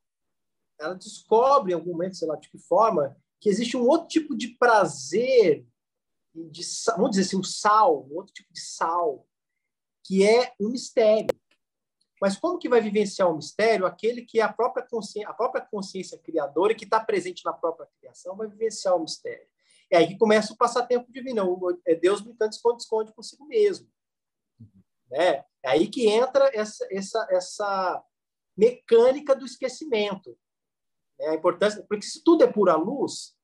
Ela 0.78 0.94
descobre 0.94 1.72
em 1.72 1.74
algum 1.74 1.92
momento, 1.92 2.16
sei 2.16 2.26
lá 2.26 2.36
de 2.36 2.48
que 2.50 2.58
forma, 2.58 3.16
que 3.42 3.48
existe 3.48 3.76
um 3.76 3.84
outro 3.88 4.06
tipo 4.06 4.36
de 4.36 4.56
prazer, 4.56 5.66
de, 6.32 6.62
vamos 6.96 7.10
dizer 7.10 7.22
assim, 7.22 7.36
um 7.36 7.42
sal, 7.42 8.06
um 8.06 8.14
outro 8.14 8.32
tipo 8.32 8.52
de 8.52 8.60
sal, 8.60 9.26
que 10.04 10.24
é 10.24 10.54
um 10.60 10.68
mistério. 10.68 11.26
Mas 12.20 12.36
como 12.36 12.56
que 12.56 12.68
vai 12.68 12.80
vivenciar 12.80 13.28
o 13.28 13.34
mistério? 13.34 13.84
Aquele 13.84 14.22
que 14.24 14.38
é 14.38 14.44
a 14.44 14.52
própria 14.52 14.86
consciência, 14.86 15.28
a 15.28 15.34
própria 15.34 15.60
consciência 15.60 16.16
criadora, 16.18 16.72
que 16.72 16.84
está 16.84 17.00
presente 17.00 17.44
na 17.44 17.52
própria 17.52 17.88
criação, 17.98 18.36
vai 18.36 18.46
vivenciar 18.46 18.96
o 18.96 19.00
mistério. 19.00 19.48
É 19.90 19.96
aí 19.96 20.06
que 20.06 20.18
começa 20.18 20.52
o 20.52 20.56
passatempo 20.56 21.10
divino. 21.12 21.58
É 21.84 21.96
Deus 21.96 22.20
brincando 22.20 22.52
esconde-esconde 22.52 23.12
consigo 23.12 23.44
mesmo. 23.44 23.90
Né? 25.10 25.44
É 25.64 25.70
aí 25.70 25.88
que 25.88 26.06
entra 26.06 26.48
essa, 26.54 26.86
essa, 26.92 27.26
essa 27.28 28.04
mecânica 28.56 29.34
do 29.34 29.44
esquecimento. 29.44 30.38
É 31.22 31.30
a 31.30 31.34
importância, 31.34 31.84
porque 31.88 32.04
se 32.04 32.22
tudo 32.22 32.44
é 32.44 32.52
pura 32.52 32.74
luz, 32.74 33.36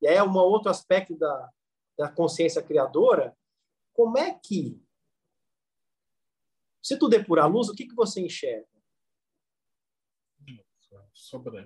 e 0.00 0.06
é 0.06 0.22
um 0.22 0.34
outro 0.36 0.70
aspecto 0.70 1.16
da, 1.16 1.50
da 1.98 2.10
consciência 2.10 2.62
criadora, 2.62 3.36
como 3.92 4.16
é 4.16 4.32
que 4.32 4.80
se 6.82 6.98
tu 6.98 7.08
depurar 7.08 7.44
a 7.44 7.48
luz, 7.48 7.68
o 7.68 7.74
que, 7.74 7.86
que 7.86 7.94
você 7.94 8.20
enxerga? 8.20 8.66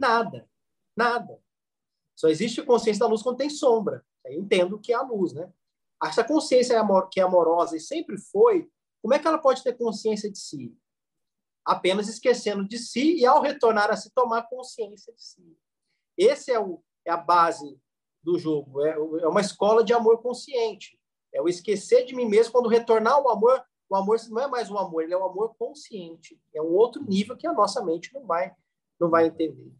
Nada. 0.01 0.51
Nada. 0.97 1.40
Só 2.16 2.28
existe 2.28 2.62
consciência 2.62 3.01
da 3.01 3.07
luz 3.07 3.22
quando 3.22 3.38
tem 3.38 3.51
sombra. 3.51 4.05
Aí 4.26 4.36
entendo 4.36 4.78
que 4.78 4.92
é 4.92 4.97
a 4.97 5.03
luz, 5.03 5.32
né? 5.32 5.53
Essa 6.03 6.24
consciência 6.24 6.76
que 7.11 7.20
é 7.20 7.22
amorosa 7.22 7.76
e 7.76 7.80
sempre 7.80 8.18
foi, 8.18 8.70
como 9.01 9.14
é 9.14 9.18
que 9.18 9.26
ela 9.26 9.38
pode 9.38 9.62
ter 9.62 9.76
consciência 9.76 10.30
de 10.30 10.38
si? 10.38 10.76
Apenas 11.65 12.09
esquecendo 12.09 12.67
de 12.67 12.79
si 12.79 13.17
e, 13.17 13.27
ao 13.27 13.41
retornar 13.41 13.91
a 13.91 13.97
se 13.97 14.11
tomar 14.11 14.49
consciência 14.49 15.12
de 15.12 15.23
si. 15.23 15.59
Esse 16.17 16.53
é, 16.53 16.61
o, 16.61 16.83
é 17.05 17.11
a 17.11 17.17
base 17.17 17.79
do 18.23 18.39
jogo. 18.39 18.85
É, 18.85 18.93
é 18.93 19.29
uma 19.29 19.41
escola 19.41 19.83
de 19.83 19.93
amor 19.93 20.21
consciente. 20.21 20.99
É 21.33 21.41
o 21.41 21.49
esquecer 21.49 22.05
de 22.05 22.15
mim 22.15 22.27
mesmo 22.27 22.53
quando 22.53 22.69
retornar 22.69 23.15
ao 23.15 23.29
amor 23.29 23.65
o 23.89 23.97
amor 23.97 24.19
não 24.29 24.43
é 24.43 24.47
mais 24.49 24.71
um 24.71 24.79
amor, 24.79 25.03
ele 25.03 25.15
é 25.15 25.17
um 25.17 25.25
amor 25.25 25.55
consciente. 25.57 26.41
É 26.55 26.61
um 26.61 26.75
outro 26.75 27.03
nível 27.05 27.37
que 27.37 27.47
a 27.47 27.53
nossa 27.53 27.85
mente 27.85 28.12
não 28.12 28.27
vai, 28.27 28.53
não 28.99 29.11
vai 29.11 29.27
entender. 29.27 29.73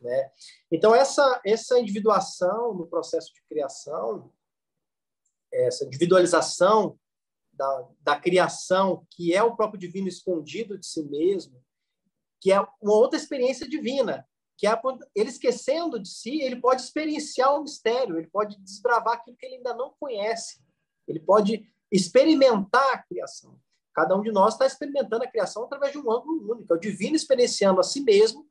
Né? 0.00 0.30
Então, 0.70 0.94
essa, 0.94 1.40
essa 1.44 1.78
individuação 1.78 2.72
no 2.74 2.86
processo 2.86 3.32
de 3.34 3.42
criação, 3.42 4.32
essa 5.52 5.84
individualização 5.84 6.98
da, 7.60 7.88
da 8.00 8.18
criação, 8.18 9.06
que 9.10 9.34
é 9.34 9.42
o 9.42 9.54
próprio 9.54 9.78
divino 9.78 10.08
escondido 10.08 10.78
de 10.78 10.86
si 10.86 11.02
mesmo, 11.02 11.62
que 12.40 12.50
é 12.50 12.58
uma 12.80 12.94
outra 12.94 13.18
experiência 13.18 13.68
divina, 13.68 14.26
que 14.56 14.66
é 14.66 14.80
ele 15.14 15.28
esquecendo 15.28 16.00
de 16.00 16.08
si, 16.08 16.40
ele 16.40 16.56
pode 16.56 16.80
experienciar 16.80 17.54
o 17.54 17.62
mistério, 17.62 18.16
ele 18.16 18.28
pode 18.28 18.58
desbravar 18.62 19.16
aquilo 19.16 19.36
que 19.36 19.44
ele 19.44 19.56
ainda 19.56 19.74
não 19.74 19.94
conhece, 20.00 20.64
ele 21.06 21.20
pode 21.20 21.70
experimentar 21.92 22.94
a 22.94 23.02
criação. 23.02 23.60
Cada 23.92 24.16
um 24.16 24.22
de 24.22 24.32
nós 24.32 24.54
está 24.54 24.64
experimentando 24.64 25.24
a 25.24 25.30
criação 25.30 25.64
através 25.64 25.92
de 25.92 25.98
um 25.98 26.10
ângulo 26.10 26.52
único. 26.52 26.72
É 26.72 26.76
o 26.76 26.80
divino 26.80 27.14
experienciando 27.14 27.80
a 27.80 27.82
si 27.82 28.00
mesmo 28.00 28.48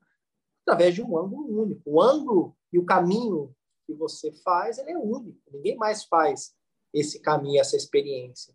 através 0.64 0.94
de 0.94 1.02
um 1.02 1.18
ângulo 1.18 1.62
único. 1.62 1.82
O 1.84 2.00
ângulo 2.00 2.56
e 2.72 2.78
o 2.78 2.84
caminho 2.84 3.52
que 3.86 3.94
você 3.94 4.30
faz, 4.44 4.78
ele 4.78 4.92
é 4.92 4.98
único. 4.98 5.40
Ninguém 5.50 5.76
mais 5.76 6.04
faz 6.04 6.54
esse 6.92 7.18
caminho, 7.20 7.60
essa 7.60 7.76
experiência. 7.76 8.54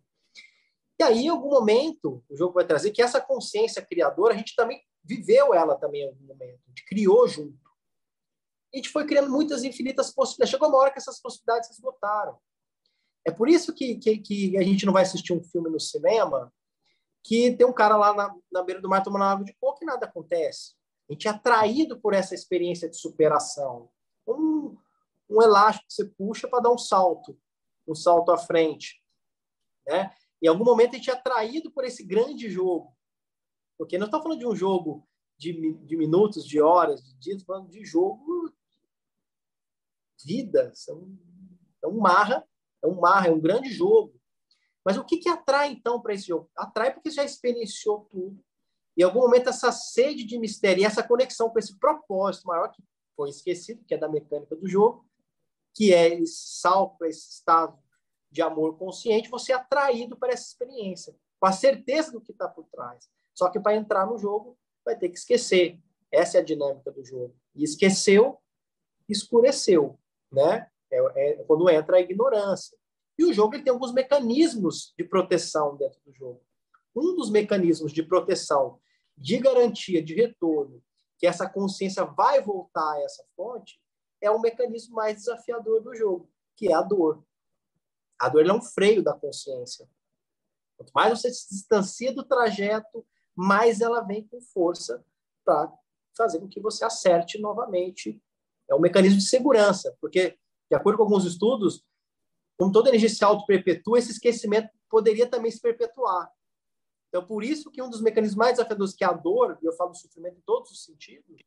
E 0.99 1.03
aí, 1.03 1.25
em 1.25 1.29
algum 1.29 1.49
momento, 1.49 2.23
o 2.29 2.35
jogo 2.35 2.53
vai 2.53 2.65
trazer 2.65 2.91
que 2.91 3.01
essa 3.01 3.19
consciência 3.19 3.85
criadora, 3.85 4.33
a 4.33 4.37
gente 4.37 4.55
também 4.55 4.81
viveu 5.03 5.53
ela 5.53 5.75
também 5.75 6.03
em 6.03 6.07
algum 6.07 6.25
momento. 6.25 6.61
A 6.65 6.69
gente 6.69 6.85
criou 6.85 7.27
junto. 7.27 7.65
A 8.73 8.77
gente 8.77 8.89
foi 8.89 9.05
criando 9.05 9.29
muitas 9.29 9.63
infinitas 9.63 10.13
possibilidades. 10.13 10.51
Chegou 10.51 10.69
uma 10.69 10.77
hora 10.77 10.91
que 10.91 10.99
essas 10.99 11.21
possibilidades 11.21 11.67
se 11.67 11.75
esgotaram. 11.75 12.37
É 13.25 13.31
por 13.31 13.49
isso 13.49 13.73
que, 13.73 13.95
que, 13.95 14.17
que, 14.19 14.57
a 14.57 14.61
gente 14.61 14.85
não 14.85 14.93
vai 14.93 15.03
assistir 15.03 15.33
um 15.33 15.43
filme 15.43 15.69
no 15.69 15.79
cinema 15.79 16.53
que 17.23 17.55
tem 17.55 17.65
um 17.65 17.73
cara 17.73 17.97
lá 17.97 18.13
na, 18.13 18.35
na 18.51 18.61
beira 18.61 18.79
do 18.79 18.87
mar 18.87 19.01
tomando 19.01 19.23
água 19.23 19.43
de 19.43 19.53
coco 19.55 19.79
e 19.81 19.85
nada 19.85 20.05
acontece. 20.05 20.75
A 21.09 21.13
gente 21.13 21.27
é 21.27 21.31
atraído 21.31 21.99
por 21.99 22.13
essa 22.13 22.35
experiência 22.35 22.89
de 22.89 22.97
superação. 22.97 23.89
Um, 24.27 24.77
um 25.29 25.41
elástico 25.41 25.87
que 25.87 25.93
você 25.93 26.05
puxa 26.05 26.47
para 26.47 26.61
dar 26.61 26.71
um 26.71 26.77
salto, 26.77 27.37
um 27.87 27.95
salto 27.95 28.31
à 28.31 28.37
frente. 28.37 29.01
Né? 29.87 30.11
Em 30.45 30.47
algum 30.47 30.63
momento 30.63 30.93
a 30.93 30.97
gente 30.97 31.09
é 31.09 31.13
atraído 31.13 31.71
por 31.71 31.83
esse 31.83 32.03
grande 32.03 32.49
jogo. 32.49 32.95
Porque 33.79 33.97
não 33.97 34.05
estamos 34.05 34.23
falando 34.23 34.39
de 34.39 34.47
um 34.47 34.55
jogo 34.55 35.07
de, 35.37 35.73
de 35.73 35.97
minutos, 35.97 36.45
de 36.45 36.61
horas, 36.61 37.03
de 37.03 37.15
dias, 37.15 37.43
falando 37.43 37.67
de 37.69 37.83
jogo 37.83 38.53
vida. 40.23 40.71
São, 40.75 41.17
é 41.83 41.87
um 41.87 41.97
marra 41.97 42.47
é 42.83 42.87
um 42.87 42.99
mar, 42.99 43.27
é 43.27 43.31
um 43.31 43.39
grande 43.39 43.69
jogo. 43.69 44.13
Mas 44.83 44.97
o 44.97 45.03
que, 45.03 45.17
que 45.17 45.27
atrai, 45.27 45.71
então, 45.71 45.99
para 45.99 46.13
esse 46.13 46.27
jogo? 46.27 46.47
Atrai 46.55 46.93
porque 46.93 47.09
já 47.09 47.23
experienciou 47.23 48.07
tudo. 48.11 48.39
Em 48.95 49.01
algum 49.01 49.21
momento, 49.21 49.49
essa 49.49 49.71
sede 49.71 50.23
de 50.23 50.37
mistério 50.37 50.81
e 50.81 50.85
essa 50.85 51.01
conexão 51.01 51.49
com 51.49 51.57
esse 51.57 51.75
propósito 51.79 52.45
maior 52.45 52.69
que 52.69 52.83
foi 53.15 53.29
esquecido, 53.29 53.83
que 53.83 53.95
é 53.95 53.97
da 53.97 54.07
mecânica 54.07 54.55
do 54.55 54.67
jogo, 54.67 55.05
que 55.73 55.91
é 55.91 56.13
esse 56.19 56.59
salto 56.59 56.97
para 56.99 57.09
esse 57.09 57.31
estado 57.31 57.77
de 58.35 58.41
amor 58.41 58.77
consciente, 58.77 59.29
você 59.29 59.53
é 59.53 59.55
atraído 59.55 60.17
para 60.17 60.33
essa 60.33 60.49
experiência, 60.49 61.15
com 61.39 61.47
a 61.47 61.53
certeza 61.53 62.11
do 62.11 62.19
que 62.19 62.33
está 62.33 62.49
por 62.49 62.65
trás. 62.65 63.09
Só 63.33 63.49
que 63.49 63.61
para 63.61 63.77
entrar 63.77 64.05
no 64.05 64.17
jogo, 64.17 64.57
vai 64.83 64.97
ter 64.97 65.07
que 65.07 65.17
esquecer. 65.17 65.79
Essa 66.11 66.37
é 66.37 66.41
a 66.41 66.43
dinâmica 66.43 66.91
do 66.91 67.03
jogo. 67.03 67.33
E 67.55 67.63
esqueceu, 67.63 68.37
escureceu, 69.07 69.97
né? 70.29 70.67
É, 70.91 70.97
é 71.15 71.43
quando 71.43 71.69
entra 71.69 71.95
a 71.95 72.01
ignorância. 72.01 72.77
E 73.17 73.23
o 73.23 73.31
jogo 73.31 73.55
ele 73.55 73.63
tem 73.63 73.71
alguns 73.71 73.93
mecanismos 73.93 74.93
de 74.97 75.05
proteção 75.05 75.77
dentro 75.77 75.99
do 76.05 76.13
jogo. 76.13 76.41
Um 76.93 77.15
dos 77.15 77.29
mecanismos 77.29 77.93
de 77.93 78.03
proteção, 78.03 78.81
de 79.17 79.37
garantia 79.37 80.03
de 80.03 80.13
retorno, 80.13 80.83
que 81.17 81.25
essa 81.25 81.49
consciência 81.49 82.03
vai 82.03 82.41
voltar 82.41 82.95
a 82.95 83.01
essa 83.01 83.23
fonte, 83.33 83.79
é 84.19 84.29
o 84.29 84.41
mecanismo 84.41 84.95
mais 84.95 85.15
desafiador 85.15 85.81
do 85.81 85.95
jogo, 85.95 86.29
que 86.57 86.67
é 86.67 86.73
a 86.73 86.81
dor. 86.81 87.23
A 88.19 88.29
dor 88.29 88.45
é 88.45 88.53
um 88.53 88.61
freio 88.61 89.03
da 89.03 89.13
consciência. 89.13 89.87
Quanto 90.77 90.91
mais 90.93 91.19
você 91.19 91.33
se 91.33 91.49
distancia 91.49 92.13
do 92.13 92.23
trajeto, 92.23 93.05
mais 93.35 93.81
ela 93.81 94.01
vem 94.01 94.27
com 94.27 94.41
força 94.41 95.03
para 95.43 95.71
fazer 96.15 96.39
com 96.39 96.47
que 96.47 96.61
você 96.61 96.85
acerte 96.85 97.39
novamente. 97.39 98.21
É 98.69 98.75
um 98.75 98.79
mecanismo 98.79 99.19
de 99.19 99.27
segurança, 99.27 99.95
porque 99.99 100.37
de 100.69 100.75
acordo 100.75 100.97
com 100.97 101.03
alguns 101.03 101.25
estudos, 101.25 101.85
como 102.57 102.71
toda 102.71 102.89
energia 102.89 103.09
se 103.09 103.23
auto-perpetua, 103.23 103.99
esse 103.99 104.11
esquecimento 104.11 104.69
poderia 104.89 105.29
também 105.29 105.51
se 105.51 105.61
perpetuar. 105.61 106.31
Então, 107.09 107.25
por 107.25 107.43
isso 107.43 107.71
que 107.71 107.81
um 107.81 107.89
dos 107.89 108.01
mecanismos 108.01 108.37
mais 108.37 108.53
desafiadores, 108.53 108.93
que 108.93 109.03
é 109.03 109.07
a 109.07 109.13
dor, 109.13 109.57
e 109.61 109.65
eu 109.65 109.73
falo 109.73 109.93
sofrimento 109.93 110.37
em 110.37 110.41
todos 110.41 110.71
os 110.71 110.83
sentidos, 110.83 111.37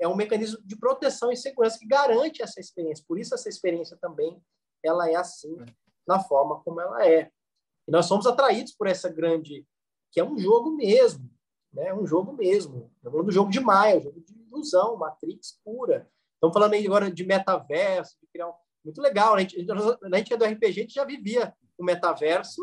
é 0.00 0.06
um 0.06 0.16
mecanismo 0.16 0.60
de 0.64 0.76
proteção 0.76 1.30
e 1.30 1.36
segurança 1.36 1.78
que 1.78 1.86
garante 1.86 2.42
essa 2.42 2.60
experiência. 2.60 3.04
Por 3.06 3.18
isso, 3.18 3.34
essa 3.34 3.48
experiência 3.48 3.96
também 3.96 4.40
ela 4.82 5.10
é 5.10 5.16
assim, 5.16 5.56
na 6.08 6.18
forma 6.18 6.60
como 6.60 6.80
ela 6.80 7.06
é. 7.06 7.30
E 7.86 7.92
nós 7.92 8.06
somos 8.06 8.26
atraídos 8.26 8.72
por 8.72 8.86
essa 8.86 9.10
grande, 9.10 9.66
que 10.10 10.18
é 10.18 10.24
um 10.24 10.38
jogo 10.38 10.70
mesmo, 10.70 11.30
né? 11.70 11.92
um 11.92 12.06
jogo 12.06 12.32
mesmo. 12.32 12.90
Estamos 12.96 13.12
falando 13.12 13.26
do 13.26 13.32
jogo 13.32 13.50
de 13.50 13.60
Maia, 13.60 13.98
um 13.98 14.02
jogo 14.02 14.20
de 14.20 14.32
ilusão, 14.32 14.96
Matrix 14.96 15.60
pura. 15.62 16.10
Estamos 16.34 16.54
falando 16.54 16.72
aí 16.72 16.86
agora 16.86 17.10
de 17.10 17.24
metaverso, 17.24 18.16
de 18.22 18.26
criar 18.28 18.48
um... 18.48 18.54
Muito 18.84 19.02
legal, 19.02 19.34
né? 19.34 19.38
A 19.38 19.40
gente, 19.40 19.70
a 19.70 20.16
gente 20.16 20.32
é 20.32 20.36
do 20.36 20.44
RPG, 20.44 20.66
a 20.66 20.72
gente 20.72 20.94
já 20.94 21.04
vivia 21.04 21.54
o 21.76 21.84
metaverso 21.84 22.62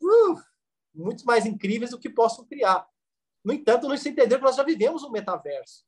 uh, 0.00 0.40
muito 0.94 1.26
mais 1.26 1.44
incríveis 1.44 1.90
do 1.90 1.98
que 1.98 2.08
possam 2.08 2.46
criar. 2.46 2.86
No 3.44 3.52
entanto, 3.52 3.86
não 3.86 3.96
se 3.96 4.08
entender 4.08 4.38
que 4.38 4.44
nós 4.44 4.56
já 4.56 4.62
vivemos 4.62 5.02
um 5.02 5.10
metaverso. 5.10 5.84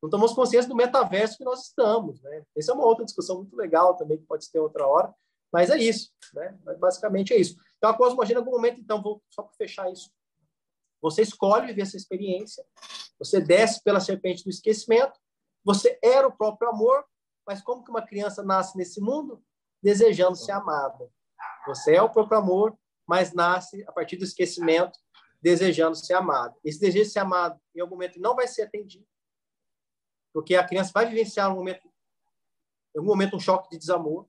Não 0.00 0.08
tomamos 0.08 0.34
consciência 0.34 0.68
do 0.68 0.76
metaverso 0.76 1.38
que 1.38 1.44
nós 1.44 1.66
estamos. 1.66 2.22
Né? 2.22 2.44
Essa 2.56 2.70
é 2.70 2.74
uma 2.74 2.84
outra 2.84 3.04
discussão 3.04 3.38
muito 3.38 3.56
legal 3.56 3.96
também, 3.96 4.18
que 4.18 4.26
pode 4.26 4.48
ter 4.50 4.60
outra 4.60 4.86
hora. 4.86 5.12
Mas 5.52 5.70
é 5.70 5.78
isso. 5.78 6.10
Né? 6.34 6.56
Basicamente 6.78 7.32
é 7.32 7.36
isso. 7.38 7.56
Então, 7.76 7.90
a 7.90 7.96
Cosmogênia, 7.96 8.38
em 8.38 8.44
algum 8.44 8.52
momento, 8.52 8.80
então, 8.80 9.02
vou 9.02 9.22
só 9.30 9.42
para 9.42 9.54
fechar 9.54 9.90
isso. 9.90 10.10
Você 11.00 11.22
escolhe 11.22 11.68
viver 11.68 11.82
essa 11.82 11.96
experiência, 11.96 12.64
você 13.18 13.40
desce 13.40 13.82
pela 13.82 14.00
serpente 14.00 14.44
do 14.44 14.50
esquecimento, 14.50 15.18
você 15.64 15.98
era 16.02 16.26
o 16.26 16.36
próprio 16.36 16.70
amor, 16.70 17.04
mas 17.46 17.62
como 17.62 17.84
que 17.84 17.90
uma 17.90 18.02
criança 18.02 18.42
nasce 18.42 18.76
nesse 18.76 19.00
mundo? 19.00 19.42
Desejando 19.82 20.36
ser 20.36 20.52
amada. 20.52 21.08
Você 21.66 21.94
é 21.94 22.02
o 22.02 22.10
próprio 22.10 22.38
amor, 22.38 22.76
mas 23.06 23.32
nasce 23.32 23.84
a 23.86 23.92
partir 23.92 24.16
do 24.16 24.24
esquecimento, 24.24 24.98
desejando 25.40 25.96
ser 25.96 26.14
amado. 26.14 26.58
Esse 26.64 26.80
desejo 26.80 27.04
de 27.04 27.10
ser 27.10 27.20
amado, 27.20 27.60
em 27.74 27.80
algum 27.80 27.94
momento, 27.94 28.20
não 28.20 28.34
vai 28.34 28.48
ser 28.48 28.62
atendido, 28.62 29.06
porque 30.32 30.56
a 30.56 30.66
criança 30.66 30.90
vai 30.92 31.06
vivenciar 31.06 31.52
um 31.52 31.56
momento, 31.56 31.86
em 32.94 32.98
algum 32.98 33.10
momento, 33.10 33.36
um 33.36 33.40
choque 33.40 33.70
de 33.70 33.78
desamor, 33.78 34.28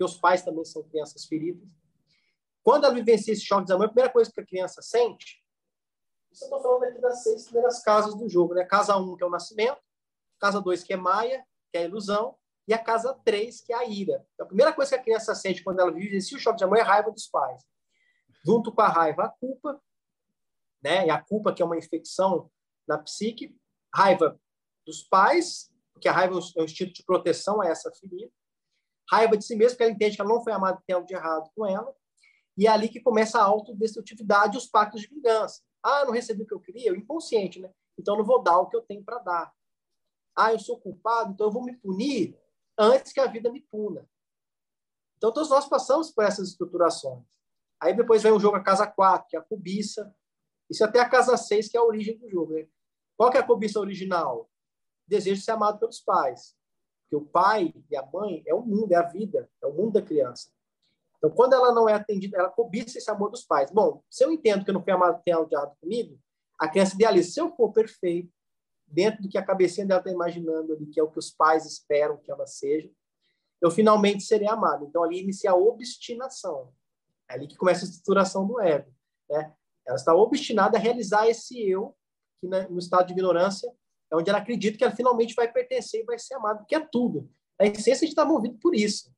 porque 0.00 0.04
os 0.04 0.16
pais 0.16 0.42
também 0.42 0.64
são 0.64 0.82
crianças 0.82 1.26
feridas. 1.26 1.68
Quando 2.62 2.84
ela 2.84 2.94
vivencia 2.94 3.34
esse 3.34 3.44
choque 3.44 3.62
de 3.62 3.66
desamor, 3.66 3.84
a 3.84 3.88
primeira 3.90 4.10
coisa 4.10 4.32
que 4.32 4.40
a 4.40 4.46
criança 4.46 4.80
sente, 4.80 5.44
isso 6.32 6.44
eu 6.44 6.46
estou 6.46 6.62
falando 6.62 6.84
aqui 6.84 7.00
das 7.00 7.22
seis 7.22 7.44
primeiras 7.44 7.82
casas 7.82 8.14
do 8.14 8.26
jogo, 8.26 8.54
né? 8.54 8.64
Casa 8.64 8.96
1, 8.96 9.00
um, 9.00 9.16
que 9.16 9.22
é 9.22 9.26
o 9.26 9.30
nascimento, 9.30 9.78
casa 10.40 10.58
2, 10.58 10.84
que 10.84 10.94
é 10.94 10.96
Maia, 10.96 11.44
que 11.70 11.76
é 11.76 11.82
a 11.82 11.84
ilusão, 11.84 12.34
e 12.66 12.72
a 12.72 12.78
casa 12.78 13.12
3, 13.24 13.60
que 13.60 13.74
é 13.74 13.76
a 13.76 13.84
ira. 13.84 14.24
Então, 14.32 14.44
a 14.44 14.48
primeira 14.48 14.72
coisa 14.72 14.90
que 14.90 14.96
a 14.96 15.02
criança 15.02 15.34
sente 15.34 15.62
quando 15.62 15.80
ela 15.80 15.92
vivencia 15.92 16.36
o 16.36 16.40
choque 16.40 16.58
de 16.58 16.64
amor 16.64 16.78
é 16.78 16.80
a 16.80 16.84
raiva 16.84 17.10
dos 17.10 17.26
pais. 17.26 17.62
Junto 18.42 18.72
com 18.72 18.80
a 18.80 18.88
raiva, 18.88 19.24
a 19.24 19.28
culpa, 19.28 19.82
né? 20.82 21.06
E 21.06 21.10
a 21.10 21.20
culpa 21.22 21.52
que 21.52 21.60
é 21.60 21.64
uma 21.64 21.76
infecção 21.76 22.50
na 22.88 22.96
psique, 22.96 23.54
raiva 23.94 24.40
dos 24.86 25.02
pais, 25.02 25.70
porque 25.92 26.08
a 26.08 26.12
raiva 26.12 26.38
é 26.56 26.62
um 26.62 26.64
instinto 26.64 26.94
de 26.94 27.04
proteção 27.04 27.60
a 27.60 27.66
essa 27.66 27.90
ferida, 27.92 28.32
raiva 29.10 29.36
de 29.36 29.44
si 29.44 29.56
mesma, 29.56 29.70
porque 29.72 29.82
ela 29.82 29.92
entende 29.92 30.16
que 30.16 30.22
ela 30.22 30.30
não 30.30 30.42
foi 30.42 30.52
amada, 30.52 30.82
tem 30.86 30.94
algo 30.94 31.06
de 31.06 31.14
errado 31.14 31.50
com 31.54 31.66
ela, 31.66 31.94
e 32.56 32.66
é 32.66 32.70
ali 32.70 32.88
que 32.88 33.00
começa 33.00 33.38
a 33.38 33.44
autodestrutividade 33.44 34.54
e 34.54 34.58
os 34.58 34.66
pactos 34.66 35.00
de 35.00 35.08
vingança. 35.08 35.62
Ah, 35.82 36.04
não 36.04 36.12
recebi 36.12 36.42
o 36.42 36.46
que 36.46 36.54
eu 36.54 36.60
queria, 36.60 36.92
o 36.92 36.96
inconsciente, 36.96 37.58
né? 37.58 37.70
Então 37.98 38.16
não 38.16 38.24
vou 38.24 38.42
dar 38.42 38.58
o 38.58 38.68
que 38.68 38.76
eu 38.76 38.82
tenho 38.82 39.02
para 39.02 39.18
dar. 39.18 39.52
Ah, 40.36 40.52
eu 40.52 40.58
sou 40.58 40.78
culpado, 40.78 41.32
então 41.32 41.46
eu 41.46 41.50
vou 41.50 41.64
me 41.64 41.76
punir 41.76 42.38
antes 42.78 43.12
que 43.12 43.20
a 43.20 43.26
vida 43.26 43.50
me 43.50 43.60
puna. 43.62 44.08
Então 45.16 45.32
todos 45.32 45.50
nós 45.50 45.68
passamos 45.68 46.10
por 46.10 46.24
essas 46.24 46.48
estruturações. 46.48 47.24
Aí 47.80 47.94
depois 47.94 48.22
vem 48.22 48.32
o 48.32 48.38
jogo 48.38 48.56
a 48.56 48.62
casa 48.62 48.86
4, 48.86 49.28
que 49.28 49.36
é 49.36 49.38
a 49.38 49.42
cobiça, 49.42 50.14
isso 50.68 50.84
até 50.84 51.00
a 51.00 51.08
casa 51.08 51.36
6, 51.36 51.68
que 51.68 51.76
é 51.76 51.80
a 51.80 51.84
origem 51.84 52.18
do 52.18 52.28
jogo. 52.28 52.52
Né? 52.52 52.68
Qual 53.16 53.30
que 53.30 53.38
é 53.38 53.40
a 53.40 53.46
cobiça 53.46 53.80
original? 53.80 54.50
Desejo 55.06 55.40
de 55.40 55.44
ser 55.44 55.52
amado 55.52 55.78
pelos 55.78 56.00
pais. 56.00 56.54
Porque 57.10 57.16
o 57.16 57.28
pai 57.28 57.74
e 57.90 57.96
a 57.96 58.06
mãe 58.06 58.40
é 58.46 58.54
o 58.54 58.62
mundo, 58.62 58.92
é 58.92 58.96
a 58.96 59.02
vida, 59.02 59.50
é 59.60 59.66
o 59.66 59.72
mundo 59.72 59.94
da 59.94 60.02
criança. 60.02 60.48
Então, 61.18 61.28
quando 61.28 61.54
ela 61.54 61.74
não 61.74 61.88
é 61.88 61.92
atendida, 61.92 62.38
ela 62.38 62.48
cobiça 62.48 62.96
esse 62.96 63.10
amor 63.10 63.30
dos 63.30 63.44
pais. 63.44 63.70
Bom, 63.72 64.02
se 64.08 64.24
eu 64.24 64.30
entendo 64.30 64.64
que 64.64 64.70
eu 64.70 64.74
não 64.74 64.82
fui 64.82 64.92
amado, 64.92 65.20
de 65.22 65.30
errado 65.30 65.76
comigo, 65.80 66.16
a 66.56 66.68
criança 66.68 66.94
idealiza. 66.94 67.32
Se 67.32 67.40
eu 67.40 67.50
for 67.56 67.72
perfeito, 67.72 68.32
dentro 68.86 69.22
do 69.22 69.28
que 69.28 69.36
a 69.36 69.44
cabecinha 69.44 69.84
dela 69.84 70.00
está 70.00 70.10
imaginando 70.10 70.72
ali, 70.72 70.86
que 70.86 71.00
é 71.00 71.02
o 71.02 71.10
que 71.10 71.18
os 71.18 71.30
pais 71.30 71.66
esperam 71.66 72.16
que 72.16 72.30
ela 72.30 72.46
seja, 72.46 72.88
eu 73.60 73.70
finalmente 73.72 74.22
serei 74.22 74.48
amado. 74.48 74.86
Então, 74.86 75.02
ali 75.02 75.20
inicia 75.20 75.50
a 75.50 75.56
obstinação. 75.56 76.72
É 77.28 77.34
ali 77.34 77.48
que 77.48 77.56
começa 77.56 77.84
a 77.84 77.88
estruturação 77.88 78.46
do 78.46 78.60
ego. 78.60 78.90
Né? 79.28 79.52
Ela 79.84 79.96
está 79.96 80.14
obstinada 80.14 80.78
a 80.78 80.80
realizar 80.80 81.26
esse 81.26 81.60
eu, 81.60 81.96
que 82.40 82.46
né, 82.46 82.68
no 82.70 82.78
estado 82.78 83.08
de 83.08 83.12
ignorância 83.12 83.70
é 84.10 84.16
onde 84.16 84.28
ela 84.28 84.38
acredita 84.38 84.76
que 84.76 84.84
ela 84.84 84.94
finalmente 84.94 85.34
vai 85.34 85.50
pertencer 85.50 86.02
e 86.02 86.04
vai 86.04 86.18
ser 86.18 86.34
amada, 86.34 86.64
que 86.68 86.74
é 86.74 86.80
tudo. 86.80 87.30
A 87.58 87.66
essência 87.66 88.04
está 88.04 88.24
movido 88.24 88.58
por 88.58 88.74
isso. 88.74 89.14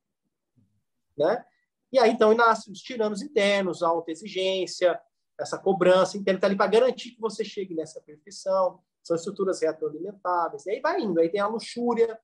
Né? 1.16 1.44
E 1.92 1.98
aí, 1.98 2.10
então, 2.10 2.34
nascem 2.34 2.72
os 2.72 2.80
tiranos 2.80 3.22
internos, 3.22 3.82
a 3.82 3.88
alta 3.88 4.10
exigência, 4.10 5.00
essa 5.38 5.58
cobrança 5.58 6.16
interna, 6.16 6.38
está 6.38 6.46
ali 6.46 6.56
para 6.56 6.70
garantir 6.70 7.12
que 7.12 7.20
você 7.20 7.44
chegue 7.44 7.74
nessa 7.74 8.00
perfeição. 8.00 8.82
São 9.02 9.16
estruturas 9.16 9.60
retroalimentadas. 9.60 10.66
E 10.66 10.70
aí 10.70 10.80
vai 10.80 11.00
indo. 11.00 11.20
Aí 11.20 11.28
tem 11.28 11.40
a 11.40 11.46
luxúria. 11.46 12.18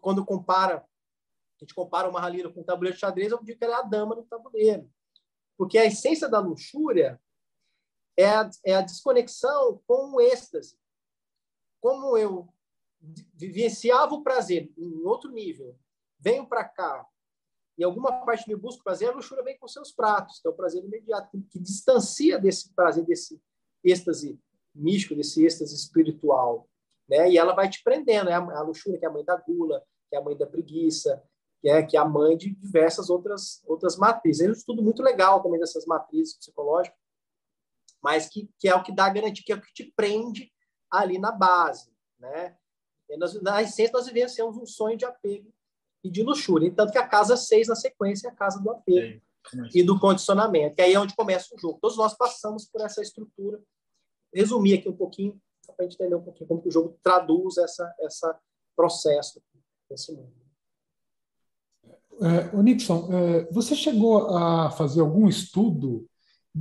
Quando 0.00 0.24
compara, 0.24 0.76
a 0.76 1.64
gente 1.64 1.74
compara 1.74 2.08
uma 2.08 2.20
ralheira 2.20 2.50
com 2.50 2.60
um 2.60 2.64
tabuleiro 2.64 2.94
de 2.94 3.00
xadrez, 3.00 3.32
eu 3.32 3.42
digo 3.42 3.58
que 3.58 3.64
ela 3.64 3.76
é 3.76 3.80
a 3.80 3.82
dama 3.82 4.14
no 4.14 4.24
tabuleiro. 4.24 4.90
Porque 5.56 5.78
a 5.78 5.84
essência 5.84 6.28
da 6.28 6.38
luxúria 6.38 7.20
é 8.16 8.28
a, 8.28 8.50
é 8.64 8.74
a 8.74 8.80
desconexão 8.80 9.80
com 9.86 10.14
o 10.14 10.20
êxtase. 10.20 10.76
Como 11.80 12.16
eu 12.16 12.48
vivenciava 13.34 14.14
o 14.14 14.22
prazer 14.22 14.72
em 14.76 15.04
outro 15.04 15.30
nível, 15.30 15.76
venho 16.18 16.46
para 16.46 16.64
cá, 16.64 17.06
e 17.78 17.84
alguma 17.84 18.10
parte 18.24 18.48
me 18.48 18.56
busca 18.56 18.82
prazer, 18.82 19.08
a 19.08 19.12
luxúria 19.12 19.44
vem 19.44 19.56
com 19.56 19.68
seus 19.68 19.92
pratos, 19.92 20.40
que 20.40 20.48
é 20.48 20.50
o 20.50 20.54
prazer 20.54 20.84
imediato, 20.84 21.30
que, 21.48 21.60
distancia 21.60 22.36
desse 22.36 22.74
prazer, 22.74 23.04
desse 23.04 23.40
êxtase 23.84 24.36
místico, 24.74 25.14
desse 25.14 25.44
êxtase 25.46 25.76
espiritual. 25.76 26.68
Né? 27.08 27.30
E 27.30 27.38
ela 27.38 27.54
vai 27.54 27.70
te 27.70 27.80
prendendo. 27.84 28.30
É 28.30 28.34
a, 28.34 28.38
a 28.38 28.62
luxúria, 28.62 28.98
que 28.98 29.04
é 29.04 29.08
a 29.08 29.12
mãe 29.12 29.24
da 29.24 29.36
gula, 29.36 29.80
que 30.10 30.16
é 30.16 30.18
a 30.18 30.22
mãe 30.22 30.36
da 30.36 30.44
preguiça, 30.44 31.22
que 31.60 31.68
é, 31.68 31.80
que 31.80 31.96
é 31.96 32.00
a 32.00 32.04
mãe 32.04 32.36
de 32.36 32.52
diversas 32.52 33.08
outras, 33.08 33.62
outras 33.64 33.96
matrizes. 33.96 34.44
É 34.44 34.48
um 34.48 34.52
estudo 34.52 34.82
muito 34.82 35.00
legal 35.00 35.40
também 35.40 35.60
dessas 35.60 35.86
matrizes 35.86 36.36
psicológicas, 36.36 36.98
mas 38.02 38.28
que, 38.28 38.50
que 38.58 38.68
é 38.68 38.74
o 38.74 38.82
que 38.82 38.92
dá 38.92 39.06
a 39.06 39.12
garantia, 39.12 39.44
que 39.46 39.52
é 39.52 39.54
o 39.54 39.60
que 39.60 39.72
te 39.72 39.92
prende 39.94 40.52
ali 40.90 41.18
na 41.18 41.32
base, 41.32 41.90
né? 42.18 42.56
Nós, 43.16 43.40
na 43.40 43.62
essência, 43.62 43.92
nós 43.92 44.06
vivenciamos 44.06 44.56
um 44.56 44.66
sonho 44.66 44.96
de 44.96 45.04
apego 45.04 45.50
e 46.04 46.10
de 46.10 46.22
luxúria. 46.22 46.72
Tanto 46.74 46.92
que 46.92 46.98
a 46.98 47.06
casa 47.06 47.36
6, 47.36 47.68
na 47.68 47.74
sequência, 47.74 48.28
é 48.28 48.30
a 48.30 48.34
casa 48.34 48.60
do 48.60 48.70
apego 48.70 49.20
Sim. 49.50 49.68
e 49.74 49.82
do 49.82 49.98
condicionamento, 49.98 50.76
que 50.76 50.82
aí 50.82 50.92
é 50.92 51.00
onde 51.00 51.16
começa 51.16 51.54
o 51.54 51.58
jogo. 51.58 51.78
Todos 51.80 51.96
nós 51.96 52.14
passamos 52.14 52.66
por 52.66 52.82
essa 52.82 53.00
estrutura. 53.00 53.60
Resumir 54.34 54.74
aqui 54.74 54.88
um 54.88 54.96
pouquinho, 54.96 55.40
para 55.66 55.76
a 55.78 55.82
gente 55.84 55.94
entender 55.94 56.14
um 56.14 56.22
pouquinho 56.22 56.48
como 56.48 56.62
o 56.64 56.70
jogo 56.70 56.98
traduz 57.02 57.56
essa, 57.56 57.94
essa 58.00 58.38
processo 58.76 59.42
nesse 59.90 60.12
mundo. 60.12 60.32
É, 62.20 62.54
o 62.54 62.62
Nixon, 62.62 63.08
é, 63.12 63.44
você 63.50 63.74
chegou 63.74 64.36
a 64.36 64.70
fazer 64.70 65.00
algum 65.00 65.28
estudo 65.28 66.07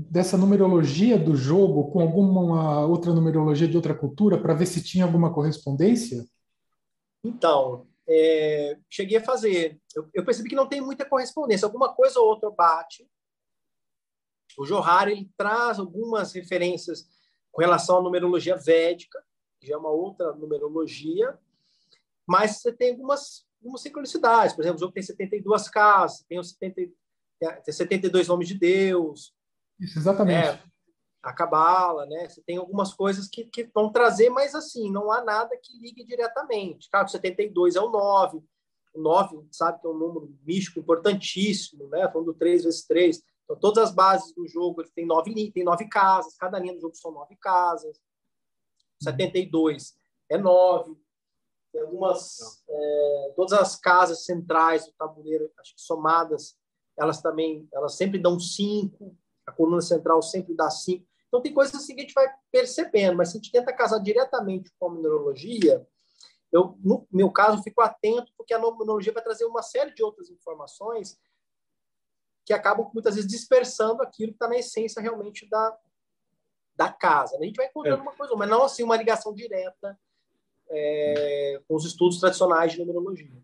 dessa 0.09 0.37
numerologia 0.37 1.17
do 1.17 1.35
jogo 1.35 1.91
com 1.91 1.99
alguma 1.99 2.85
outra 2.85 3.11
numerologia 3.13 3.67
de 3.67 3.75
outra 3.75 3.95
cultura 3.95 4.39
para 4.39 4.53
ver 4.53 4.67
se 4.67 4.83
tinha 4.83 5.03
alguma 5.03 5.33
correspondência? 5.33 6.25
Então, 7.23 7.87
é, 8.07 8.77
cheguei 8.89 9.17
a 9.17 9.23
fazer. 9.23 9.81
Eu, 9.95 10.07
eu, 10.13 10.23
percebi 10.23 10.49
que 10.49 10.55
não 10.55 10.67
tem 10.67 10.79
muita 10.79 11.03
correspondência. 11.03 11.65
Alguma 11.65 11.93
coisa 11.93 12.19
ou 12.19 12.27
outra 12.27 12.49
bate. 12.51 13.09
O 14.57 14.65
Johar 14.65 15.07
ele 15.07 15.29
traz 15.35 15.79
algumas 15.79 16.33
referências 16.33 17.07
com 17.51 17.61
relação 17.61 17.97
à 17.97 18.01
numerologia 18.01 18.55
védica, 18.55 19.23
que 19.59 19.67
já 19.67 19.75
é 19.75 19.77
uma 19.77 19.89
outra 19.89 20.33
numerologia, 20.33 21.37
mas 22.25 22.61
você 22.61 22.71
tem 22.71 22.91
algumas, 22.91 23.45
algumas 23.59 23.81
sincronicidades. 23.81 24.55
Por 24.55 24.61
exemplo, 24.61 24.77
o 24.77 24.79
jogo 24.79 24.93
tem 24.93 25.03
72 25.03 25.69
casas, 25.69 26.23
tem, 26.27 26.39
os 26.39 26.51
70, 26.51 26.91
tem 27.63 27.73
72 27.73 28.27
nomes 28.27 28.47
de 28.47 28.53
Deus, 28.55 29.33
isso, 29.79 29.99
exatamente. 29.99 30.47
É, 30.47 30.59
a 31.21 31.33
cabala, 31.33 32.05
né? 32.05 32.27
Você 32.29 32.41
tem 32.41 32.57
algumas 32.57 32.93
coisas 32.93 33.27
que, 33.27 33.45
que 33.45 33.69
vão 33.73 33.91
trazer, 33.91 34.29
mas 34.29 34.55
assim, 34.55 34.91
não 34.91 35.11
há 35.11 35.23
nada 35.23 35.57
que 35.61 35.77
ligue 35.79 36.05
diretamente. 36.05 36.89
Claro, 36.89 37.09
72 37.09 37.75
é 37.75 37.81
o 37.81 37.89
9. 37.89 38.41
O 38.93 39.01
9, 39.01 39.47
sabe 39.51 39.79
que 39.79 39.87
é 39.87 39.89
um 39.89 39.97
número 39.97 40.33
místico 40.43 40.79
importantíssimo, 40.79 41.87
né? 41.89 42.09
Falando 42.11 42.27
do 42.27 42.33
3 42.33 42.63
vezes 42.63 42.85
3. 42.85 43.21
Então, 43.43 43.57
todas 43.57 43.85
as 43.85 43.93
bases 43.93 44.33
do 44.33 44.47
jogo 44.47 44.83
tem 44.95 45.05
nove, 45.05 45.51
tem 45.51 45.63
nove 45.63 45.87
casas, 45.87 46.35
cada 46.35 46.59
linha 46.59 46.73
do 46.73 46.81
jogo 46.81 46.95
são 46.95 47.11
nove 47.11 47.35
casas. 47.37 47.99
72 49.01 49.95
é 50.29 50.37
9. 50.37 50.95
Tem 51.71 51.81
algumas. 51.81 52.63
É, 52.69 53.33
todas 53.35 53.53
as 53.53 53.75
casas 53.75 54.25
centrais 54.25 54.85
do 54.85 54.93
tabuleiro, 54.93 55.51
acho 55.59 55.75
que 55.75 55.81
somadas, 55.81 56.57
elas 56.97 57.21
também 57.21 57.67
elas 57.73 57.95
sempre 57.95 58.17
dão 58.17 58.39
5 58.39 59.15
a 59.47 59.51
coluna 59.51 59.81
central 59.81 60.21
sempre 60.21 60.53
dá 60.53 60.69
5. 60.69 61.03
Então, 61.27 61.41
tem 61.41 61.53
coisas 61.53 61.73
assim 61.73 61.95
que 61.95 62.01
a 62.01 62.03
gente 62.03 62.13
vai 62.13 62.27
percebendo, 62.51 63.17
mas 63.17 63.29
se 63.29 63.37
a 63.37 63.39
gente 63.39 63.51
tenta 63.51 63.73
casar 63.73 63.99
diretamente 63.99 64.71
com 64.77 64.89
a 64.89 64.93
mineralogia, 64.93 65.85
eu, 66.51 66.77
no 66.83 67.07
meu 67.11 67.31
caso, 67.31 67.63
fico 67.63 67.81
atento, 67.81 68.31
porque 68.37 68.53
a 68.53 68.59
mineralogia 68.59 69.13
vai 69.13 69.23
trazer 69.23 69.45
uma 69.45 69.61
série 69.61 69.93
de 69.93 70.03
outras 70.03 70.29
informações 70.29 71.17
que 72.45 72.53
acabam, 72.53 72.89
muitas 72.93 73.15
vezes, 73.15 73.29
dispersando 73.29 74.01
aquilo 74.01 74.31
que 74.31 74.35
está 74.35 74.47
na 74.47 74.57
essência 74.57 75.01
realmente 75.01 75.49
da, 75.49 75.77
da 76.75 76.91
casa. 76.91 77.37
A 77.37 77.43
gente 77.43 77.57
vai 77.57 77.67
encontrando 77.67 77.99
é. 77.99 78.01
uma 78.01 78.15
coisa, 78.15 78.35
mas 78.35 78.49
não 78.49 78.63
assim 78.63 78.83
uma 78.83 78.95
ligação 78.95 79.33
direta 79.33 79.99
é, 80.69 81.61
com 81.67 81.75
os 81.75 81.85
estudos 81.85 82.19
tradicionais 82.19 82.71
de 82.71 82.79
numerologia. 82.79 83.43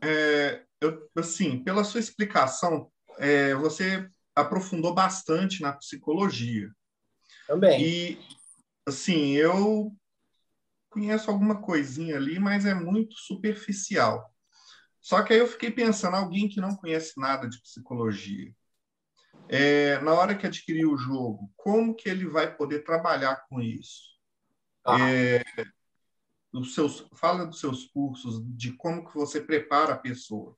É, 0.00 0.62
eu, 0.80 1.08
assim, 1.16 1.64
pela 1.64 1.82
sua 1.82 1.98
explicação, 1.98 2.92
é, 3.18 3.54
você 3.54 4.08
aprofundou 4.34 4.94
bastante 4.94 5.62
na 5.62 5.72
psicologia. 5.72 6.70
Também. 7.46 7.82
E, 7.82 8.18
assim, 8.86 9.32
eu 9.32 9.94
conheço 10.90 11.30
alguma 11.30 11.60
coisinha 11.60 12.16
ali, 12.16 12.38
mas 12.38 12.64
é 12.66 12.74
muito 12.74 13.14
superficial. 13.16 14.32
Só 15.00 15.22
que 15.22 15.32
aí 15.32 15.38
eu 15.38 15.46
fiquei 15.46 15.70
pensando, 15.70 16.16
alguém 16.16 16.48
que 16.48 16.60
não 16.60 16.76
conhece 16.76 17.18
nada 17.18 17.48
de 17.48 17.60
psicologia, 17.60 18.54
é, 19.48 19.98
na 20.00 20.14
hora 20.14 20.34
que 20.34 20.46
adquirir 20.46 20.86
o 20.86 20.96
jogo, 20.96 21.52
como 21.56 21.94
que 21.94 22.08
ele 22.08 22.26
vai 22.26 22.56
poder 22.56 22.84
trabalhar 22.84 23.44
com 23.48 23.60
isso? 23.60 24.14
Ah. 24.84 24.98
É, 25.10 25.44
os 26.52 26.74
seus, 26.74 27.06
fala 27.14 27.44
dos 27.44 27.60
seus 27.60 27.86
cursos, 27.86 28.40
de 28.56 28.72
como 28.72 29.06
que 29.06 29.14
você 29.14 29.40
prepara 29.40 29.94
a 29.94 29.98
pessoa. 29.98 30.56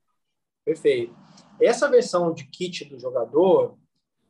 Perfeito. 0.66 1.16
Essa 1.62 1.88
versão 1.88 2.34
de 2.34 2.44
kit 2.50 2.84
do 2.86 2.98
jogador, 2.98 3.78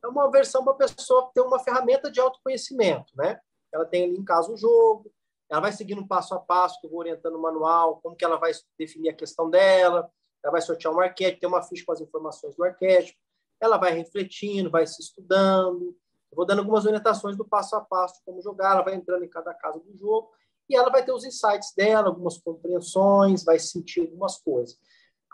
é 0.05 0.07
uma 0.07 0.31
versão 0.31 0.63
para 0.63 0.75
a 0.75 0.77
pessoa 0.77 1.31
ter 1.35 1.41
uma 1.41 1.59
ferramenta 1.59 2.11
de 2.11 2.21
autoconhecimento, 2.21 3.11
né? 3.17 3.41
Ela 3.73 3.87
tem 3.87 4.05
ali 4.05 4.19
em 4.19 4.25
casa 4.25 4.53
um 4.53 4.57
jogo, 4.57 5.11
ela 5.49 5.63
vai 5.63 5.73
seguindo 5.73 6.07
passo 6.07 6.35
a 6.35 6.39
passo 6.39 6.79
que 6.79 6.87
eu 6.87 6.91
vou 6.91 7.01
orientando 7.01 7.33
no 7.33 7.43
manual, 7.43 8.01
como 8.03 8.15
que 8.15 8.25
ela 8.25 8.37
vai 8.37 8.53
definir 8.79 9.09
a 9.09 9.15
questão 9.15 9.49
dela, 9.49 10.11
ela 10.45 10.53
vai 10.53 10.61
sortear 10.61 10.95
um 10.95 11.01
arquétipo, 11.01 11.41
tem 11.41 11.49
uma 11.49 11.63
ficha 11.63 11.85
com 11.87 11.93
as 11.93 12.03
informações 12.03 12.55
do 12.55 12.63
arquétipo, 12.63 13.19
ela 13.59 13.79
vai 13.79 13.93
refletindo, 13.93 14.71
vai 14.71 14.87
se 14.87 15.01
estudando, 15.01 15.97
eu 16.31 16.37
vou 16.37 16.45
dando 16.45 16.59
algumas 16.59 16.85
orientações 16.85 17.35
do 17.35 17.47
passo 17.47 17.77
a 17.77 17.81
passo 17.81 18.21
como 18.27 18.43
jogar, 18.43 18.73
ela 18.73 18.83
vai 18.83 18.95
entrando 18.95 19.25
em 19.25 19.29
cada 19.29 19.55
casa 19.55 19.81
do 19.81 19.97
jogo 19.97 20.31
e 20.69 20.77
ela 20.77 20.91
vai 20.91 21.03
ter 21.03 21.13
os 21.13 21.25
insights 21.25 21.73
dela, 21.75 22.09
algumas 22.09 22.37
compreensões, 22.37 23.43
vai 23.43 23.59
sentir 23.59 24.01
algumas 24.01 24.37
coisas. 24.37 24.79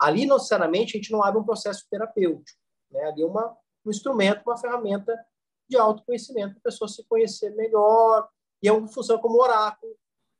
Ali, 0.03 0.25
necessariamente, 0.25 0.97
a 0.97 0.99
gente 0.99 1.13
não 1.13 1.23
abre 1.23 1.39
um 1.39 1.45
processo 1.45 1.87
terapêutico, 1.89 2.59
né? 2.91 3.05
Ali 3.05 3.21
é 3.21 3.25
uma, 3.25 3.57
um 3.85 3.89
instrumento, 3.89 4.41
uma 4.45 4.57
ferramenta 4.57 5.17
de 5.69 5.77
autoconhecimento, 5.77 6.57
a 6.57 6.61
pessoa 6.61 6.89
se 6.89 7.05
conhecer 7.05 7.51
melhor, 7.55 8.27
e 8.61 8.67
é 8.67 8.73
uma 8.73 8.85
função 8.89 9.17
como 9.17 9.41
oráculo 9.41 9.95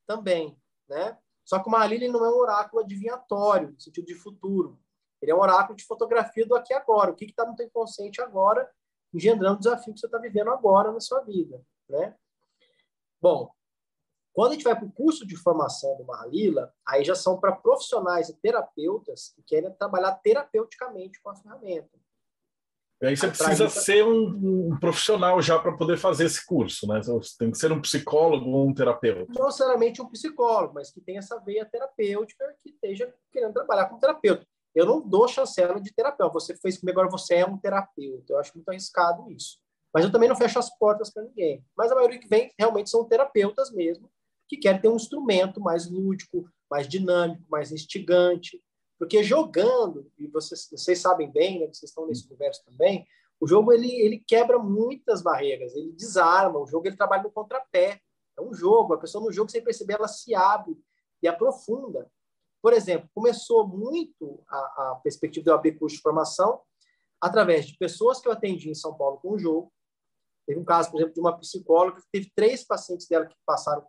também, 0.06 0.62
né? 0.90 1.18
Só 1.46 1.60
que 1.60 1.70
o 1.70 1.72
Marília 1.72 2.12
não 2.12 2.26
é 2.26 2.30
um 2.30 2.40
oráculo 2.40 2.84
adivinhatório, 2.84 3.72
no 3.72 3.80
sentido 3.80 4.06
de 4.06 4.16
futuro. 4.16 4.78
Ele 5.22 5.32
é 5.32 5.36
um 5.36 5.40
oráculo 5.40 5.78
de 5.78 5.86
fotografia 5.86 6.46
do 6.46 6.56
aqui 6.56 6.74
e 6.74 6.76
agora. 6.76 7.12
O 7.12 7.16
que 7.16 7.24
está 7.24 7.46
no 7.46 7.56
teu 7.56 7.66
inconsciente 7.66 8.22
agora, 8.22 8.70
engendrando 9.14 9.56
o 9.56 9.60
desafio 9.60 9.94
que 9.94 10.00
você 10.02 10.08
está 10.08 10.18
vivendo 10.18 10.50
agora 10.50 10.92
na 10.92 11.00
sua 11.00 11.22
vida, 11.22 11.62
né? 11.88 12.14
Bom, 13.22 13.50
quando 14.34 14.52
a 14.52 14.54
gente 14.56 14.64
vai 14.64 14.76
para 14.76 14.86
o 14.86 14.92
curso 14.92 15.26
de 15.28 15.38
formação 15.38 15.96
do 15.96 16.06
Mahalila, 16.06 16.74
aí 16.88 17.04
já 17.04 17.14
são 17.14 17.40
para 17.40 17.52
profissionais 17.52 18.30
e 18.30 18.34
terapeutas 18.34 19.32
que 19.36 19.44
querem 19.44 19.72
trabalhar 19.74 20.14
terapeuticamente 20.24 21.22
com 21.22 21.30
a 21.30 21.36
ferramenta. 21.36 22.04
E 23.02 23.06
aí 23.06 23.18
você 23.18 23.28
precisa 23.28 23.70
ser 23.70 24.06
um, 24.06 24.72
um, 24.72 24.80
profissional 24.80 25.42
já 25.42 25.60
para 25.60 25.76
poder 25.76 25.98
fazer 25.98 26.26
esse 26.26 26.46
curso, 26.46 26.88
né? 26.88 27.02
Você 27.04 27.36
tem 27.38 27.52
que 27.52 27.58
ser 27.58 27.72
um 27.72 27.82
psicólogo 27.82 28.50
ou 28.50 28.70
um 28.70 28.74
terapeuta. 28.74 29.34
Não 29.38 29.46
necessariamente 29.46 30.02
um 30.02 30.10
psicólogo, 30.10 30.74
mas 30.74 30.90
que 30.90 31.02
tenha 31.02 31.20
essa 31.20 31.38
veia 31.40 31.66
terapêutica, 31.66 32.56
que 32.62 32.70
esteja 32.70 33.14
querendo 33.32 33.54
trabalhar 33.54 33.88
como 33.88 34.00
terapeuta. 34.00 34.48
Eu 34.74 34.86
não 34.86 35.02
dou 35.02 35.28
chancela 35.28 35.80
de 35.82 35.94
terapeuta. 35.94 36.34
Você 36.34 36.56
fez 36.56 36.78
comigo, 36.80 36.98
agora 36.98 37.12
você 37.12 37.36
é 37.36 37.46
um 37.46 37.58
terapeuta. 37.58 38.34
Eu 38.34 38.40
acho 38.40 38.54
muito 38.56 38.70
arriscado 38.70 39.30
isso. 39.30 39.60
Mas 39.94 40.06
eu 40.06 40.12
também 40.12 40.28
não 40.28 40.36
fecho 40.36 40.58
as 40.58 40.76
portas 40.78 41.12
para 41.12 41.24
ninguém. 41.24 41.64
Mas 41.78 41.92
a 41.92 41.96
maioria 41.96 42.20
que 42.20 42.28
vem 42.28 42.52
realmente 42.58 42.90
são 42.90 43.06
terapeutas 43.06 43.70
mesmo, 43.72 44.10
que 44.48 44.58
querem 44.58 44.82
ter 44.82 44.90
um 44.90 44.96
instrumento 44.96 45.60
mais 45.60 45.90
lúdico, 45.90 46.50
mais 46.70 46.88
dinâmico, 46.88 47.44
mais 47.50 47.72
instigante. 47.72 48.62
Porque 49.00 49.24
jogando, 49.24 50.12
e 50.18 50.28
vocês, 50.28 50.68
vocês 50.72 51.00
sabem 51.00 51.32
bem, 51.32 51.60
né, 51.60 51.68
vocês 51.68 51.90
estão 51.90 52.08
nesse 52.08 52.28
universo 52.28 52.64
também, 52.66 53.06
o 53.40 53.48
jogo 53.48 53.74
ele, 53.74 53.92
ele 53.92 54.24
quebra 54.26 54.58
muitas 54.58 55.22
barreiras, 55.22 55.76
ele 55.76 55.92
desarma, 55.92 56.60
o 56.60 56.68
jogo 56.68 56.88
ele 56.88 56.96
trabalha 56.96 57.24
no 57.24 57.32
contrapé. 57.32 58.00
É 58.38 58.42
um 58.42 58.54
jogo, 58.54 58.94
a 58.94 58.98
pessoa 58.98 59.24
no 59.24 59.32
jogo, 59.32 59.52
sem 59.52 59.64
perceber, 59.64 59.96
ela 59.96 60.08
se 60.08 60.34
abre 60.34 60.78
e 61.22 61.28
aprofunda. 61.28 62.10
Por 62.62 62.72
exemplo, 62.72 63.10
começou 63.14 63.68
muito 63.68 64.42
a, 64.48 64.58
a 64.58 65.00
perspectiva 65.04 65.44
do 65.44 65.54
AB 65.54 65.74
curso 65.74 65.98
de 65.98 66.02
formação 66.02 66.62
através 67.20 67.68
de 67.68 67.78
pessoas 67.78 68.22
que 68.22 68.28
eu 68.28 68.32
atendi 68.32 68.70
em 68.70 68.76
São 68.76 68.96
Paulo 68.96 69.18
com 69.18 69.32
o 69.32 69.38
jogo. 69.38 69.72
Teve 70.48 70.60
um 70.60 70.66
caso, 70.66 70.90
por 70.90 70.98
exemplo, 70.98 71.14
de 71.14 71.20
uma 71.20 71.38
psicóloga 71.38 72.02
que 72.02 72.08
teve 72.12 72.32
três 72.34 72.64
pacientes 72.64 73.08
dela 73.08 73.26
que 73.26 73.36
passaram 73.46 73.86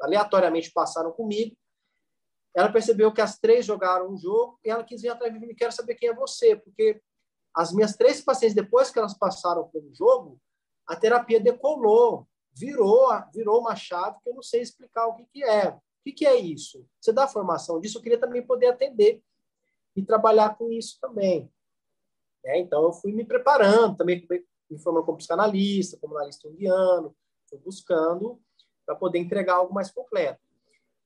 aleatoriamente 0.00 0.72
passaram 0.72 1.12
comigo. 1.12 1.56
Ela 2.54 2.72
percebeu 2.72 3.12
que 3.12 3.20
as 3.20 3.38
três 3.38 3.64
jogaram 3.64 4.10
um 4.10 4.16
jogo 4.16 4.58
e 4.64 4.70
ela 4.70 4.82
quis 4.82 5.02
vir 5.02 5.10
atrás 5.10 5.32
de 5.32 5.38
mim, 5.38 5.54
quero 5.54 5.72
saber 5.72 5.94
quem 5.94 6.08
é 6.08 6.14
você, 6.14 6.56
porque 6.56 7.00
as 7.54 7.72
minhas 7.72 7.96
três 7.96 8.20
pacientes, 8.20 8.54
depois 8.54 8.90
que 8.90 8.98
elas 8.98 9.16
passaram 9.16 9.68
pelo 9.68 9.92
jogo, 9.94 10.40
a 10.86 10.96
terapia 10.96 11.40
decolou, 11.40 12.26
virou, 12.52 13.08
virou 13.32 13.60
uma 13.60 13.76
chave 13.76 14.18
que 14.22 14.30
eu 14.30 14.34
não 14.34 14.42
sei 14.42 14.62
explicar 14.62 15.06
o 15.06 15.14
que, 15.14 15.24
que 15.32 15.44
é. 15.44 15.68
O 15.68 15.80
que, 16.04 16.12
que 16.12 16.26
é 16.26 16.36
isso? 16.36 16.84
Você 17.00 17.12
dá 17.12 17.28
formação 17.28 17.80
disso? 17.80 17.98
Eu 17.98 18.02
queria 18.02 18.18
também 18.18 18.44
poder 18.44 18.66
atender 18.66 19.22
e 19.94 20.02
trabalhar 20.02 20.56
com 20.56 20.70
isso 20.72 20.98
também. 21.00 21.52
É, 22.44 22.58
então, 22.58 22.82
eu 22.84 22.92
fui 22.92 23.12
me 23.12 23.24
preparando, 23.24 23.96
também 23.96 24.26
me 24.70 24.78
formando 24.78 25.04
como 25.04 25.18
psicanalista, 25.18 25.98
como 26.00 26.16
analista 26.16 26.48
junguiano, 26.48 27.14
fui 27.48 27.58
buscando 27.58 28.40
para 28.90 28.96
poder 28.96 29.20
entregar 29.20 29.54
algo 29.54 29.72
mais 29.72 29.88
completo. 29.92 30.40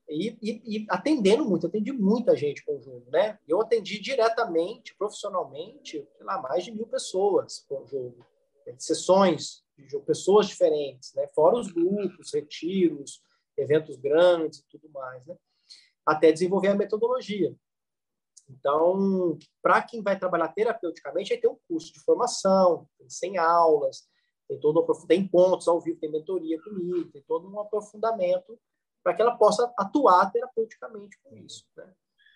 E, 0.09 0.37
e, 0.41 0.77
e, 0.77 0.85
atendendo 0.89 1.45
muito, 1.45 1.67
atendi 1.67 1.91
muita 1.91 2.35
gente 2.35 2.65
com 2.65 2.77
o 2.77 2.81
jogo, 2.81 3.05
né? 3.11 3.37
Eu 3.47 3.61
atendi 3.61 3.99
diretamente, 3.99 4.95
profissionalmente, 4.97 6.07
sei 6.15 6.25
lá, 6.25 6.41
mais 6.41 6.63
de 6.63 6.71
mil 6.71 6.87
pessoas 6.87 7.63
com 7.67 7.83
o 7.83 7.87
jogo, 7.87 8.25
né? 8.65 8.75
sessões 8.79 9.63
de 9.77 9.87
jogo, 9.87 10.05
pessoas 10.05 10.47
diferentes, 10.47 11.13
né? 11.13 11.27
Fora 11.35 11.57
os 11.57 11.71
grupos, 11.71 12.33
retiros, 12.33 13.21
eventos 13.55 13.97
grandes 13.97 14.59
e 14.59 14.67
tudo 14.67 14.89
mais, 14.89 15.25
né? 15.27 15.35
Até 16.03 16.31
desenvolver 16.31 16.69
a 16.69 16.75
metodologia. 16.75 17.55
Então, 18.49 19.37
para 19.61 19.81
quem 19.83 20.01
vai 20.01 20.17
trabalhar 20.17 20.49
terapeuticamente, 20.49 21.33
aí 21.33 21.39
tem 21.39 21.49
um 21.49 21.57
curso 21.67 21.93
de 21.93 21.99
formação, 21.99 22.87
tem 22.97 23.09
100 23.09 23.37
aulas, 23.37 24.07
tem 24.47 24.59
todo 24.59 24.81
um, 24.81 25.07
tem 25.07 25.27
pontos 25.27 25.67
ao 25.67 25.81
vivo, 25.81 25.99
tem 25.99 26.11
mentoria 26.11 26.61
comigo, 26.61 27.11
tem 27.11 27.21
todo 27.23 27.49
um 27.49 27.59
aprofundamento 27.59 28.59
para 29.03 29.13
que 29.13 29.21
ela 29.21 29.37
possa 29.37 29.71
atuar 29.77 30.31
terapeuticamente 30.31 31.17
com 31.23 31.35
isso. 31.35 31.65
Né? 31.75 31.93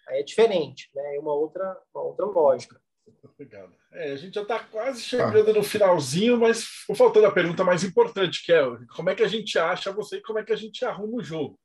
Aí 0.07 0.19
é 0.19 0.23
diferente, 0.23 0.89
né? 0.93 1.15
é 1.15 1.19
uma 1.19 1.33
outra, 1.33 1.79
uma 1.93 2.03
outra 2.03 2.25
lógica. 2.25 2.79
Obrigado. 3.23 3.73
É, 3.91 4.11
a 4.11 4.15
gente 4.15 4.35
já 4.35 4.43
está 4.43 4.59
quase 4.59 5.01
chegando 5.01 5.53
no 5.53 5.63
finalzinho, 5.63 6.39
mas 6.39 6.63
ficou 6.63 6.95
faltando 6.95 7.25
a 7.25 7.31
pergunta 7.31 7.63
mais 7.63 7.83
importante, 7.83 8.43
que 8.45 8.53
é 8.53 8.61
como 8.95 9.09
é 9.09 9.15
que 9.15 9.23
a 9.23 9.27
gente 9.27 9.57
acha 9.57 9.91
você 9.91 10.17
e 10.17 10.21
como 10.21 10.37
é 10.37 10.43
que 10.43 10.53
a 10.53 10.55
gente 10.55 10.85
arruma 10.85 11.17
o 11.17 11.23
jogo? 11.23 11.59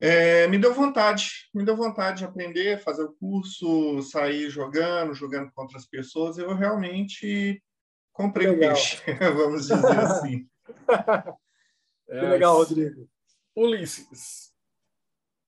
é, 0.01 0.49
me 0.49 0.59
deu 0.59 0.73
vontade, 0.73 1.51
me 1.55 1.63
deu 1.63 1.77
vontade 1.77 2.19
de 2.19 2.25
aprender, 2.25 2.83
fazer 2.83 3.05
o 3.05 3.13
curso, 3.13 4.01
sair 4.03 4.49
jogando, 4.49 5.15
jogando 5.15 5.51
com 5.53 5.61
outras 5.61 5.87
pessoas. 5.87 6.39
Eu 6.39 6.55
realmente 6.55 7.63
comprei 8.11 8.49
o 8.49 8.59
peixe, 8.59 9.03
vamos 9.37 9.69
dizer 9.69 9.85
assim. 9.99 10.49
que 12.09 12.15
legal, 12.15 12.57
Rodrigo. 12.57 13.07
Ulisses. 13.55 14.51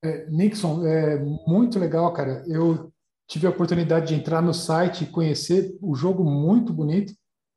É, 0.03 0.29
Nixon, 0.29 0.85
é 0.85 1.17
muito 1.47 1.79
legal, 1.79 2.13
cara. 2.13 2.43
Eu 2.47 2.93
tive 3.27 3.47
a 3.47 3.49
oportunidade 3.49 4.09
de 4.09 4.15
entrar 4.15 4.41
no 4.41 4.53
site 4.53 5.03
e 5.05 5.11
conhecer 5.11 5.75
o 5.81 5.95
jogo 5.95 6.23
muito 6.23 6.71
bonito. 6.71 7.13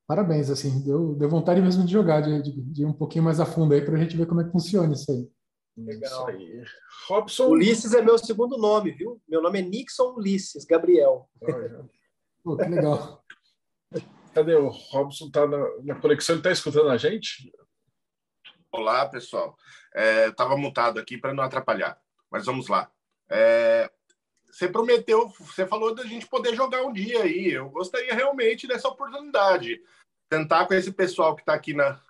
Parabéns, 0.06 0.48
assim, 0.48 0.82
deu, 0.82 1.14
deu 1.14 1.28
vontade 1.28 1.60
mesmo 1.60 1.84
de 1.84 1.92
jogar, 1.92 2.22
de, 2.22 2.40
de, 2.40 2.62
de 2.62 2.82
ir 2.82 2.86
um 2.86 2.92
pouquinho 2.92 3.24
mais 3.24 3.38
a 3.40 3.44
fundo 3.44 3.74
aí 3.74 3.84
para 3.84 3.96
a 3.96 3.98
gente 3.98 4.16
ver 4.16 4.26
como 4.26 4.40
é 4.40 4.44
que 4.44 4.52
funciona 4.52 4.94
isso 4.94 5.10
aí. 5.10 5.28
Legal. 5.76 6.30
Isso 6.30 6.38
aí. 6.38 6.64
Robson. 7.08 7.48
Ulisses 7.48 7.92
é 7.92 8.00
meu 8.00 8.16
segundo 8.18 8.56
nome, 8.56 8.92
viu? 8.92 9.20
Meu 9.28 9.42
nome 9.42 9.58
é 9.58 9.62
Nixon 9.62 10.14
Ulisses 10.14 10.64
Gabriel. 10.64 11.28
Pô, 12.42 12.56
que 12.56 12.64
legal. 12.64 13.22
Cadê 14.32 14.54
o 14.54 14.68
Robson? 14.68 15.30
Tá 15.30 15.46
na, 15.46 15.58
na 15.82 15.94
conexão, 15.94 16.34
ele 16.34 16.40
está 16.40 16.50
escutando 16.50 16.88
a 16.88 16.96
gente? 16.96 17.52
Olá, 18.72 19.06
pessoal. 19.08 19.56
É, 19.94 20.28
Estava 20.28 20.56
mutado 20.56 20.98
aqui 20.98 21.18
para 21.18 21.34
não 21.34 21.44
atrapalhar, 21.44 22.00
mas 22.30 22.46
vamos 22.46 22.68
lá. 22.68 22.90
É, 23.28 23.90
você 24.50 24.68
prometeu, 24.68 25.28
você 25.28 25.66
falou 25.66 25.94
da 25.94 26.04
gente 26.04 26.26
poder 26.26 26.54
jogar 26.54 26.82
um 26.82 26.92
dia 26.92 27.22
aí. 27.22 27.52
Eu 27.52 27.68
gostaria 27.68 28.14
realmente 28.14 28.66
dessa 28.66 28.88
oportunidade. 28.88 29.82
Tentar 30.28 30.66
com 30.66 30.74
esse 30.74 30.92
pessoal 30.92 31.34
que 31.34 31.42
está 31.42 31.54
aqui 31.54 31.74
na, 31.74 32.00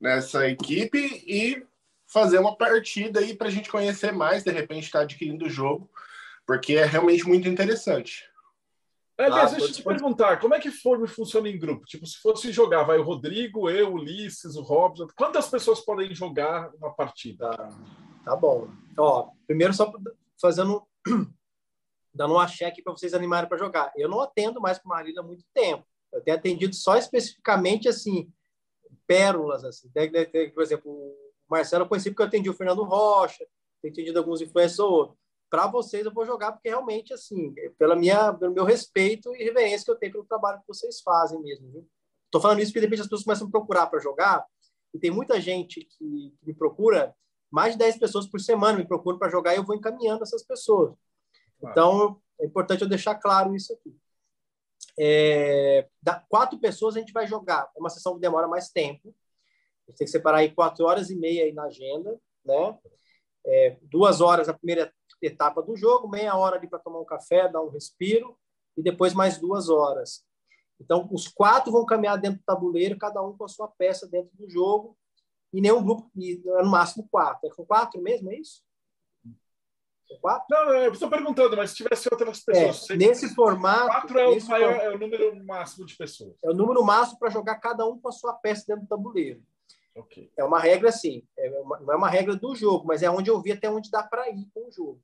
nessa 0.00 0.48
equipe 0.48 1.22
e 1.26 1.62
fazer 2.12 2.38
uma 2.38 2.56
partida 2.56 3.20
aí 3.20 3.34
para 3.34 3.48
a 3.48 3.50
gente 3.50 3.70
conhecer 3.70 4.12
mais, 4.12 4.42
de 4.42 4.50
repente 4.50 4.84
estar 4.84 5.00
tá 5.00 5.04
adquirindo 5.04 5.46
o 5.46 5.50
jogo, 5.50 5.90
porque 6.46 6.74
é 6.74 6.84
realmente 6.84 7.24
muito 7.26 7.48
interessante. 7.48 8.28
É, 9.16 9.26
ah, 9.26 9.44
deixa 9.44 9.66
eu 9.66 9.72
te 9.72 9.82
perguntar, 9.82 10.40
como 10.40 10.54
é 10.54 10.58
que 10.58 10.70
forma 10.70 11.06
funciona 11.06 11.48
em 11.48 11.58
grupo? 11.58 11.84
Tipo, 11.84 12.06
se 12.06 12.18
fosse 12.18 12.50
jogar, 12.50 12.84
vai 12.84 12.98
o 12.98 13.02
Rodrigo, 13.02 13.68
eu, 13.68 13.90
o 13.90 13.94
Ulisses, 13.94 14.56
o 14.56 14.62
Robson, 14.62 15.06
quantas 15.14 15.46
pessoas 15.48 15.80
podem 15.80 16.14
jogar 16.14 16.72
uma 16.76 16.92
partida? 16.92 17.50
Tá, 17.50 17.68
tá 18.24 18.36
bom. 18.36 18.68
Ó, 18.98 19.30
primeiro 19.46 19.74
só 19.74 19.92
fazendo 20.40 20.82
dando 22.14 22.34
uma 22.34 22.48
cheque 22.48 22.82
para 22.82 22.94
vocês 22.94 23.12
animarem 23.12 23.48
para 23.48 23.58
jogar. 23.58 23.92
Eu 23.94 24.08
não 24.08 24.20
atendo 24.20 24.58
mais 24.58 24.78
para 24.78 24.88
Marília 24.88 25.20
há 25.20 25.24
muito 25.24 25.44
tempo. 25.52 25.84
Eu 26.10 26.22
tenho 26.22 26.36
atendido 26.36 26.74
só 26.74 26.96
especificamente 26.96 27.88
assim 27.88 28.32
pérolas 29.06 29.64
assim. 29.64 29.90
Por 30.54 30.62
exemplo, 30.62 31.29
Marcelo 31.50 31.84
eu 31.84 31.88
conheci 31.88 32.10
porque 32.10 32.22
eu 32.22 32.26
atendi 32.26 32.48
o 32.48 32.54
Fernando 32.54 32.84
Rocha, 32.84 33.44
tenho 33.82 33.92
atendido 33.92 34.18
alguns 34.18 34.40
influencers 34.40 34.78
para 35.50 35.66
vocês 35.66 36.06
eu 36.06 36.14
vou 36.14 36.24
jogar 36.24 36.52
porque 36.52 36.68
realmente 36.68 37.12
assim, 37.12 37.52
pela 37.76 37.96
minha, 37.96 38.32
pelo 38.32 38.54
meu 38.54 38.64
respeito 38.64 39.34
e 39.34 39.42
reverência 39.42 39.84
que 39.84 39.90
eu 39.90 39.96
tenho 39.96 40.12
pelo 40.12 40.24
trabalho 40.24 40.60
que 40.60 40.68
vocês 40.68 41.00
fazem 41.00 41.42
mesmo. 41.42 41.70
Viu? 41.72 41.88
Tô 42.30 42.40
falando 42.40 42.60
isso 42.60 42.70
porque 42.70 42.80
de 42.80 42.86
repente 42.86 43.00
as 43.00 43.06
pessoas 43.06 43.24
começam 43.24 43.44
a 43.44 43.46
me 43.46 43.50
procurar 43.50 43.86
para 43.88 43.98
jogar 43.98 44.46
e 44.94 44.98
tem 44.98 45.10
muita 45.10 45.40
gente 45.40 45.80
que, 45.80 46.34
que, 46.38 46.46
me 46.46 46.54
procura, 46.54 47.14
mais 47.50 47.72
de 47.72 47.78
10 47.78 47.98
pessoas 47.98 48.26
por 48.28 48.40
semana 48.40 48.78
me 48.78 48.86
procuram 48.86 49.18
para 49.18 49.28
jogar 49.28 49.54
e 49.54 49.56
eu 49.56 49.64
vou 49.64 49.74
encaminhando 49.74 50.22
essas 50.22 50.44
pessoas. 50.44 50.94
Claro. 51.58 51.72
Então, 51.72 52.22
é 52.40 52.46
importante 52.46 52.82
eu 52.82 52.88
deixar 52.88 53.16
claro 53.16 53.54
isso 53.54 53.72
aqui. 53.72 53.94
É, 54.98 55.88
da, 56.00 56.24
quatro 56.28 56.58
pessoas 56.58 56.96
a 56.96 57.00
gente 57.00 57.12
vai 57.12 57.26
jogar. 57.26 57.70
É 57.76 57.80
uma 57.80 57.90
sessão 57.90 58.14
que 58.14 58.20
demora 58.20 58.46
mais 58.46 58.70
tempo. 58.70 59.14
A 59.90 59.92
gente 59.92 59.98
tem 59.98 60.04
que 60.04 60.10
separar 60.10 60.38
aí 60.38 60.54
quatro 60.54 60.86
horas 60.86 61.10
e 61.10 61.16
meia 61.16 61.44
aí 61.44 61.52
na 61.52 61.64
agenda, 61.64 62.18
né? 62.44 62.78
É, 63.44 63.76
duas 63.82 64.20
horas 64.20 64.48
a 64.48 64.54
primeira 64.54 64.92
etapa 65.20 65.62
do 65.62 65.76
jogo, 65.76 66.08
meia 66.08 66.36
hora 66.36 66.56
ali 66.56 66.68
para 66.68 66.78
tomar 66.78 67.00
um 67.00 67.04
café, 67.04 67.48
dar 67.48 67.62
um 67.62 67.68
respiro, 67.68 68.38
e 68.76 68.82
depois 68.82 69.14
mais 69.14 69.38
duas 69.38 69.68
horas. 69.68 70.24
Então, 70.80 71.08
os 71.12 71.28
quatro 71.28 71.72
vão 71.72 71.84
caminhar 71.84 72.18
dentro 72.18 72.38
do 72.38 72.44
tabuleiro, 72.44 72.96
cada 72.96 73.22
um 73.22 73.36
com 73.36 73.44
a 73.44 73.48
sua 73.48 73.68
peça 73.68 74.08
dentro 74.08 74.30
do 74.36 74.48
jogo, 74.48 74.96
e 75.52 75.60
nenhum 75.60 75.82
grupo, 75.82 76.10
e 76.16 76.40
é 76.46 76.62
no 76.62 76.70
máximo 76.70 77.06
quatro. 77.10 77.48
É 77.48 77.54
com 77.54 77.66
quatro 77.66 78.00
mesmo, 78.00 78.30
é 78.30 78.36
isso? 78.36 78.62
É 80.10 80.16
quatro? 80.16 80.46
Não, 80.50 80.74
eu 80.74 80.92
estou 80.92 81.10
perguntando, 81.10 81.56
mas 81.56 81.70
se 81.70 81.76
tivesse 81.76 82.08
outras 82.10 82.40
pessoas. 82.40 82.88
É, 82.90 82.96
nesse 82.96 83.34
formato. 83.34 83.86
Quatro 83.86 84.18
é 84.18 84.28
o, 84.28 84.46
maior, 84.46 84.72
é 84.72 84.90
o 84.94 84.98
número 84.98 85.44
máximo 85.44 85.84
de 85.84 85.96
pessoas. 85.96 86.34
É 86.42 86.50
o 86.50 86.54
número 86.54 86.82
máximo 86.84 87.18
para 87.18 87.30
jogar 87.30 87.56
cada 87.56 87.86
um 87.86 88.00
com 88.00 88.08
a 88.08 88.12
sua 88.12 88.32
peça 88.34 88.64
dentro 88.66 88.84
do 88.84 88.88
tabuleiro. 88.88 89.42
Okay. 89.94 90.30
É 90.36 90.44
uma 90.44 90.60
regra 90.60 90.88
assim, 90.88 91.26
é 91.36 91.50
uma, 91.60 91.80
não 91.80 91.92
é 91.92 91.96
uma 91.96 92.08
regra 92.08 92.36
do 92.36 92.54
jogo, 92.54 92.86
mas 92.86 93.02
é 93.02 93.10
onde 93.10 93.28
eu 93.28 93.40
vi 93.42 93.52
até 93.52 93.70
onde 93.70 93.90
dá 93.90 94.02
para 94.02 94.30
ir 94.30 94.48
com 94.54 94.68
o 94.68 94.72
jogo. 94.72 95.02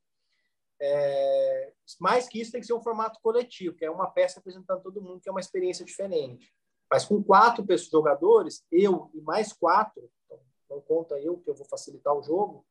É, 0.79 1.73
mais 1.99 2.27
que 2.27 2.39
isso, 2.39 2.51
tem 2.51 2.61
que 2.61 2.67
ser 2.67 2.73
um 2.73 2.81
formato 2.81 3.19
coletivo, 3.21 3.75
que 3.75 3.85
é 3.85 3.91
uma 3.91 4.09
peça 4.09 4.39
apresentando 4.39 4.81
todo 4.81 5.01
mundo, 5.01 5.19
que 5.19 5.27
é 5.27 5.31
uma 5.31 5.41
experiência 5.41 5.83
diferente. 5.83 6.53
Mas 6.89 7.03
com 7.03 7.21
quatro 7.21 7.65
pessoas, 7.65 7.91
jogadores, 7.91 8.63
eu 8.71 9.11
e 9.13 9.21
mais 9.21 9.51
quatro, 9.51 10.09
então 10.25 10.39
não 10.69 10.81
conta 10.81 11.19
eu, 11.19 11.37
que 11.37 11.49
eu 11.49 11.55
vou 11.55 11.65
facilitar 11.65 12.13
o 12.13 12.23
jogo, 12.23 12.65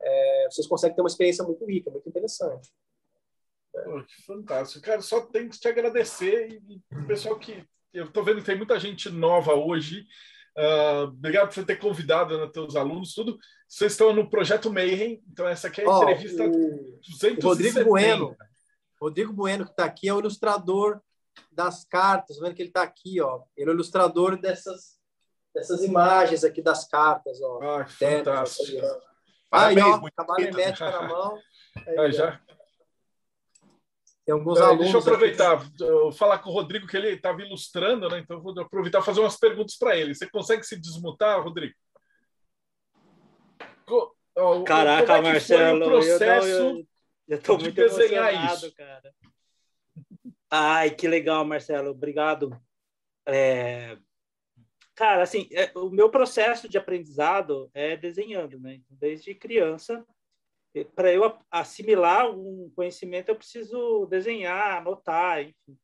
é, 0.00 0.48
vocês 0.50 0.66
conseguem 0.66 0.94
ter 0.94 1.02
uma 1.02 1.08
experiência 1.08 1.44
muito 1.44 1.64
rica, 1.64 1.90
muito 1.90 2.08
interessante. 2.08 2.72
Pô, 3.72 4.04
que 4.04 4.22
fantástico. 4.22 4.84
Cara, 4.84 5.00
só 5.00 5.20
tenho 5.22 5.50
que 5.50 5.58
te 5.58 5.66
agradecer. 5.66 6.62
E, 6.68 6.82
e 6.92 6.96
o 6.96 7.06
pessoal 7.06 7.38
que. 7.38 7.66
Eu 7.92 8.06
estou 8.06 8.24
vendo 8.24 8.40
que 8.40 8.46
tem 8.46 8.56
muita 8.56 8.78
gente 8.78 9.08
nova 9.08 9.54
hoje 9.54 10.06
Uh, 10.56 11.08
obrigado 11.08 11.52
por 11.52 11.64
ter 11.64 11.76
convidado 11.76 12.38
né, 12.38 12.48
teus 12.52 12.76
alunos, 12.76 13.12
tudo. 13.12 13.38
Vocês 13.68 13.92
estão 13.92 14.12
no 14.12 14.30
Projeto 14.30 14.72
Mayhem, 14.72 15.22
então 15.28 15.48
essa 15.48 15.66
aqui 15.66 15.80
é 15.80 15.84
a 15.84 15.90
oh, 15.90 16.02
entrevista 16.02 16.44
o, 16.44 17.00
270. 17.00 17.46
Rodrigo 17.46 17.84
Bueno, 17.84 18.36
Rodrigo 19.00 19.32
Bueno, 19.32 19.64
que 19.64 19.72
está 19.72 19.84
aqui, 19.84 20.08
é 20.08 20.14
o 20.14 20.20
ilustrador 20.20 21.00
das 21.50 21.84
cartas, 21.84 22.38
vendo 22.38 22.54
que 22.54 22.62
ele 22.62 22.68
está 22.68 22.82
aqui, 22.82 23.20
ó. 23.20 23.42
Ele 23.56 23.70
é 23.70 23.72
o 23.72 23.74
ilustrador 23.74 24.40
dessas, 24.40 24.96
dessas 25.52 25.82
imagens 25.82 26.44
aqui 26.44 26.62
das 26.62 26.86
cartas, 26.86 27.40
ó. 27.42 27.60
Ah, 27.60 27.84
que 27.84 27.92
fantástico. 27.92 28.86
Aí, 29.50 29.76
ó, 29.80 30.00
trabalho 30.14 30.46
hermético 30.46 30.84
na 30.84 31.02
mão. 31.02 31.38
Aí, 31.98 32.12
já. 32.12 32.40
Tem 34.24 34.32
alguns 34.32 34.58
alunos. 34.58 34.90
Deixa 34.90 34.96
eu 34.96 35.00
aproveitar, 35.00 35.66
eu 35.80 36.12
falar 36.12 36.38
com 36.38 36.48
o 36.48 36.52
Rodrigo, 36.52 36.86
que 36.86 36.96
ele 36.96 37.10
estava 37.10 37.42
ilustrando, 37.42 38.08
né? 38.08 38.20
Então, 38.20 38.40
vou 38.40 38.58
aproveitar 38.58 39.00
e 39.00 39.04
fazer 39.04 39.20
umas 39.20 39.38
perguntas 39.38 39.76
para 39.76 39.96
ele. 39.96 40.14
Você 40.14 40.28
consegue 40.28 40.64
se 40.64 40.80
desmutar, 40.80 41.42
Rodrigo? 41.42 41.74
Caraca, 44.64 45.18
é 45.18 45.20
Marcelo, 45.20 45.84
processo 45.84 46.48
eu, 46.48 46.86
eu, 47.28 47.40
eu 47.46 47.58
muito 47.58 47.74
desenhar 47.74 48.54
isso. 48.54 48.74
cara. 48.74 49.14
Ai, 50.50 50.90
que 50.90 51.06
legal, 51.06 51.44
Marcelo. 51.44 51.90
Obrigado. 51.90 52.58
É... 53.26 53.98
Cara, 54.94 55.22
assim, 55.22 55.48
é, 55.52 55.70
o 55.74 55.90
meu 55.90 56.08
processo 56.08 56.68
de 56.68 56.78
aprendizado 56.78 57.70
é 57.74 57.96
desenhando, 57.96 58.58
né? 58.58 58.80
Desde 58.88 59.34
criança, 59.34 60.04
para 60.96 61.12
eu 61.12 61.38
assimilar 61.50 62.30
um 62.30 62.70
conhecimento, 62.74 63.28
eu 63.28 63.36
preciso 63.36 64.06
desenhar, 64.06 64.78
anotar, 64.78 65.42
enfim. 65.42 65.78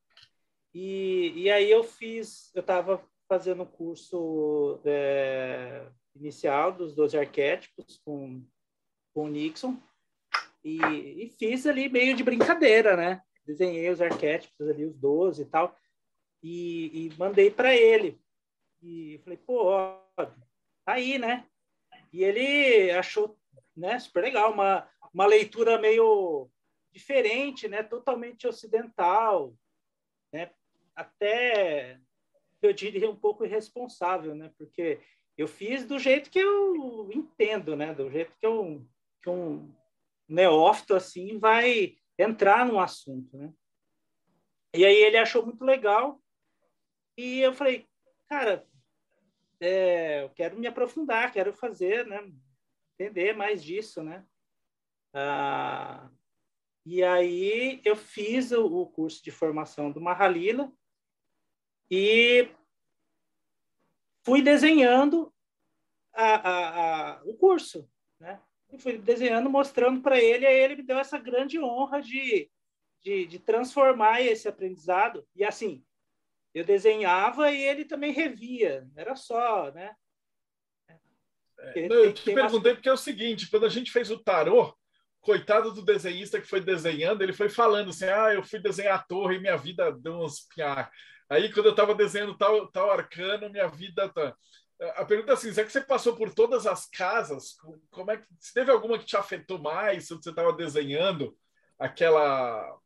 E, 0.74 1.32
e 1.36 1.50
aí 1.50 1.70
eu 1.70 1.84
fiz, 1.84 2.50
eu 2.54 2.60
estava 2.60 3.04
fazendo 3.28 3.62
o 3.62 3.66
curso 3.66 4.80
é, 4.84 5.86
inicial 6.16 6.72
dos 6.72 6.94
12 6.94 7.16
arquétipos 7.16 8.00
com, 8.04 8.44
com 9.14 9.24
o 9.24 9.28
Nixon 9.28 9.80
e, 10.64 10.78
e, 11.24 11.30
fiz 11.38 11.66
ali 11.66 11.88
meio 11.88 12.14
de 12.14 12.22
brincadeira, 12.22 12.96
né? 12.96 13.22
Desenhei 13.46 13.88
os 13.88 14.00
arquétipos 14.00 14.68
ali, 14.68 14.84
os 14.84 14.96
12 14.96 15.42
e 15.42 15.44
tal, 15.46 15.76
e, 16.42 17.06
e 17.06 17.16
mandei 17.16 17.50
para 17.50 17.74
ele. 17.74 18.20
E 18.82 19.20
falei, 19.24 19.38
pô, 19.38 19.64
ó, 19.66 20.00
tá 20.16 20.92
aí, 20.92 21.18
né? 21.18 21.46
E 22.12 22.22
ele 22.22 22.90
achou 22.90 23.38
né? 23.80 23.98
Super 23.98 24.22
legal, 24.22 24.52
uma, 24.52 24.88
uma 25.12 25.26
leitura 25.26 25.78
meio 25.78 26.48
diferente, 26.92 27.66
né? 27.66 27.82
Totalmente 27.82 28.46
ocidental, 28.46 29.54
né? 30.32 30.50
Até 30.94 31.98
eu 32.62 32.72
diria 32.72 33.10
um 33.10 33.16
pouco 33.16 33.44
irresponsável, 33.44 34.34
né? 34.34 34.52
Porque 34.58 35.00
eu 35.36 35.48
fiz 35.48 35.86
do 35.86 35.98
jeito 35.98 36.30
que 36.30 36.38
eu 36.38 37.10
entendo, 37.12 37.74
né? 37.74 37.94
Do 37.94 38.10
jeito 38.10 38.36
que, 38.38 38.46
eu, 38.46 38.86
que 39.22 39.30
um 39.30 39.74
neófito 40.28 40.94
assim 40.94 41.38
vai 41.38 41.96
entrar 42.18 42.66
no 42.66 42.78
assunto, 42.78 43.36
né? 43.36 43.52
E 44.74 44.84
aí 44.84 44.96
ele 44.96 45.16
achou 45.16 45.44
muito 45.44 45.64
legal 45.64 46.20
e 47.16 47.40
eu 47.40 47.52
falei, 47.52 47.88
cara, 48.28 48.64
é, 49.58 50.22
eu 50.22 50.30
quero 50.30 50.58
me 50.58 50.66
aprofundar, 50.66 51.32
quero 51.32 51.52
fazer, 51.52 52.06
né? 52.06 52.30
Entender 53.00 53.34
mais 53.34 53.64
disso, 53.64 54.02
né? 54.02 54.26
Ah, 55.14 56.10
e 56.84 57.02
aí 57.02 57.80
eu 57.82 57.96
fiz 57.96 58.52
o, 58.52 58.66
o, 58.66 58.86
curso 58.86 59.24
de 59.24 59.30
formação 59.30 59.90
do 59.90 60.00
Mahalila 60.00 60.70
e 61.90 62.48
fui 64.22 64.42
desenhando 64.42 65.32
a, 66.12 66.34
a, 66.34 67.10
a, 67.18 67.24
o 67.24 67.34
curso, 67.34 67.90
né? 68.18 68.40
E 68.70 68.78
fui 68.78 68.98
desenhando, 68.98 69.48
mostrando 69.50 70.00
para 70.00 70.20
ele, 70.20 70.46
e 70.46 70.48
ele 70.48 70.76
me 70.76 70.82
deu 70.82 70.98
essa 70.98 71.18
grande 71.18 71.58
honra 71.58 72.00
de, 72.00 72.48
de, 73.00 73.26
de 73.26 73.38
transformar 73.38 74.20
esse 74.20 74.46
aprendizado. 74.46 75.26
E 75.34 75.42
assim, 75.42 75.84
eu 76.54 76.64
desenhava 76.64 77.50
e 77.50 77.60
ele 77.62 77.84
também 77.84 78.12
revia, 78.12 78.88
era 78.94 79.16
só, 79.16 79.72
né? 79.72 79.96
É, 81.74 81.88
não, 81.88 81.96
eu 81.96 82.12
te 82.12 82.32
perguntei 82.32 82.74
porque 82.74 82.88
é 82.88 82.92
o 82.92 82.96
seguinte: 82.96 83.48
quando 83.50 83.66
a 83.66 83.68
gente 83.68 83.90
fez 83.90 84.10
o 84.10 84.18
tarô, 84.18 84.74
coitado 85.20 85.72
do 85.72 85.82
desenhista 85.82 86.40
que 86.40 86.48
foi 86.48 86.60
desenhando, 86.60 87.22
ele 87.22 87.32
foi 87.32 87.48
falando 87.48 87.90
assim: 87.90 88.06
ah, 88.06 88.32
eu 88.32 88.42
fui 88.42 88.58
desenhar 88.58 88.98
a 88.98 89.02
torre 89.02 89.36
e 89.36 89.40
minha 89.40 89.56
vida 89.56 89.92
deu 89.92 90.14
uns 90.14 90.40
piar. 90.54 90.90
Aí, 91.28 91.52
quando 91.52 91.66
eu 91.66 91.72
estava 91.72 91.94
desenhando 91.94 92.36
tal, 92.36 92.66
tal 92.68 92.90
arcano, 92.90 93.50
minha 93.50 93.68
vida 93.68 94.08
tá. 94.08 94.34
A 94.96 95.04
pergunta 95.04 95.32
é 95.32 95.34
assim: 95.34 95.52
será 95.52 95.66
que 95.66 95.72
você 95.72 95.80
passou 95.80 96.16
por 96.16 96.32
todas 96.32 96.66
as 96.66 96.86
casas? 96.86 97.56
Como 97.90 98.10
é 98.10 98.16
que 98.16 98.24
se 98.38 98.54
teve 98.54 98.70
alguma 98.70 98.98
que 98.98 99.04
te 99.04 99.16
afetou 99.16 99.58
mais 99.58 100.08
quando 100.08 100.24
você 100.24 100.30
estava 100.30 100.52
desenhando 100.52 101.36
aquela 101.78 102.78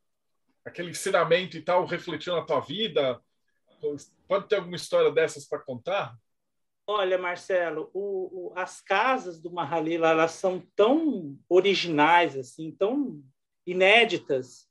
aquele 0.64 0.90
ensinamento 0.90 1.56
e 1.56 1.62
tal 1.62 1.84
refletiu 1.84 2.34
na 2.34 2.44
tua 2.44 2.60
vida? 2.60 3.20
Pode 4.26 4.48
ter 4.48 4.56
alguma 4.56 4.76
história 4.76 5.12
dessas 5.12 5.46
para 5.46 5.58
contar? 5.60 6.16
Olha, 6.86 7.16
Marcelo, 7.16 7.90
o, 7.94 8.50
o, 8.50 8.52
as 8.58 8.80
casas 8.80 9.40
do 9.40 9.50
Mahalila 9.50 10.10
elas 10.10 10.32
são 10.32 10.60
tão 10.76 11.38
originais, 11.48 12.36
assim, 12.36 12.70
tão 12.72 13.24
inéditas, 13.66 14.68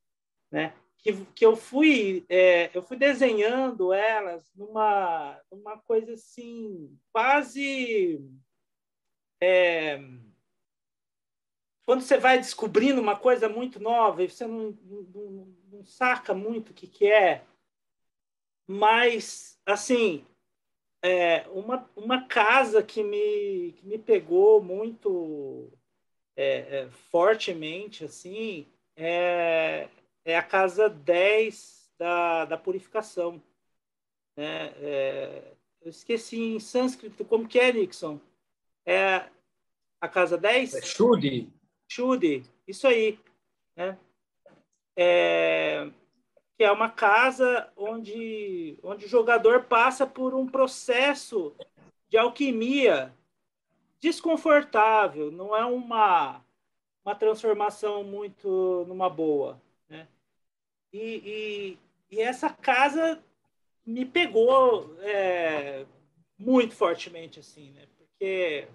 né? 0.51 0.75
Que, 0.97 1.25
que 1.33 1.45
eu 1.45 1.55
fui 1.55 2.23
é, 2.29 2.69
eu 2.73 2.81
fui 2.81 2.95
desenhando 2.95 3.91
elas 3.91 4.53
numa 4.55 5.37
numa 5.51 5.77
coisa 5.79 6.13
assim 6.13 6.97
quase 7.11 8.21
é, 9.41 9.99
quando 11.85 12.01
você 12.01 12.17
vai 12.17 12.37
descobrindo 12.37 13.01
uma 13.01 13.17
coisa 13.19 13.49
muito 13.49 13.81
nova 13.81 14.23
e 14.23 14.29
você 14.29 14.47
não, 14.47 14.71
não, 14.81 15.57
não 15.73 15.83
saca 15.83 16.33
muito 16.33 16.69
o 16.69 16.73
que, 16.73 16.87
que 16.87 17.05
é, 17.05 17.43
mas 18.65 19.59
assim 19.65 20.25
é, 21.03 21.45
uma, 21.49 21.89
uma 21.97 22.25
casa 22.25 22.81
que 22.81 23.03
me, 23.03 23.73
que 23.73 23.85
me 23.85 23.97
pegou 23.97 24.63
muito 24.63 25.69
é, 26.33 26.79
é, 26.79 26.89
fortemente, 27.11 28.05
assim, 28.05 28.65
é, 28.95 29.89
é 30.23 30.37
a 30.37 30.41
casa 30.41 30.89
10 30.89 31.91
da, 31.99 32.45
da 32.45 32.57
purificação. 32.57 33.43
Né? 34.37 34.67
É, 34.77 35.53
eu 35.81 35.89
esqueci 35.89 36.39
em 36.39 36.59
sânscrito 36.59 37.25
como 37.25 37.49
que 37.49 37.59
é, 37.59 37.73
Nixon? 37.73 38.17
É 38.85 39.25
a 39.99 40.07
casa 40.07 40.37
10? 40.37 40.75
É 40.75 40.81
Shudi. 40.81 41.51
Shudi, 41.89 42.45
isso 42.65 42.87
aí. 42.87 43.19
Né? 43.75 43.97
É, 44.95 45.89
que 46.57 46.63
é 46.63 46.71
uma 46.71 46.89
casa 46.89 47.71
onde, 47.75 48.77
onde 48.83 49.05
o 49.05 49.09
jogador 49.09 49.63
passa 49.63 50.05
por 50.05 50.33
um 50.33 50.47
processo 50.47 51.55
de 52.09 52.17
alquimia 52.17 53.13
desconfortável, 53.99 55.31
não 55.31 55.55
é 55.55 55.65
uma, 55.65 56.43
uma 57.03 57.15
transformação 57.15 58.03
muito 58.03 58.85
numa 58.87 59.09
boa. 59.09 59.59
Né? 59.89 60.07
E, 60.91 61.77
e, 62.11 62.15
e 62.15 62.21
essa 62.21 62.49
casa 62.49 63.23
me 63.85 64.05
pegou 64.05 64.95
é, 64.99 65.85
muito 66.37 66.75
fortemente, 66.75 67.39
assim, 67.39 67.71
né? 67.71 67.87
porque 67.97 68.67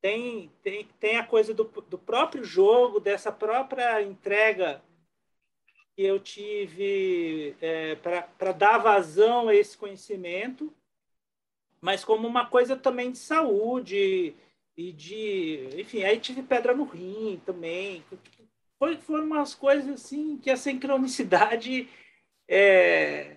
tem, 0.00 0.50
tem, 0.62 0.88
tem 1.00 1.16
a 1.16 1.26
coisa 1.26 1.52
do, 1.52 1.64
do 1.64 1.98
próprio 1.98 2.44
jogo, 2.44 3.00
dessa 3.00 3.32
própria 3.32 4.00
entrega 4.02 4.80
eu 5.96 6.20
tive 6.20 7.56
é, 7.60 7.94
para 7.94 8.52
dar 8.52 8.78
vazão 8.78 9.48
a 9.48 9.54
esse 9.54 9.76
conhecimento, 9.76 10.72
mas 11.80 12.04
como 12.04 12.28
uma 12.28 12.46
coisa 12.46 12.76
também 12.76 13.12
de 13.12 13.18
saúde 13.18 14.34
e 14.76 14.92
de, 14.92 15.70
enfim, 15.78 16.02
aí 16.02 16.20
tive 16.20 16.42
pedra 16.42 16.74
no 16.74 16.84
rim 16.84 17.40
também. 17.46 18.04
Foi, 18.78 18.96
foram 18.98 19.24
umas 19.24 19.54
coisas 19.54 19.88
assim 19.88 20.36
que 20.36 20.50
a 20.50 20.56
sincronicidade 20.56 21.88
é, 22.46 23.36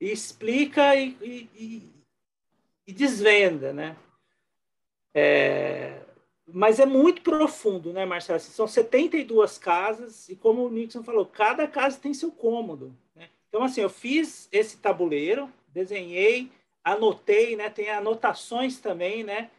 explica 0.00 0.96
e, 0.96 1.16
e, 1.22 1.92
e, 2.86 2.92
desvenda, 2.92 3.72
né? 3.72 3.96
É, 5.14 6.02
mas 6.52 6.80
é 6.80 6.86
muito 6.86 7.22
profundo, 7.22 7.92
né, 7.92 8.04
Marcelo? 8.04 8.36
Assim, 8.36 8.50
são 8.50 8.66
72 8.66 9.58
casas 9.58 10.28
e 10.28 10.36
como 10.36 10.64
o 10.64 10.70
Nixon 10.70 11.02
falou, 11.02 11.26
cada 11.26 11.66
casa 11.66 11.98
tem 11.98 12.14
seu 12.14 12.30
cômodo. 12.30 12.96
Né? 13.14 13.28
Então, 13.48 13.62
assim, 13.62 13.80
eu 13.80 13.90
fiz 13.90 14.48
esse 14.50 14.78
tabuleiro, 14.78 15.50
desenhei, 15.68 16.50
anotei, 16.82 17.56
né? 17.56 17.70
Tem 17.70 17.90
anotações 17.90 18.78
também, 18.80 19.22
né? 19.22 19.50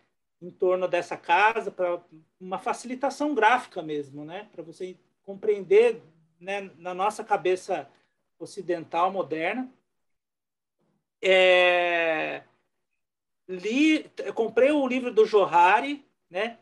Em 0.41 0.49
torno 0.49 0.87
dessa 0.87 1.15
casa 1.15 1.69
para 1.71 2.01
uma 2.39 2.57
facilitação 2.57 3.35
gráfica 3.35 3.81
mesmo, 3.81 4.25
né? 4.25 4.47
Para 4.51 4.63
você 4.63 4.97
compreender, 5.23 6.01
né? 6.39 6.71
Na 6.77 6.93
nossa 6.93 7.23
cabeça 7.23 7.87
ocidental 8.39 9.11
moderna. 9.11 9.69
É... 11.21 12.43
Li, 13.47 14.09
comprei 14.33 14.71
o 14.71 14.87
livro 14.87 15.13
do 15.13 15.25
Johari, 15.25 16.03
né? 16.29 16.57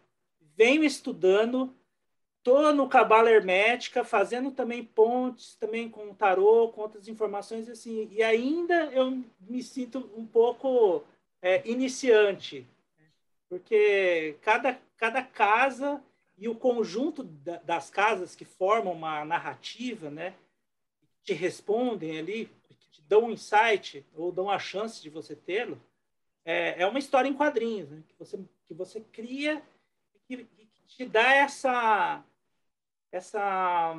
Venho 0.59 0.83
estudando, 0.83 1.73
estou 2.39 2.73
no 2.73 2.89
cabala 2.89 3.31
hermética, 3.31 4.03
fazendo 4.03 4.51
também 4.51 4.83
pontes, 4.83 5.55
também 5.55 5.87
com 5.89 6.13
tarô, 6.13 6.67
com 6.67 6.81
outras 6.81 7.07
informações 7.07 7.69
assim, 7.69 8.09
e 8.11 8.21
ainda 8.21 8.91
eu 8.91 9.23
me 9.39 9.63
sinto 9.63 10.11
um 10.17 10.25
pouco 10.25 11.01
é, 11.41 11.65
iniciante, 11.65 12.67
porque 13.47 14.35
cada, 14.41 14.77
cada 14.97 15.23
casa 15.23 16.03
e 16.37 16.49
o 16.49 16.55
conjunto 16.55 17.23
da, 17.23 17.55
das 17.59 17.89
casas 17.89 18.35
que 18.35 18.43
formam 18.43 18.91
uma 18.91 19.23
narrativa, 19.23 20.09
né, 20.09 20.33
te 21.23 21.31
respondem 21.31 22.19
ali, 22.19 22.51
que 22.67 22.73
te 22.91 23.01
dão 23.03 23.27
um 23.27 23.31
insight 23.31 24.05
ou 24.13 24.29
dão 24.29 24.49
a 24.49 24.59
chance 24.59 25.01
de 25.01 25.09
você 25.09 25.37
tê-lo, 25.37 25.81
é, 26.43 26.81
é 26.81 26.85
uma 26.85 26.99
história 26.99 27.29
em 27.29 27.33
quadrinhos, 27.33 27.89
né, 27.89 28.03
que, 28.09 28.15
você, 28.19 28.37
que 28.67 28.73
você 28.73 28.99
cria 28.99 29.63
que, 30.29 30.45
que 30.45 30.67
te 30.87 31.05
dá 31.05 31.33
essa, 31.33 32.23
essa 33.11 33.95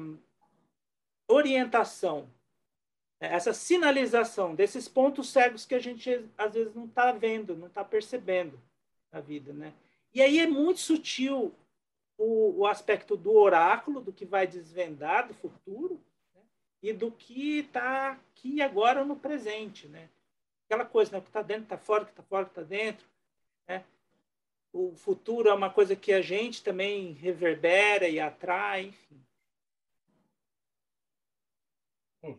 orientação, 1.26 2.30
né, 3.20 3.34
essa 3.34 3.52
sinalização 3.52 4.54
desses 4.54 4.88
pontos 4.88 5.28
cegos 5.30 5.66
que 5.66 5.74
a 5.74 5.80
gente 5.80 6.24
às 6.38 6.54
vezes 6.54 6.74
não 6.74 6.84
está 6.84 7.10
vendo, 7.10 7.56
não 7.56 7.66
está 7.66 7.84
percebendo 7.84 8.60
na 9.10 9.20
vida, 9.20 9.52
né? 9.52 9.74
E 10.14 10.22
aí 10.22 10.38
é 10.38 10.46
muito 10.46 10.80
sutil 10.80 11.52
o, 12.16 12.60
o, 12.60 12.66
aspecto 12.66 13.16
do 13.16 13.32
oráculo, 13.32 14.00
do 14.00 14.12
que 14.12 14.24
vai 14.24 14.46
desvendar 14.46 15.26
do 15.26 15.34
futuro, 15.34 16.00
né? 16.34 16.40
e 16.82 16.92
do 16.92 17.10
que 17.10 17.60
está 17.60 18.12
aqui 18.12 18.60
agora 18.60 19.04
no 19.04 19.16
presente, 19.16 19.88
né? 19.88 20.08
Aquela 20.66 20.84
coisa, 20.84 21.12
né? 21.12 21.18
O 21.18 21.22
que 21.22 21.28
está 21.28 21.42
dentro 21.42 21.64
está 21.64 21.78
fora, 21.78 22.02
o 22.02 22.06
que 22.06 22.12
está 22.12 22.22
fora 22.22 22.46
está 22.46 22.62
dentro? 22.62 23.09
O 24.72 24.94
futuro 24.94 25.48
é 25.48 25.54
uma 25.54 25.70
coisa 25.70 25.96
que 25.96 26.12
a 26.12 26.22
gente 26.22 26.62
também 26.62 27.12
reverbera 27.12 28.08
e 28.08 28.20
atrai, 28.20 28.86
enfim. 28.86 29.24
Hum, 32.22 32.38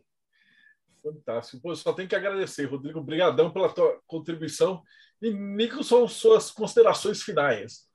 fantástico. 1.02 1.62
Pô, 1.62 1.76
só 1.76 1.94
tenho 1.94 2.08
que 2.08 2.16
agradecer, 2.16 2.66
Rodrigo. 2.66 3.00
Obrigadão 3.00 3.52
pela 3.52 3.74
tua 3.74 4.02
contribuição. 4.08 4.82
E, 5.22 5.32
Nicholson, 5.32 6.08
suas 6.08 6.52
considerações 6.52 7.22
finais. 7.22 7.90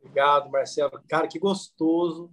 Obrigado, 0.00 0.50
Marcelo. 0.50 1.02
Cara, 1.08 1.28
que 1.28 1.38
gostoso 1.38 2.32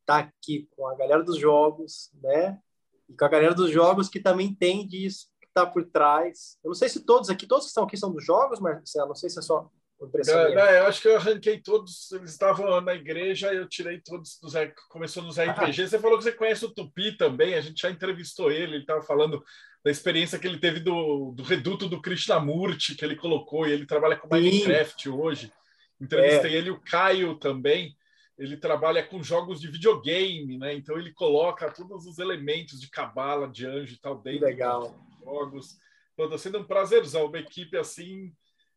estar 0.00 0.22
tá 0.22 0.28
aqui 0.28 0.68
com 0.76 0.86
a 0.86 0.96
galera 0.96 1.22
dos 1.22 1.38
jogos, 1.38 2.10
né? 2.22 2.60
E 3.08 3.14
com 3.14 3.24
a 3.24 3.28
galera 3.28 3.54
dos 3.54 3.70
jogos 3.70 4.08
que 4.08 4.20
também 4.20 4.48
entende 4.48 5.06
isso 5.06 5.28
que 5.40 5.46
está 5.46 5.64
por 5.64 5.84
trás. 5.90 6.58
Eu 6.62 6.68
não 6.68 6.74
sei 6.74 6.88
se 6.88 7.04
todos 7.04 7.30
aqui, 7.30 7.46
todos 7.46 7.64
que 7.64 7.68
estão 7.68 7.84
aqui 7.84 7.96
são 7.96 8.12
dos 8.12 8.24
jogos, 8.24 8.60
Marcelo. 8.60 9.08
Não 9.08 9.14
sei 9.14 9.30
se 9.30 9.38
é 9.38 9.42
só 9.42 9.70
é, 10.00 10.80
eu 10.80 10.86
acho 10.86 11.00
que 11.00 11.08
eu 11.08 11.16
arranquei 11.16 11.60
todos, 11.60 12.10
eles 12.12 12.32
estavam 12.32 12.80
na 12.80 12.94
igreja, 12.94 13.52
eu 13.52 13.68
tirei 13.68 14.00
todos 14.00 14.38
dos. 14.40 14.54
Começou 14.88 15.22
nos 15.22 15.38
RPG. 15.38 15.82
Ah. 15.82 15.88
Você 15.88 15.98
falou 15.98 16.18
que 16.18 16.24
você 16.24 16.32
conhece 16.32 16.64
o 16.64 16.70
Tupi 16.70 17.16
também, 17.16 17.54
a 17.54 17.60
gente 17.60 17.80
já 17.80 17.90
entrevistou 17.90 18.50
ele, 18.50 18.74
ele 18.74 18.82
estava 18.82 19.02
falando 19.02 19.42
da 19.84 19.90
experiência 19.90 20.38
que 20.38 20.46
ele 20.46 20.58
teve 20.58 20.80
do, 20.80 21.32
do 21.32 21.42
reduto 21.42 21.88
do 21.88 22.00
Krishnamurti, 22.00 22.94
que 22.94 23.04
ele 23.04 23.16
colocou, 23.16 23.66
e 23.66 23.72
ele 23.72 23.86
trabalha 23.86 24.16
com 24.16 24.28
Minecraft 24.28 25.02
Sim. 25.02 25.10
hoje. 25.10 25.52
Entrevistei 26.00 26.54
é. 26.54 26.56
ele, 26.56 26.70
o 26.70 26.80
Caio 26.80 27.36
também. 27.36 27.96
Ele 28.36 28.56
trabalha 28.56 29.02
com 29.02 29.22
jogos 29.22 29.60
de 29.60 29.68
videogame, 29.68 30.58
né? 30.58 30.74
Então 30.74 30.98
ele 30.98 31.12
coloca 31.12 31.70
todos 31.70 32.04
os 32.04 32.18
elementos 32.18 32.80
de 32.80 32.90
cabala, 32.90 33.46
de 33.46 33.64
anjo 33.64 33.94
e 33.94 33.98
tal 33.98 34.20
dentro 34.20 34.46
Legal. 34.46 34.80
dos 34.80 35.24
jogos. 35.24 35.78
Então, 36.12 36.26
está 36.26 36.38
sendo 36.38 36.58
um 36.58 36.64
prazerzão, 36.64 37.26
uma 37.26 37.38
equipe 37.38 37.76
assim 37.76 38.32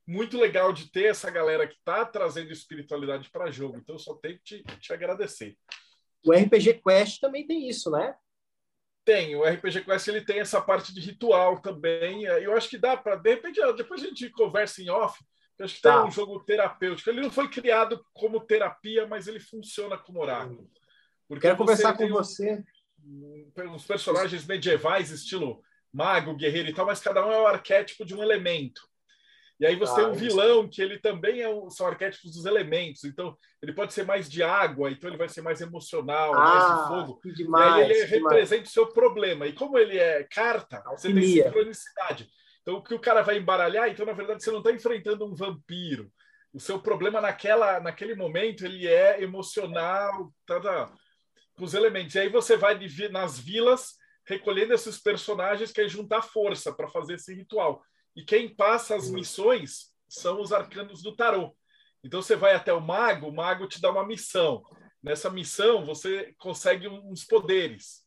muito 0.08 0.38
legal 0.38 0.72
de 0.72 0.90
ter 0.90 1.06
essa 1.06 1.30
galera 1.30 1.68
que 1.68 1.76
está 1.76 2.06
trazendo 2.06 2.52
espiritualidade 2.52 3.30
para 3.30 3.52
jogo. 3.52 3.78
Então, 3.78 3.96
eu 3.96 4.00
só 4.00 4.16
tenho 4.16 4.38
que 4.38 4.64
te, 4.64 4.64
te, 4.80 4.94
agradecer. 4.94 5.58
O 6.26 6.32
RPG 6.32 6.82
Quest 6.82 7.20
também 7.20 7.46
tem 7.46 7.68
isso, 7.68 7.92
né? 7.92 8.16
Tem. 9.04 9.36
O 9.36 9.44
RPG 9.44 9.84
Quest 9.84 10.08
ele 10.08 10.22
tem 10.22 10.40
essa 10.40 10.62
parte 10.62 10.94
de 10.94 11.02
ritual 11.02 11.62
também. 11.62 12.24
Eu 12.24 12.56
acho 12.56 12.70
que 12.70 12.78
dá 12.78 12.96
para, 12.96 13.18
de 13.18 13.32
repente, 13.32 13.60
depois 13.76 14.02
a 14.02 14.08
gente 14.08 14.30
conversa 14.30 14.82
em 14.82 14.90
off, 14.90 15.22
Eu 15.60 15.66
acho 15.66 15.76
que 15.76 15.82
tá. 15.82 16.00
tem 16.00 16.08
um 16.08 16.12
jogo 16.12 16.40
terapêutico. 16.46 17.10
Ele 17.10 17.22
não 17.22 17.32
foi 17.32 17.50
criado 17.50 18.02
como 18.14 18.40
terapia, 18.40 19.06
mas 19.06 19.28
ele 19.28 19.42
funciona 19.42 19.98
como 19.98 20.22
oráculo. 20.22 20.70
Porque 21.28 21.42
Quero 21.42 21.58
conversar 21.58 21.98
com 21.98 22.08
você. 22.08 22.64
Uns 23.74 23.86
personagens 23.86 24.46
medievais, 24.46 25.12
estilo 25.12 25.62
mago, 25.94 26.36
guerreiro 26.36 26.70
e 26.70 26.74
tal, 26.74 26.86
mas 26.86 27.00
cada 27.00 27.26
um 27.26 27.32
é 27.32 27.40
o 27.40 27.48
arquétipo 27.48 28.06
de 28.06 28.16
um 28.16 28.24
elemento. 28.24 28.82
E 29.60 29.66
aí 29.66 29.76
você 29.76 29.94
ah, 29.94 29.96
tem 29.96 30.06
um 30.06 30.14
vilão 30.14 30.70
que 30.70 30.82
ele 30.82 31.00
também 31.00 31.42
é 31.42 31.50
um, 31.50 31.70
são 31.70 31.88
arquétipos 31.88 32.32
dos 32.32 32.46
elementos. 32.46 33.04
Então 33.04 33.36
ele 33.62 33.74
pode 33.74 33.92
ser 33.92 34.06
mais 34.06 34.30
de 34.30 34.44
água, 34.44 34.92
então 34.92 35.10
ele 35.10 35.18
vai 35.18 35.28
ser 35.28 35.42
mais 35.42 35.62
emocional, 35.62 36.34
ah, 36.34 36.40
mais 36.40 36.64
de 36.66 36.88
fogo. 36.88 37.34
Demais, 37.34 37.88
e 37.88 37.92
aí 37.92 37.92
ele 37.92 38.06
representa 38.06 38.66
o 38.66 38.72
seu 38.72 38.88
problema. 38.88 39.48
E 39.48 39.54
como 39.54 39.78
ele 39.78 39.98
é 39.98 40.24
carta, 40.24 40.84
você 40.92 41.12
tem 41.12 41.24
sincronicidade. 41.24 42.30
Então 42.62 42.76
o 42.76 42.84
que 42.84 42.94
o 42.94 43.00
cara 43.00 43.24
vai 43.24 43.38
embaralhar, 43.38 43.90
então 43.90 44.06
na 44.06 44.14
verdade 44.14 44.44
você 44.44 44.52
não 44.52 44.60
está 44.60 44.72
enfrentando 44.72 45.26
um 45.26 45.34
vampiro. 45.34 46.12
O 46.54 46.60
seu 46.60 46.80
problema 46.80 47.20
naquela, 47.20 47.80
naquele 47.80 48.14
momento 48.16 48.64
ele 48.64 48.88
é 48.88 49.22
emocional, 49.22 50.32
tá, 50.46 50.60
tá, 50.60 50.92
com 51.58 51.66
os 51.66 51.74
elementos. 51.74 52.14
E 52.14 52.20
aí 52.20 52.30
você 52.30 52.56
vai 52.56 52.78
nas 53.12 53.40
vilas 53.40 53.96
recolhendo 54.26 54.74
esses 54.74 55.00
personagens 55.00 55.72
que 55.72 55.82
é 55.82 55.88
juntar 55.88 56.22
força 56.22 56.72
para 56.72 56.88
fazer 56.90 57.16
esse 57.16 57.34
ritual. 57.34 57.82
E 58.18 58.24
quem 58.24 58.50
passa 58.50 58.96
as 58.96 59.12
missões 59.12 59.94
são 60.10 60.42
os 60.42 60.52
arcanos 60.52 61.04
do 61.04 61.16
tarô. 61.16 61.56
Então 62.04 62.20
você 62.20 62.36
vai 62.36 62.56
até 62.56 62.74
o 62.74 62.82
mago, 62.82 63.28
o 63.28 63.34
mago 63.34 63.68
te 63.68 63.80
dá 63.80 63.92
uma 63.92 64.08
missão. 64.08 64.64
Nessa 65.04 65.30
missão 65.30 65.86
você 65.86 66.34
consegue 66.40 66.88
uns 66.88 67.24
poderes. 67.24 68.04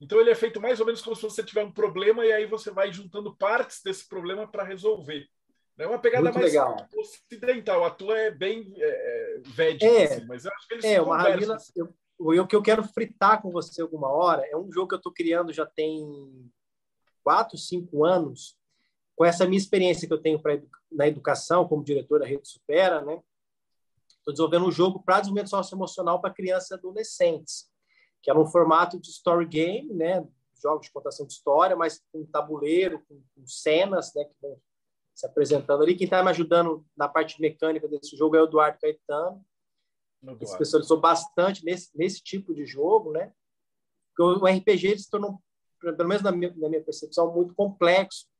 Então 0.00 0.18
ele 0.18 0.30
é 0.30 0.34
feito 0.34 0.62
mais 0.62 0.80
ou 0.80 0.86
menos 0.86 1.02
como 1.02 1.14
se 1.14 1.20
você 1.20 1.44
tiver 1.44 1.62
um 1.62 1.70
problema 1.70 2.24
e 2.24 2.32
aí 2.32 2.46
você 2.46 2.70
vai 2.70 2.90
juntando 2.90 3.36
partes 3.36 3.82
desse 3.84 4.08
problema 4.08 4.50
para 4.50 4.64
resolver. 4.64 5.28
É 5.78 5.86
uma 5.86 5.98
pegada 5.98 6.24
Muito 6.24 6.38
mais 6.38 6.46
legal. 6.46 6.88
ocidental. 6.96 7.84
A 7.84 7.90
tua 7.90 8.18
é 8.18 8.30
bem 8.30 8.72
é, 8.78 8.86
é 8.86 9.40
védica, 9.44 9.84
é, 9.84 10.04
assim, 10.04 10.24
mas 10.24 10.46
eu 10.46 10.52
acho 10.54 10.68
que 10.68 10.74
eles 10.74 10.84
é, 10.86 11.02
uma 11.02 11.18
Ravila, 11.18 11.58
eu, 11.76 11.94
o 12.18 12.46
que 12.46 12.56
eu 12.56 12.62
quero 12.62 12.82
fritar 12.82 13.42
com 13.42 13.50
você 13.50 13.82
alguma 13.82 14.08
hora 14.08 14.42
é 14.46 14.56
um 14.56 14.72
jogo 14.72 14.88
que 14.88 14.94
eu 14.94 14.98
estou 14.98 15.12
criando 15.12 15.52
já 15.52 15.66
tem 15.66 16.50
quatro, 17.22 17.58
cinco 17.58 18.04
anos, 18.06 18.58
com 19.20 19.26
essa 19.26 19.44
minha 19.44 19.58
experiência 19.58 20.08
que 20.08 20.14
eu 20.14 20.22
tenho 20.22 20.40
pra, 20.40 20.58
na 20.90 21.06
educação 21.06 21.68
como 21.68 21.84
diretor 21.84 22.20
da 22.20 22.26
Rede 22.26 22.48
Supera, 22.48 23.02
né? 23.02 23.22
Estou 24.08 24.32
desenvolvendo 24.32 24.64
um 24.64 24.72
jogo 24.72 25.02
para 25.02 25.20
desenvolvimento 25.20 25.50
socioemocional 25.50 26.22
para 26.22 26.32
crianças 26.32 26.70
e 26.70 26.74
adolescentes, 26.74 27.70
que 28.22 28.30
é 28.30 28.34
um 28.34 28.46
formato 28.46 28.98
de 28.98 29.10
story 29.10 29.44
game, 29.44 29.92
né? 29.92 30.26
Jogos 30.62 30.86
de 30.86 30.92
contação 30.92 31.26
de 31.26 31.34
história, 31.34 31.76
mas 31.76 32.02
com 32.10 32.24
tabuleiro, 32.24 33.04
com, 33.06 33.22
com 33.34 33.46
cenas, 33.46 34.10
né? 34.14 34.24
Que 34.24 34.34
vão 34.40 34.58
se 35.14 35.26
apresentando 35.26 35.82
ali. 35.82 35.94
Quem 35.96 36.06
está 36.06 36.22
me 36.22 36.30
ajudando 36.30 36.82
na 36.96 37.06
parte 37.06 37.38
mecânica 37.42 37.86
desse 37.88 38.16
jogo 38.16 38.36
é 38.36 38.40
o 38.40 38.46
Eduardo 38.46 38.78
Caetano 38.80 39.44
que 40.38 40.46
se 40.46 40.52
especializou 40.52 40.98
bastante 40.98 41.62
nesse, 41.62 41.90
nesse 41.94 42.22
tipo 42.22 42.54
de 42.54 42.64
jogo, 42.64 43.12
né? 43.12 43.34
Porque 44.16 44.42
o 44.42 44.46
RPG 44.46 44.86
ele 44.86 44.98
se 44.98 45.10
tornou, 45.10 45.38
pelo 45.78 46.08
menos 46.08 46.22
na 46.22 46.32
minha, 46.32 46.54
na 46.56 46.70
minha 46.70 46.82
percepção, 46.82 47.30
muito 47.34 47.54
complexo 47.54 48.30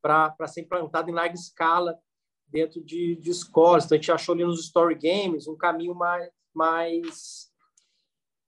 para 0.00 0.46
ser 0.46 0.62
implantado 0.62 1.10
em 1.10 1.14
larga 1.14 1.34
escala 1.34 1.98
dentro 2.46 2.82
de, 2.82 3.16
de 3.16 3.30
escolas. 3.30 3.84
Então, 3.84 3.96
a 3.96 4.00
gente 4.00 4.12
achou 4.12 4.34
ali 4.34 4.44
nos 4.44 4.60
story 4.60 4.94
games 4.94 5.46
um 5.46 5.56
caminho 5.56 5.94
mais, 5.94 6.30
mais, 6.54 7.52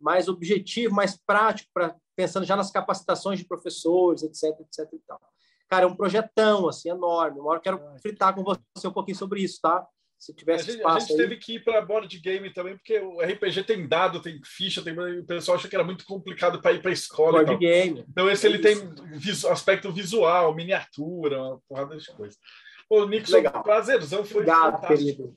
mais 0.01 0.29
objetivo, 0.29 0.95
mais 0.95 1.17
prático, 1.17 1.71
para 1.73 1.97
pensando 2.17 2.45
já 2.45 2.55
nas 2.55 2.71
capacitações 2.71 3.39
de 3.39 3.47
professores, 3.47 4.23
etc, 4.23 4.61
etc 4.61 4.93
e 4.93 4.99
tal. 5.07 5.21
Cara, 5.69 5.85
é 5.85 5.87
um 5.87 5.97
projetão, 5.97 6.69
assim, 6.69 6.91
enorme. 6.91 7.41
Uma 7.41 7.51
hora 7.51 7.59
eu 7.59 7.63
quero 7.63 7.99
fritar 8.03 8.35
com 8.35 8.43
você 8.43 8.87
um 8.87 8.93
pouquinho 8.93 9.17
sobre 9.17 9.43
isso, 9.43 9.59
tá? 9.63 9.87
Se 10.21 10.35
tivesse 10.35 10.65
a 10.65 10.73
gente, 10.73 10.81
espaço. 10.81 10.97
A 10.97 11.01
gente 11.01 11.13
aí... 11.13 11.17
teve 11.17 11.37
que 11.39 11.55
ir 11.55 11.65
para 11.65 11.81
board 11.81 12.19
game 12.19 12.53
também, 12.53 12.77
porque 12.77 12.99
o 12.99 13.23
RPG 13.23 13.65
tem 13.65 13.89
dado, 13.89 14.21
tem 14.21 14.39
ficha, 14.45 14.83
tem... 14.83 14.93
o 14.93 15.25
pessoal 15.25 15.57
acha 15.57 15.67
que 15.67 15.75
era 15.75 15.83
muito 15.83 16.05
complicado 16.05 16.61
para 16.61 16.73
ir 16.73 16.83
para 16.83 16.91
a 16.91 16.93
escola. 16.93 17.43
Board 17.43 17.57
game. 17.57 18.05
Então, 18.07 18.29
esse 18.29 18.47
é 18.47 18.51
ele 18.51 18.59
isso. 18.59 18.95
tem 18.95 19.19
visu... 19.19 19.49
aspecto 19.49 19.91
visual, 19.91 20.55
miniatura, 20.55 21.43
uma 21.43 21.61
porrada 21.67 21.97
de 21.97 22.07
coisas. 22.13 22.39
Ô, 22.91 23.07
Nixon, 23.07 23.37
Legal. 23.37 23.63
prazerzão. 23.63 24.25
Foi 24.25 24.43
Obrigado, 24.43 24.87
querido. 24.87 25.33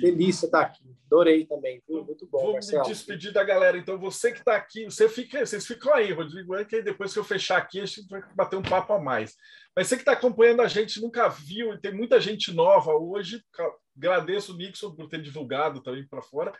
Delícia 0.00 0.46
estar 0.46 0.62
aqui. 0.62 0.82
Adorei 1.06 1.44
também. 1.44 1.82
Muito 1.86 2.26
bom, 2.26 2.40
Vou 2.40 2.52
Marcelo. 2.54 2.82
me 2.82 2.88
despedir 2.88 3.32
da 3.32 3.44
galera. 3.44 3.76
Então, 3.76 3.98
você 3.98 4.32
que 4.32 4.38
está 4.38 4.56
aqui, 4.56 4.86
você 4.86 5.06
fica, 5.06 5.44
vocês 5.44 5.66
ficam 5.66 5.92
aí, 5.92 6.10
Rodrigo, 6.10 6.54
é 6.54 6.64
que 6.64 6.80
depois 6.80 7.12
que 7.12 7.18
eu 7.18 7.24
fechar 7.24 7.58
aqui, 7.58 7.80
a 7.80 7.84
gente 7.84 8.08
vai 8.08 8.22
bater 8.34 8.56
um 8.56 8.62
papo 8.62 8.94
a 8.94 8.98
mais. 8.98 9.36
Mas 9.76 9.88
você 9.88 9.96
que 9.96 10.02
está 10.02 10.12
acompanhando 10.12 10.62
a 10.62 10.68
gente, 10.68 11.02
nunca 11.02 11.28
viu, 11.28 11.74
e 11.74 11.80
tem 11.80 11.92
muita 11.92 12.18
gente 12.18 12.50
nova 12.50 12.94
hoje, 12.94 13.44
agradeço 13.96 14.52
o 14.52 14.56
Nixon 14.56 14.94
por 14.94 15.08
ter 15.08 15.22
divulgado 15.22 15.82
também 15.82 16.06
para 16.06 16.22
fora. 16.22 16.52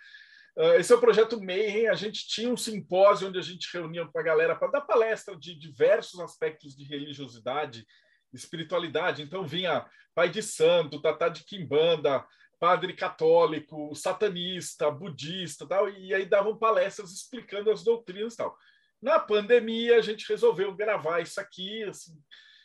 Uh, 0.56 0.74
esse 0.74 0.92
é 0.92 0.96
o 0.96 1.00
projeto 1.00 1.40
Mayhem. 1.40 1.88
A 1.88 1.94
gente 1.94 2.26
tinha 2.26 2.52
um 2.52 2.56
simpósio 2.56 3.28
onde 3.28 3.38
a 3.38 3.42
gente 3.42 3.68
reunia 3.72 4.06
com 4.06 4.18
a 4.18 4.22
galera 4.22 4.56
para 4.56 4.70
dar 4.70 4.80
palestra 4.80 5.36
de 5.36 5.54
diversos 5.54 6.20
aspectos 6.20 6.76
de 6.76 6.84
religiosidade, 6.84 7.86
espiritualidade. 8.32 9.22
Então 9.22 9.46
vinha 9.46 9.86
pai 10.14 10.28
de 10.28 10.42
santo, 10.42 11.00
tatá 11.00 11.28
de 11.28 11.44
quimbanda, 11.44 12.24
padre 12.58 12.92
católico, 12.92 13.94
satanista, 13.94 14.90
budista, 14.90 15.66
tal, 15.66 15.88
e 15.88 16.12
aí 16.12 16.26
davam 16.26 16.58
palestras 16.58 17.10
explicando 17.10 17.70
as 17.70 17.82
doutrinas, 17.82 18.36
tal. 18.36 18.54
Na 19.00 19.18
pandemia 19.18 19.96
a 19.96 20.02
gente 20.02 20.28
resolveu 20.28 20.74
gravar 20.74 21.20
isso 21.20 21.40
aqui, 21.40 21.82
assim, 21.84 22.12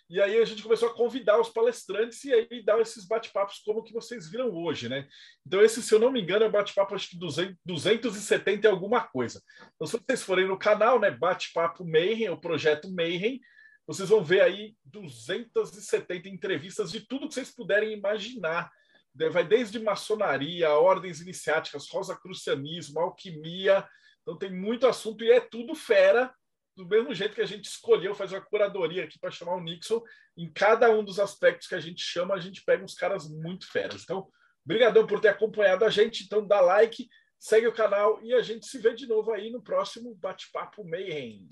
e 0.08 0.22
aí 0.22 0.40
a 0.40 0.46
gente 0.46 0.62
começou 0.62 0.90
a 0.90 0.94
convidar 0.94 1.40
os 1.40 1.50
palestrantes 1.50 2.24
e 2.26 2.34
aí 2.34 2.64
dar 2.64 2.80
esses 2.80 3.08
bate-papos 3.08 3.62
como 3.66 3.84
que 3.84 3.92
vocês 3.92 4.30
viram 4.30 4.52
hoje, 4.54 4.88
né? 4.88 5.08
Então 5.46 5.62
esse, 5.62 5.82
se 5.82 5.94
eu 5.94 6.00
não 6.00 6.12
me 6.12 6.22
engano, 6.22 6.46
é 6.46 6.50
bate-papo 6.50 6.94
acho 6.94 7.10
que 7.10 7.18
200, 7.18 7.58
270 7.66 8.68
e 8.68 8.70
alguma 8.70 9.02
coisa. 9.02 9.42
Então 9.76 9.88
se 9.88 9.98
vocês 9.98 10.22
forem 10.22 10.48
no 10.48 10.60
canal, 10.60 11.00
né, 11.00 11.10
bate-papo 11.10 11.84
Mayhem, 11.84 12.30
o 12.30 12.40
projeto 12.40 12.94
Mayhem, 12.94 13.42
vocês 13.88 14.10
vão 14.10 14.24
ver 14.24 14.42
aí 14.42 14.76
270 14.86 16.30
entrevistas 16.30 16.92
de 16.92 17.02
tudo 17.02 17.28
que 17.28 17.34
vocês 17.34 17.54
puderem 17.54 17.94
imaginar. 17.94 18.72
Vai 19.32 19.48
desde 19.48 19.80
maçonaria, 19.80 20.70
ordens 20.72 21.22
iniciáticas, 21.22 21.90
rosacrucianismo, 21.90 23.00
alquimia. 23.00 23.88
Então 24.22 24.38
tem 24.38 24.52
muito 24.52 24.86
assunto 24.86 25.24
e 25.24 25.32
é 25.32 25.40
tudo 25.40 25.74
fera 25.74 26.34
do 26.76 26.86
mesmo 26.86 27.14
jeito 27.14 27.36
que 27.36 27.42
a 27.42 27.46
gente 27.46 27.66
escolheu 27.66 28.14
fazer 28.14 28.36
uma 28.36 28.46
curadoria 28.46 29.06
aqui 29.06 29.18
para 29.18 29.32
chamar 29.32 29.56
o 29.56 29.62
Nixon, 29.62 30.02
em 30.38 30.52
cada 30.52 30.92
um 30.92 31.04
dos 31.04 31.20
aspectos 31.20 31.68
que 31.68 31.76
a 31.76 31.80
gente 31.80 32.02
chama, 32.02 32.36
a 32.36 32.40
gente 32.40 32.64
pega 32.64 32.84
uns 32.84 32.96
caras 32.96 33.30
muito 33.30 33.72
feras. 33.72 34.04
Então, 34.04 34.28
obrigadão 34.66 35.08
por 35.08 35.20
ter 35.20 35.30
acompanhado 35.30 35.86
a 35.86 35.90
gente. 35.90 36.24
Então, 36.24 36.46
dá 36.46 36.60
like, 36.60 37.08
segue 37.40 37.68
o 37.68 37.74
canal 37.74 38.22
e 38.24 38.34
a 38.34 38.42
gente 38.42 38.66
se 38.66 38.78
vê 38.78 38.94
de 38.94 39.08
novo 39.08 39.32
aí 39.32 39.50
no 39.50 39.62
próximo 39.62 40.16
Bate-Papo 40.16 40.84
Mayhem. 40.84 41.48